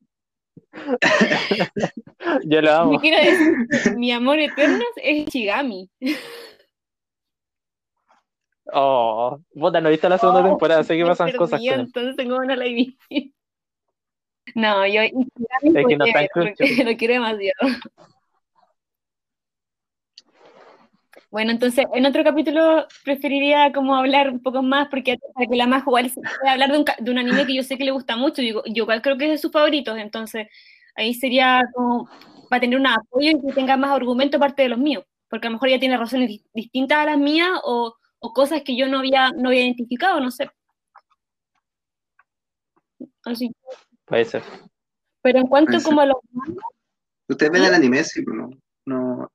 Yo 2.46 2.62
lo 2.62 2.72
amo. 2.72 2.94
Yo 2.94 3.00
quiero 3.00 3.18
decir 3.18 3.54
que 3.84 3.92
mi 3.98 4.12
amor 4.12 4.40
eterno 4.40 4.84
es 4.98 5.26
Shigami. 5.28 5.90
Oh, 8.72 9.40
puta, 9.54 9.82
no 9.82 9.90
viste 9.90 10.08
la 10.10 10.18
segunda 10.20 10.42
Oh, 10.42 10.50
temporada, 10.50 10.84
sé 10.84 10.96
que 10.96 11.06
pasan 11.06 11.32
cosas 11.34 11.60
él. 11.62 11.80
entonces 11.82 12.16
como 12.28 12.44
no 12.44 12.56
la. 12.56 12.66
No, 14.56 14.86
yo 14.86 15.02
Shigami 15.02 15.80
Es 15.80 15.86
que 15.88 15.98
no 15.98 16.06
porque- 16.06 16.56
porque 16.66 16.84
lo 16.84 16.98
quiero 16.98 17.14
demasiado. 17.16 17.68
Bueno, 21.32 21.52
entonces 21.52 21.86
en 21.94 22.06
otro 22.08 22.24
capítulo 22.24 22.88
preferiría 23.04 23.72
como 23.72 23.96
hablar 23.96 24.32
un 24.32 24.42
poco 24.42 24.64
más, 24.64 24.88
porque 24.90 25.18
para 25.36 25.46
que 25.48 25.56
la 25.56 25.68
más 25.68 25.84
igual 25.86 26.10
se 26.10 26.22
pueda 26.22 26.54
hablar 26.54 26.72
de 26.72 26.78
un, 26.80 26.84
ca- 26.84 26.96
de 27.00 27.12
un 27.12 27.20
anime 27.20 27.46
que 27.46 27.54
yo 27.56 27.62
sé 27.64 27.78
que 27.78 27.84
le 27.84 27.92
gusta 27.92 28.16
mucho, 28.16 28.42
digo, 28.42 28.64
yo 28.66 28.84
igual 28.84 29.02
creo 29.04 29.16
que 29.18 29.26
es 29.26 29.32
de 29.32 29.38
sus 29.38 29.52
favoritos, 29.52 29.96
entonces 30.00 30.48
ahí 30.96 31.14
sería 31.14 31.62
como 31.76 32.10
para 32.50 32.62
tener 32.62 32.80
un 32.80 32.88
apoyo 32.88 33.30
y 33.30 33.40
que 33.42 33.54
tenga 33.54 33.78
más 33.78 33.92
argumento 33.92 34.38
aparte 34.38 34.64
de 34.64 34.70
los 34.70 34.80
míos, 34.80 35.04
porque 35.30 35.46
a 35.46 35.50
lo 35.52 35.56
mejor 35.58 35.70
ella 35.70 35.80
tiene 35.80 35.98
razones 35.98 36.30
di- 36.30 36.44
distintas 36.52 36.98
a 36.98 37.06
las 37.06 37.18
mías 37.20 37.50
o, 37.64 37.94
o 38.18 38.34
cosas 38.34 38.64
que 38.64 38.76
yo 38.76 38.88
no 38.88 38.98
había, 38.98 39.30
no 39.32 39.50
había 39.50 39.62
identificado, 39.62 40.20
no 40.20 40.32
sé. 40.32 40.50
Así, 43.24 43.52
Puede 44.06 44.26
ser. 44.26 44.42
pero 45.22 45.38
en 45.40 45.46
cuanto 45.48 45.70
Puede 45.74 45.80
ser. 45.82 45.90
como 45.90 46.02
a 46.02 46.06
los 46.08 46.18
Ustedes 47.28 47.52
ven 47.52 47.64
el 47.66 47.74
anime, 47.76 48.04
sí, 48.04 48.24
pero 48.26 48.36
no. 48.36 48.50
no 48.88 49.30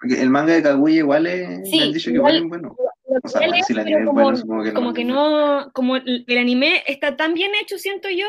porque 0.00 0.20
el 0.22 0.30
manga 0.30 0.52
de 0.54 0.62
Kaguya 0.62 0.96
igual 0.98 1.26
es. 1.26 1.68
Sí, 1.70 1.76
me 1.78 1.84
han 1.84 1.92
dicho 1.92 2.10
que 2.10 2.16
igual- 2.16 2.36
igual 2.36 2.44
es 2.44 2.48
bueno. 2.48 2.76
O 3.24 3.28
sea, 3.28 3.46
bueno, 3.48 3.64
si 3.64 3.72
el 3.72 3.78
anime 3.80 4.00
es 4.00 4.06
como, 4.06 4.22
bueno, 4.22 4.36
supongo 4.36 4.62
que 4.62 4.68
no. 4.70 4.74
como 4.74 4.92
que 4.94 5.04
no, 5.04 5.70
como 5.72 5.96
el 5.96 6.24
el 6.26 6.38
anime 6.38 6.82
está 6.86 7.16
tan 7.16 7.34
bien 7.34 7.50
hecho, 7.60 7.78
siento 7.78 8.08
yo, 8.10 8.26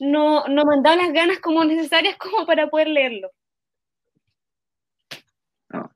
no, 0.00 0.46
no 0.46 0.64
me 0.64 0.74
han 0.74 0.82
dado 0.82 0.96
las 0.96 1.12
ganas 1.12 1.38
como 1.40 1.64
necesarias 1.64 2.16
como 2.18 2.46
para 2.46 2.68
poder 2.68 2.88
leerlo. 2.88 3.30
Ah, 5.70 5.90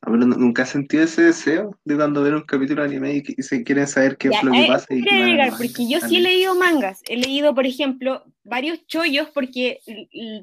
pero 0.00 0.16
nu- 0.16 0.36
nunca 0.36 0.62
he 0.64 0.66
sentido 0.66 1.04
ese 1.04 1.22
deseo 1.22 1.78
de 1.84 1.96
cuando 1.96 2.22
ven 2.22 2.34
un 2.34 2.42
capítulo 2.42 2.82
de 2.82 2.88
anime 2.88 3.14
y, 3.14 3.22
y 3.38 3.42
se 3.42 3.62
quieren 3.64 3.86
saber 3.86 4.16
qué 4.18 4.28
Ya, 4.30 4.38
es 4.38 4.44
lo 4.44 4.52
que 4.52 4.64
pasa. 4.66 4.86
y 4.90 5.00
llegar, 5.02 5.50
porque 5.56 5.88
yo 5.88 5.98
sí 6.00 6.16
he 6.16 6.18
anime. 6.18 6.22
leído 6.22 6.54
mangas, 6.56 7.00
he 7.08 7.16
leído, 7.16 7.54
por 7.54 7.64
ejemplo, 7.66 8.22
varios 8.42 8.86
chollos, 8.86 9.28
porque 9.32 9.80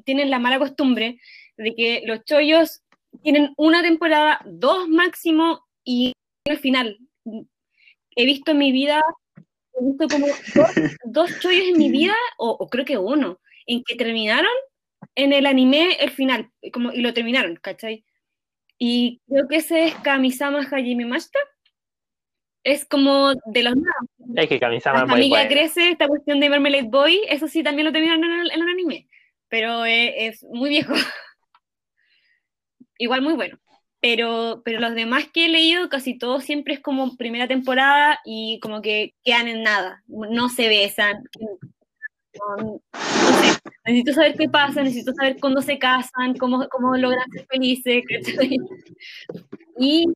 tienen 0.04 0.30
la 0.30 0.38
mala 0.40 0.58
costumbre 0.58 1.20
de 1.56 1.74
que 1.74 2.02
los 2.06 2.24
chollos 2.24 2.82
tienen 3.22 3.52
una 3.56 3.82
temporada, 3.82 4.40
dos 4.44 4.88
máximo, 4.88 5.66
y 5.84 6.12
al 6.48 6.58
final. 6.58 6.98
He 8.14 8.24
visto 8.26 8.52
en 8.52 8.58
mi 8.58 8.72
vida, 8.72 9.02
he 9.36 9.84
visto 9.84 10.08
como 10.08 10.26
dos, 10.26 10.36
dos 11.04 11.40
chollos 11.40 11.68
en 11.68 11.78
mi 11.78 11.90
vida, 11.90 12.14
o, 12.38 12.50
o 12.50 12.68
creo 12.68 12.84
que 12.84 12.98
uno, 12.98 13.40
en 13.66 13.82
que 13.84 13.96
terminaron 13.96 14.52
en 15.14 15.32
el 15.32 15.46
anime 15.46 15.96
el 16.00 16.10
final, 16.10 16.50
como, 16.72 16.92
y 16.92 17.00
lo 17.00 17.12
terminaron, 17.14 17.56
¿cachai? 17.56 18.04
Y 18.78 19.20
creo 19.28 19.48
que 19.48 19.56
ese 19.56 19.86
es 19.86 19.94
Kamisama 19.96 20.66
Hajime 20.70 21.06
Mashita. 21.06 21.38
Es 22.64 22.84
como 22.84 23.32
de 23.32 23.62
los 23.62 23.74
nuevos. 23.74 24.08
Es 24.36 24.48
que 24.48 24.60
Kamisama 24.60 24.98
La 24.98 25.04
es 25.04 25.08
muy 25.08 25.14
familia 25.16 25.38
buena. 25.38 25.50
crece, 25.50 25.90
esta 25.90 26.08
cuestión 26.08 26.40
de 26.40 26.48
Marmalade 26.48 26.88
Boy, 26.88 27.20
eso 27.28 27.48
sí 27.48 27.62
también 27.62 27.86
lo 27.86 27.92
terminaron 27.92 28.24
en 28.24 28.40
el, 28.40 28.50
en 28.52 28.62
el 28.62 28.68
anime, 28.68 29.08
pero 29.48 29.84
es, 29.84 30.12
es 30.16 30.44
muy 30.44 30.70
viejo. 30.70 30.94
Igual 33.02 33.20
muy 33.22 33.34
bueno. 33.34 33.58
Pero, 34.00 34.62
pero 34.64 34.78
los 34.78 34.94
demás 34.94 35.24
que 35.32 35.46
he 35.46 35.48
leído, 35.48 35.88
casi 35.88 36.16
todos 36.16 36.44
siempre 36.44 36.74
es 36.74 36.80
como 36.80 37.16
primera 37.16 37.48
temporada 37.48 38.20
y 38.24 38.60
como 38.60 38.80
que 38.80 39.14
quedan 39.24 39.48
en 39.48 39.64
nada. 39.64 40.04
No 40.06 40.48
se 40.48 40.68
besan. 40.68 41.24
No, 41.40 42.56
no 42.64 42.80
sé. 42.92 43.58
necesito 43.84 44.12
saber 44.12 44.36
qué 44.36 44.48
pasa, 44.48 44.84
necesito 44.84 45.12
saber 45.14 45.36
cuándo 45.40 45.60
se 45.62 45.80
casan, 45.80 46.36
cómo, 46.38 46.68
cómo 46.68 46.96
logran 46.96 47.28
ser 47.32 47.44
felices, 47.50 48.04
¿cachai? 48.08 48.56
Y 49.80 50.06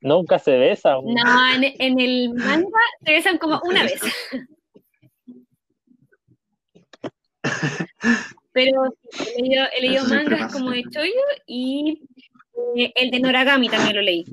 Nunca 0.00 0.40
se 0.40 0.58
besan. 0.58 1.04
no, 1.04 1.54
en, 1.54 1.74
en 1.78 2.00
el 2.00 2.34
manga 2.34 2.66
se 3.04 3.12
besan 3.12 3.38
como 3.38 3.60
una 3.64 3.84
vez. 3.84 4.00
Pero 8.52 8.82
sí, 9.12 9.24
he 9.36 9.42
leído, 9.42 9.64
he 9.76 9.80
leído 9.80 10.04
mangas 10.06 10.52
como 10.52 10.70
de 10.70 10.82
Choyo 10.90 11.12
y 11.46 12.02
el 12.94 13.10
de 13.10 13.20
Noragami 13.20 13.68
también 13.68 13.96
lo 13.96 14.02
leí. 14.02 14.24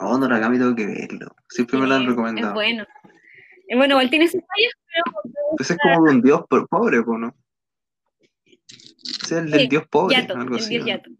Oh, 0.00 0.18
Noragami 0.18 0.58
tengo 0.58 0.74
que 0.74 0.86
verlo. 0.86 1.34
Siempre 1.48 1.78
me 1.78 1.86
lo 1.86 1.94
han 1.94 2.02
Sí, 2.02 2.08
recomendado. 2.08 2.48
Es 2.48 2.54
bueno. 2.54 2.86
Eh, 3.68 3.76
bueno, 3.76 3.94
igual 3.94 4.10
tiene 4.10 4.26
sus 4.26 4.40
fallas, 4.40 4.72
pero 4.86 5.36
Pues 5.56 5.70
es 5.70 5.78
como 5.78 6.04
de 6.06 6.10
un 6.12 6.22
dios 6.22 6.42
po- 6.48 6.66
pobre, 6.66 7.02
po, 7.02 7.18
¿no? 7.18 7.34
Es 9.22 9.32
el 9.32 9.50
del 9.50 9.60
Sí, 9.62 9.66
dios 9.68 9.86
pobre, 9.88 10.16
Yato, 10.16 10.34
algo 10.36 10.56
el 10.56 10.60
así. 10.62 10.78
dios 10.78 10.82
¿no? 10.84 10.88
Yato. 10.88 11.10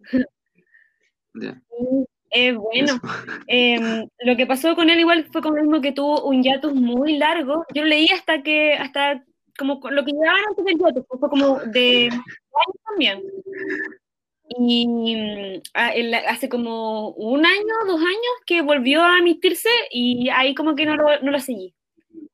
Ya, 1.34 1.62
Es 2.34 2.56
bueno. 2.56 2.98
Em, 3.46 4.08
lo 4.20 4.36
que 4.36 4.46
pasó 4.46 4.74
con 4.74 4.88
él 4.88 4.98
igual 5.00 5.26
fue 5.30 5.42
con 5.42 5.54
lo 5.54 5.62
mismo 5.62 5.82
que 5.82 5.92
tuvo 5.92 6.24
un 6.24 6.42
hiatus 6.42 6.72
muy 6.74 7.18
largo. 7.18 7.66
Yo 7.74 7.82
lo 7.82 7.88
leí 7.88 8.06
hasta 8.08 8.42
que, 8.42 8.72
hasta 8.72 9.22
como 9.62 9.90
lo 9.90 10.04
que 10.04 10.12
llevaban 10.12 10.44
antes 10.48 10.64
del 10.64 10.78
hiatus, 10.78 11.04
fue 11.08 11.30
como 11.30 11.60
de 11.60 12.08
años 12.10 12.76
también. 12.84 13.22
Y 14.48 14.86
mm, 14.86 15.62
hace 16.28 16.48
como 16.48 17.10
un 17.10 17.46
año, 17.46 17.74
dos 17.86 18.00
años 18.00 18.34
que 18.44 18.60
volvió 18.62 19.02
a 19.02 19.18
emitirse 19.18 19.70
y 19.90 20.28
ahí 20.30 20.54
como 20.54 20.74
que 20.74 20.84
no 20.84 20.96
lo, 20.96 21.20
no 21.20 21.30
lo 21.30 21.40
seguí. 21.40 21.74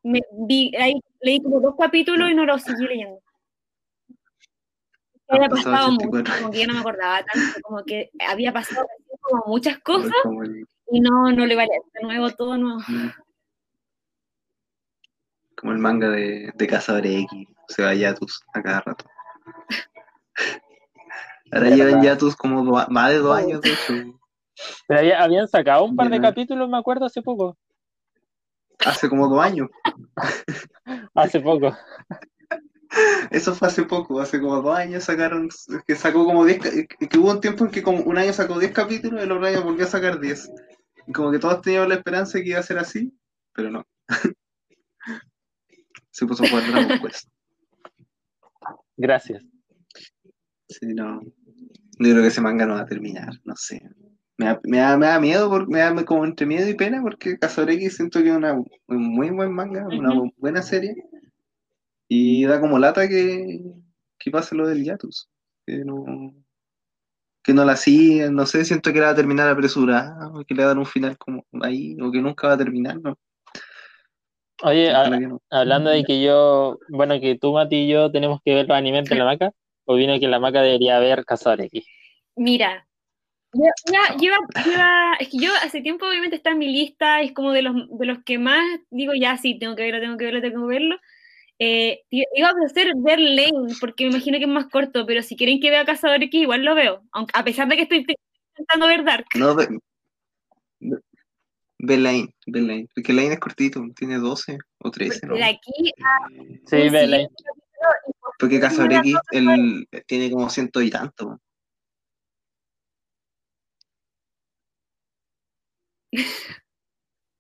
Me, 0.02 0.20
vi, 0.32 0.72
ahí 0.76 0.94
leí 1.20 1.40
como 1.42 1.60
dos 1.60 1.74
capítulos 1.78 2.30
y 2.30 2.34
no 2.34 2.44
lo 2.44 2.58
seguí 2.58 2.86
leyendo. 2.86 3.20
Han 5.28 5.36
Había 5.36 5.48
pasado 5.50 5.74
pasado 5.74 5.92
mucho, 5.92 6.08
84 6.08 6.40
como 6.40 6.50
que 6.52 6.60
yo 6.60 6.66
no 6.66 6.72
me 6.72 6.80
acordaba 6.80 7.22
tanto, 7.22 7.60
como 7.62 7.84
que 7.84 8.10
había 8.26 8.52
pasado 8.52 8.86
como 9.20 9.44
muchas 9.46 9.78
cosas 9.80 10.12
y 10.90 11.00
no, 11.00 11.30
no 11.32 11.44
le 11.44 11.54
vale 11.54 11.70
de 11.92 12.02
nuevo 12.02 12.30
todo 12.30 12.56
nuevo. 12.56 12.80
Como 15.60 15.72
el 15.72 15.78
manga 15.78 16.08
de, 16.08 16.52
de 16.54 16.66
Cazadores 16.66 17.22
X. 17.24 17.46
Se 17.68 17.82
va 17.82 17.94
Yatus 17.94 18.40
a 18.54 18.62
cada 18.62 18.80
rato. 18.80 19.04
Ahora 21.50 21.70
llevan. 21.70 22.02
Yatus 22.02 22.36
como 22.36 22.64
do- 22.64 22.86
más 22.90 23.10
de 23.10 23.18
dos 23.18 23.36
años, 23.36 23.60
de 23.60 23.70
hecho. 23.72 24.18
Pero 24.86 25.00
había- 25.00 25.22
habían 25.22 25.48
sacado 25.48 25.84
un 25.84 25.96
par 25.96 26.08
de 26.10 26.16
capítulos, 26.20 26.68
me 26.68 26.78
acuerdo, 26.78 27.06
hace 27.06 27.22
poco. 27.22 27.56
Hace 28.84 29.08
como 29.08 29.28
dos 29.28 29.42
años. 29.44 29.68
Hace 31.14 31.40
poco. 31.40 31.76
Eso 33.30 33.54
fue 33.54 33.68
hace 33.68 33.82
poco, 33.82 34.20
hace 34.20 34.40
como 34.40 34.62
dos 34.62 34.74
años 34.76 35.04
sacaron, 35.04 35.48
que 35.86 35.94
sacó 35.94 36.24
como 36.24 36.44
10, 36.44 36.58
ca- 36.58 37.06
que 37.08 37.18
hubo 37.18 37.30
un 37.32 37.40
tiempo 37.40 37.64
en 37.64 37.70
que 37.70 37.82
como 37.82 38.02
un 38.02 38.16
año 38.16 38.32
sacó 38.32 38.58
10 38.58 38.72
capítulos 38.72 39.20
y 39.20 39.24
el 39.24 39.32
otro 39.32 39.46
año 39.46 39.62
volvió 39.62 39.84
a 39.84 39.88
sacar 39.88 40.18
10. 40.20 40.50
Y 41.06 41.12
como 41.12 41.30
que 41.30 41.38
todos 41.38 41.60
teníamos 41.60 41.88
la 41.88 41.96
esperanza 41.96 42.38
de 42.38 42.44
que 42.44 42.50
iba 42.50 42.60
a 42.60 42.62
ser 42.62 42.78
así, 42.78 43.12
pero 43.52 43.70
no. 43.70 43.84
Se 46.18 46.26
puso 46.26 46.42
a 46.42 46.48
jugar 46.48 46.68
Dragon 46.68 46.98
Quest. 47.02 47.28
Gracias. 48.96 49.44
Sí, 50.68 50.86
no. 50.88 51.20
Yo 51.22 52.10
creo 52.10 52.22
que 52.22 52.26
ese 52.26 52.40
manga 52.40 52.66
no 52.66 52.74
va 52.74 52.80
a 52.80 52.86
terminar, 52.86 53.28
no 53.44 53.54
sé. 53.54 53.80
Me 54.36 54.46
da, 54.46 54.60
me 54.64 54.78
da, 54.78 54.96
me 54.98 55.06
da 55.06 55.20
miedo, 55.20 55.48
por- 55.48 55.68
me 55.68 55.78
da 55.78 56.04
como 56.04 56.24
entre 56.24 56.44
miedo 56.44 56.68
y 56.68 56.74
pena 56.74 57.00
porque 57.02 57.38
X 57.40 57.96
siento 57.96 58.20
que 58.20 58.30
es 58.30 58.36
una, 58.36 58.54
un 58.54 58.66
muy 58.88 59.30
buen 59.30 59.52
manga, 59.52 59.86
una 59.86 60.10
buena 60.38 60.60
serie. 60.62 60.96
Y 62.08 62.44
da 62.46 62.60
como 62.60 62.80
lata 62.80 63.08
que, 63.08 63.60
que 64.18 64.30
pase 64.32 64.56
lo 64.56 64.66
del 64.66 64.82
Yatus. 64.82 65.28
Que 65.64 65.84
no, 65.84 66.34
que 67.44 67.54
no 67.54 67.64
la 67.64 67.76
siguen, 67.76 68.34
no 68.34 68.44
sé, 68.44 68.64
siento 68.64 68.92
que 68.92 68.98
la 68.98 69.06
va 69.06 69.12
a 69.12 69.16
terminar 69.16 69.48
apresurada, 69.48 70.32
que 70.48 70.54
le 70.54 70.62
va 70.64 70.64
a 70.64 70.74
dar 70.74 70.78
un 70.78 70.86
final 70.86 71.16
como 71.16 71.46
ahí, 71.62 71.96
o 72.00 72.10
que 72.10 72.20
nunca 72.20 72.48
va 72.48 72.54
a 72.54 72.58
terminar, 72.58 73.00
¿no? 73.00 73.16
Oye, 74.62 74.90
a- 74.90 75.08
hablando 75.50 75.90
de 75.90 76.04
que 76.04 76.22
yo, 76.22 76.78
bueno, 76.88 77.20
que 77.20 77.38
tú, 77.38 77.52
Mati 77.52 77.76
y 77.76 77.88
yo 77.88 78.10
tenemos 78.10 78.40
que 78.44 78.54
ver 78.54 78.68
los 78.68 78.76
animes 78.76 79.04
de 79.08 79.16
la 79.16 79.24
maca, 79.24 79.52
opino 79.84 80.18
que 80.18 80.28
la 80.28 80.40
maca 80.40 80.62
debería 80.62 80.98
ver 80.98 81.24
Cazador 81.24 81.60
X. 81.62 81.86
Mira, 82.36 82.86
ya, 83.52 84.16
lleva, 84.16 84.36
lleva, 84.64 85.14
es 85.18 85.28
que 85.28 85.38
yo 85.38 85.50
hace 85.62 85.80
tiempo 85.80 86.06
obviamente 86.06 86.36
está 86.36 86.50
en 86.50 86.58
mi 86.58 86.68
lista, 86.68 87.20
es 87.22 87.32
como 87.32 87.52
de 87.52 87.62
los, 87.62 87.74
de 87.98 88.06
los 88.06 88.22
que 88.24 88.38
más 88.38 88.62
digo, 88.90 89.12
ya 89.14 89.36
sí, 89.36 89.58
tengo 89.58 89.74
que 89.76 89.82
verlo, 89.84 90.00
tengo 90.00 90.16
que 90.16 90.24
verlo, 90.24 90.40
tengo 90.42 90.68
que 90.68 90.74
verlo. 90.74 90.96
Eh, 91.60 92.02
iba 92.10 92.48
a 92.48 92.64
hacer 92.66 92.92
ver 92.96 93.18
Lane, 93.18 93.74
porque 93.80 94.04
me 94.04 94.10
imagino 94.10 94.38
que 94.38 94.44
es 94.44 94.50
más 94.50 94.66
corto, 94.66 95.06
pero 95.06 95.22
si 95.22 95.34
quieren 95.36 95.60
que 95.60 95.70
vea 95.70 95.84
Cazador 95.84 96.22
X, 96.22 96.42
igual 96.42 96.64
lo 96.64 96.74
veo, 96.74 97.02
aunque, 97.12 97.32
a 97.34 97.42
pesar 97.44 97.66
de 97.68 97.76
que 97.76 97.82
estoy 97.82 98.06
intentando 98.54 98.86
ver 98.86 99.04
Dark. 99.04 99.26
No, 99.34 99.54
ve, 99.56 99.66
ve- 100.80 100.98
ve 101.78 101.96
Lane, 101.96 102.34
porque 102.94 103.12
Lane 103.12 103.34
es 103.34 103.40
cortito, 103.40 103.84
tiene 103.96 104.18
12 104.18 104.58
o 104.78 104.90
13, 104.90 105.26
¿no? 105.26 105.34
De 105.34 105.44
aquí 105.44 105.92
a 106.04 106.28
Sí, 106.66 106.90
por 106.90 108.30
Porque 108.38 108.56
X 108.56 109.16
el, 109.32 109.88
tiene 110.06 110.30
como 110.30 110.50
ciento 110.50 110.82
y 110.82 110.90
tanto. 110.90 111.40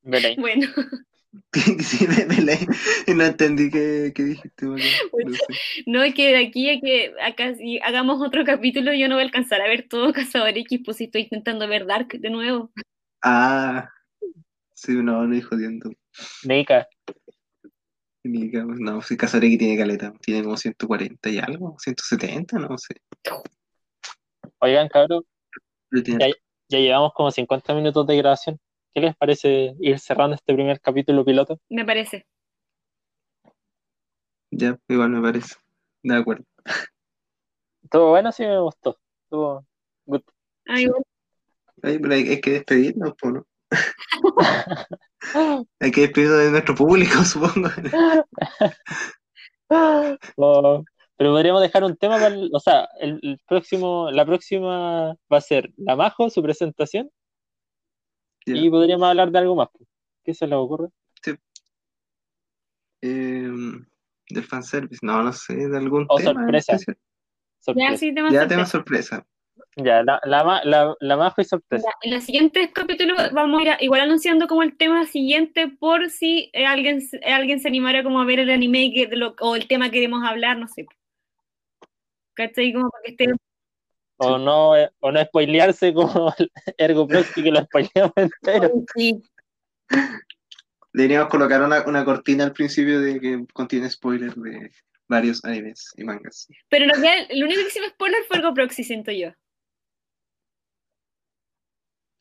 vela. 0.02 0.28
Bueno, 0.38 0.68
Sí. 1.80 2.06
Y 3.06 3.14
no 3.14 3.24
entendí 3.24 3.70
qué, 3.70 4.12
qué 4.14 4.22
dijiste. 4.22 4.66
No 4.66 4.78
sé. 4.78 5.84
no 5.86 6.02
es 6.02 6.14
que 6.14 6.28
de 6.28 6.38
aquí 6.38 6.70
a 6.70 6.80
que 6.80 7.14
acá 7.22 7.54
si 7.54 7.78
hagamos 7.80 8.20
otro 8.20 8.44
capítulo 8.44 8.92
yo 8.94 9.08
no 9.08 9.14
voy 9.16 9.22
a 9.22 9.26
alcanzar 9.26 9.60
a 9.60 9.68
ver 9.68 9.86
todo 9.88 10.12
Cazador 10.12 10.56
X, 10.56 10.80
pues 10.84 10.96
si 10.96 11.04
estoy 11.04 11.22
intentando 11.22 11.68
ver 11.68 11.86
Dark 11.86 12.08
de 12.08 12.30
nuevo. 12.30 12.70
Ah, 13.22 13.90
sí, 14.78 14.94
no, 14.94 15.26
no 15.26 15.34
dijo 15.34 15.50
jodiendo. 15.50 15.90
Nika. 16.44 16.86
Ni 18.24 18.50
que- 18.50 18.62
No, 18.62 19.02
si 19.02 19.14
X 19.14 19.32
tiene 19.40 19.76
caleta, 19.76 20.12
tiene 20.20 20.44
como 20.44 20.56
140 20.56 21.30
y 21.30 21.38
algo, 21.38 21.76
170, 21.78 22.58
no 22.58 22.76
sé. 22.78 22.94
Oigan, 24.60 24.88
cabrón, 24.88 25.24
Ya- 25.90 26.28
ya 26.68 26.78
llevamos 26.78 27.12
como 27.14 27.30
50 27.30 27.74
minutos 27.74 28.06
de 28.06 28.16
grabación. 28.16 28.60
¿Qué 28.94 29.00
les 29.00 29.16
parece 29.16 29.74
ir 29.80 29.98
cerrando 29.98 30.34
este 30.34 30.54
primer 30.54 30.80
capítulo 30.80 31.24
piloto? 31.24 31.58
Me 31.68 31.84
parece. 31.84 32.26
Ya, 34.50 34.78
igual 34.88 35.10
me 35.10 35.20
parece. 35.20 35.56
De 36.02 36.16
acuerdo. 36.16 36.44
Estuvo 37.82 38.10
bueno, 38.10 38.32
sí 38.32 38.44
me 38.44 38.60
gustó. 38.60 38.98
Estuvo 39.24 39.66
good. 40.06 40.22
Ay, 40.66 40.88
pero 41.98 42.14
hay, 42.14 42.28
hay 42.28 42.40
que 42.40 42.50
despedirnos, 42.50 43.14
¿no? 43.22 43.46
Hay 45.80 45.90
que 45.90 46.00
despedirnos 46.02 46.38
de 46.38 46.50
nuestro 46.50 46.74
público, 46.74 47.12
supongo. 47.24 47.68
Oh, 50.36 50.82
pero 51.18 51.32
podríamos 51.32 51.60
dejar 51.60 51.84
un 51.84 51.94
tema 51.96 52.14
para 52.14 52.28
el- 52.34 52.48
o 52.54 52.58
sea, 52.60 52.88
el, 53.00 53.18
el 53.22 53.38
próximo, 53.46 54.10
la 54.10 54.24
próxima 54.24 55.14
va 55.30 55.36
a 55.36 55.40
ser 55.42 55.70
la 55.76 55.94
Majo, 55.94 56.30
su 56.30 56.42
presentación, 56.42 57.10
y 58.46 58.70
podríamos 58.70 59.06
hablar 59.08 59.30
de 59.30 59.38
algo 59.40 59.54
más. 59.56 59.68
pues. 59.70 59.86
¿Qué 60.24 60.32
se 60.32 60.46
les 60.46 60.56
ocurre? 60.56 60.88
Eh, 63.02 63.50
del 64.30 64.44
fanservice, 64.44 65.04
no, 65.04 65.22
no 65.22 65.32
sé, 65.34 65.54
de 65.68 65.76
algún 65.76 66.06
O 66.08 66.16
tema. 66.16 66.32
sorpresa. 66.40 66.78
Sorpresa. 67.60 67.90
Ya, 67.90 67.96
sí, 67.98 68.14
tema 68.14 68.30
Ya, 68.30 68.40
sorpresa. 68.40 68.48
tema 68.48 68.66
sorpresa. 68.66 69.26
Ya, 69.80 70.02
la, 70.02 70.20
la, 70.24 70.60
la, 70.64 70.94
la 70.98 71.16
Majo 71.16 71.40
y 71.40 71.44
sorpresa. 71.44 71.84
Ya, 71.88 72.08
en 72.08 72.14
los 72.16 72.24
siguientes 72.24 72.70
capítulos 72.72 73.16
vamos 73.32 73.60
a 73.60 73.62
ir 73.62 73.70
a- 73.70 73.76
igual 73.80 74.00
anunciando 74.00 74.48
como 74.48 74.64
el 74.64 74.76
tema 74.76 75.06
siguiente 75.06 75.68
por 75.68 76.10
si 76.10 76.50
eh, 76.52 76.66
alguien, 76.66 77.00
se- 77.00 77.18
eh, 77.18 77.32
alguien 77.32 77.60
se 77.60 77.68
animara 77.68 78.02
como 78.02 78.20
a 78.20 78.24
ver 78.24 78.40
el 78.40 78.50
anime 78.50 78.90
que, 78.92 79.06
lo- 79.14 79.36
o 79.40 79.54
el 79.54 79.68
tema 79.68 79.86
que 79.86 79.92
queremos 79.92 80.24
hablar, 80.24 80.58
no 80.58 80.66
sé. 80.66 80.86
¿Cachai? 82.34 82.72
Como 82.72 82.90
para 82.90 83.02
que 83.04 83.10
esté... 83.12 83.26
O 84.16 84.36
no, 84.36 84.76
eh, 84.76 84.90
o 84.98 85.12
no 85.12 85.22
spoilearse 85.24 85.94
como 85.94 86.34
Ergo 86.76 87.06
Proxy 87.06 87.40
que 87.44 87.50
lo 87.52 87.60
spoileamos 87.62 88.12
entero. 88.16 88.72
Sí, 88.96 89.22
Deberíamos 90.92 91.28
colocar 91.28 91.62
una, 91.62 91.82
una 91.86 92.04
cortina 92.04 92.42
al 92.44 92.52
principio 92.52 93.00
de 93.00 93.20
que 93.20 93.44
contiene 93.52 93.88
spoilers 93.88 94.34
de 94.42 94.72
varios 95.06 95.44
animes 95.44 95.92
y 95.96 96.02
mangas. 96.02 96.48
pero 96.68 96.84
en 96.86 96.90
realidad 96.90 97.26
el 97.28 97.44
único 97.44 97.60
que 97.62 97.68
hicimos 97.68 97.90
spoiler 97.90 98.24
fue 98.26 98.38
algo 98.38 98.54
proxy, 98.54 98.82
siento 98.82 99.12
yo. 99.12 99.30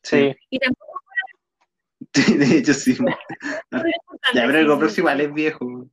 Sí. 0.08 0.34
Y 0.50 0.58
tampoco 0.58 0.98
de 2.14 2.58
hecho 2.58 2.74
sí. 2.74 2.96
Ya, 4.34 4.46
pero 4.46 4.58
el 4.58 4.66
GoPro 4.66 4.88
sí. 4.88 5.00
igual 5.00 5.20
es 5.20 5.32
viejo. 5.32 5.88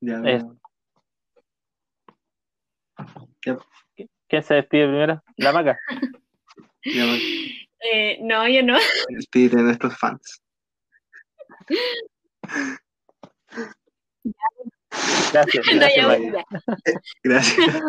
Ya, 0.00 0.20
Es- 0.24 0.44
no. 0.44 0.58
ya, 3.46 3.58
¿Quién 4.28 4.42
se 4.42 4.54
despide 4.54 4.86
primero? 4.88 5.22
La 5.36 5.52
Maca. 5.52 5.78
ya, 6.84 7.04
Eh, 7.80 8.18
no, 8.22 8.48
yo 8.48 8.62
no. 8.62 8.76
despídete 9.08 9.56
de 9.58 9.62
nuestros 9.64 9.96
fans. 9.98 10.42
Gracias, 15.32 15.64
No, 15.66 15.72
gracias, 15.80 15.96
ya, 15.96 16.06
Maya. 16.08 16.32
ya. 16.32 16.44
Gracias. 17.22 17.82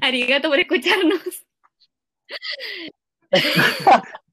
Arigato 0.00 0.48
por 0.48 0.58
escucharnos. 0.58 1.46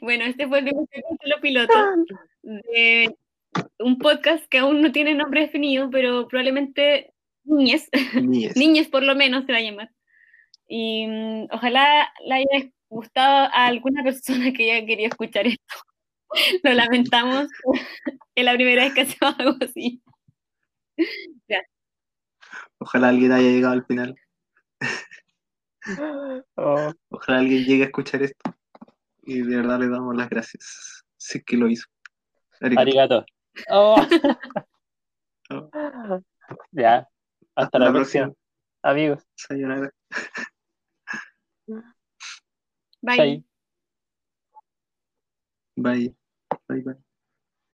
Bueno, 0.00 0.24
este 0.24 0.46
fue 0.46 0.60
el 0.60 0.64
primer 0.64 1.40
piloto 1.40 1.74
de 2.42 3.16
un 3.78 3.98
podcast 3.98 4.46
que 4.46 4.58
aún 4.58 4.80
no 4.80 4.92
tiene 4.92 5.14
nombre 5.14 5.42
definido, 5.42 5.90
pero 5.90 6.28
probablemente 6.28 7.12
Niñez, 7.44 7.88
Niñez. 8.14 8.56
Niñez 8.56 8.88
por 8.88 9.02
lo 9.02 9.14
menos 9.14 9.44
se 9.46 9.52
va 9.52 9.58
a 9.58 9.62
llamar. 9.62 9.90
Y 10.68 11.06
mm, 11.06 11.48
ojalá 11.50 12.12
le 12.24 12.34
haya 12.34 12.70
gustado 12.88 13.48
a 13.52 13.66
alguna 13.66 14.02
persona 14.02 14.52
que 14.52 14.72
haya 14.72 14.86
querido 14.86 15.08
escuchar 15.08 15.46
esto. 15.46 15.74
Lo 16.62 16.74
lamentamos, 16.74 17.48
es 18.34 18.44
la 18.44 18.54
primera 18.54 18.84
vez 18.84 18.94
que 18.94 19.00
hacemos 19.02 19.34
algo 19.38 19.56
así. 19.62 20.02
Ojalá 22.78 23.08
alguien 23.08 23.32
haya 23.32 23.48
llegado 23.48 23.74
al 23.74 23.84
final. 23.84 24.14
Oh, 26.56 26.92
Ojalá 27.08 27.38
alguien 27.38 27.64
llegue 27.64 27.84
a 27.84 27.86
escuchar 27.86 28.22
esto. 28.22 28.54
Y 29.22 29.42
de 29.42 29.56
verdad 29.56 29.78
le 29.78 29.88
damos 29.88 30.14
las 30.14 30.28
gracias. 30.28 31.04
Es 31.18 31.42
que 31.44 31.56
lo 31.56 31.68
hizo. 31.68 31.86
Arigato. 32.60 32.80
arigato. 32.80 33.26
Oh. 33.70 33.96
Oh. 35.50 35.70
Ya, 36.72 37.08
hasta, 37.54 37.78
la, 37.78 37.90
próxima. 37.90 38.32
Amigos. 38.82 39.26
Sayonara. 39.34 39.90
Bye. 43.00 43.44
Bye. 45.76 46.14
Bye, 46.68 46.82
bye. 46.82 47.07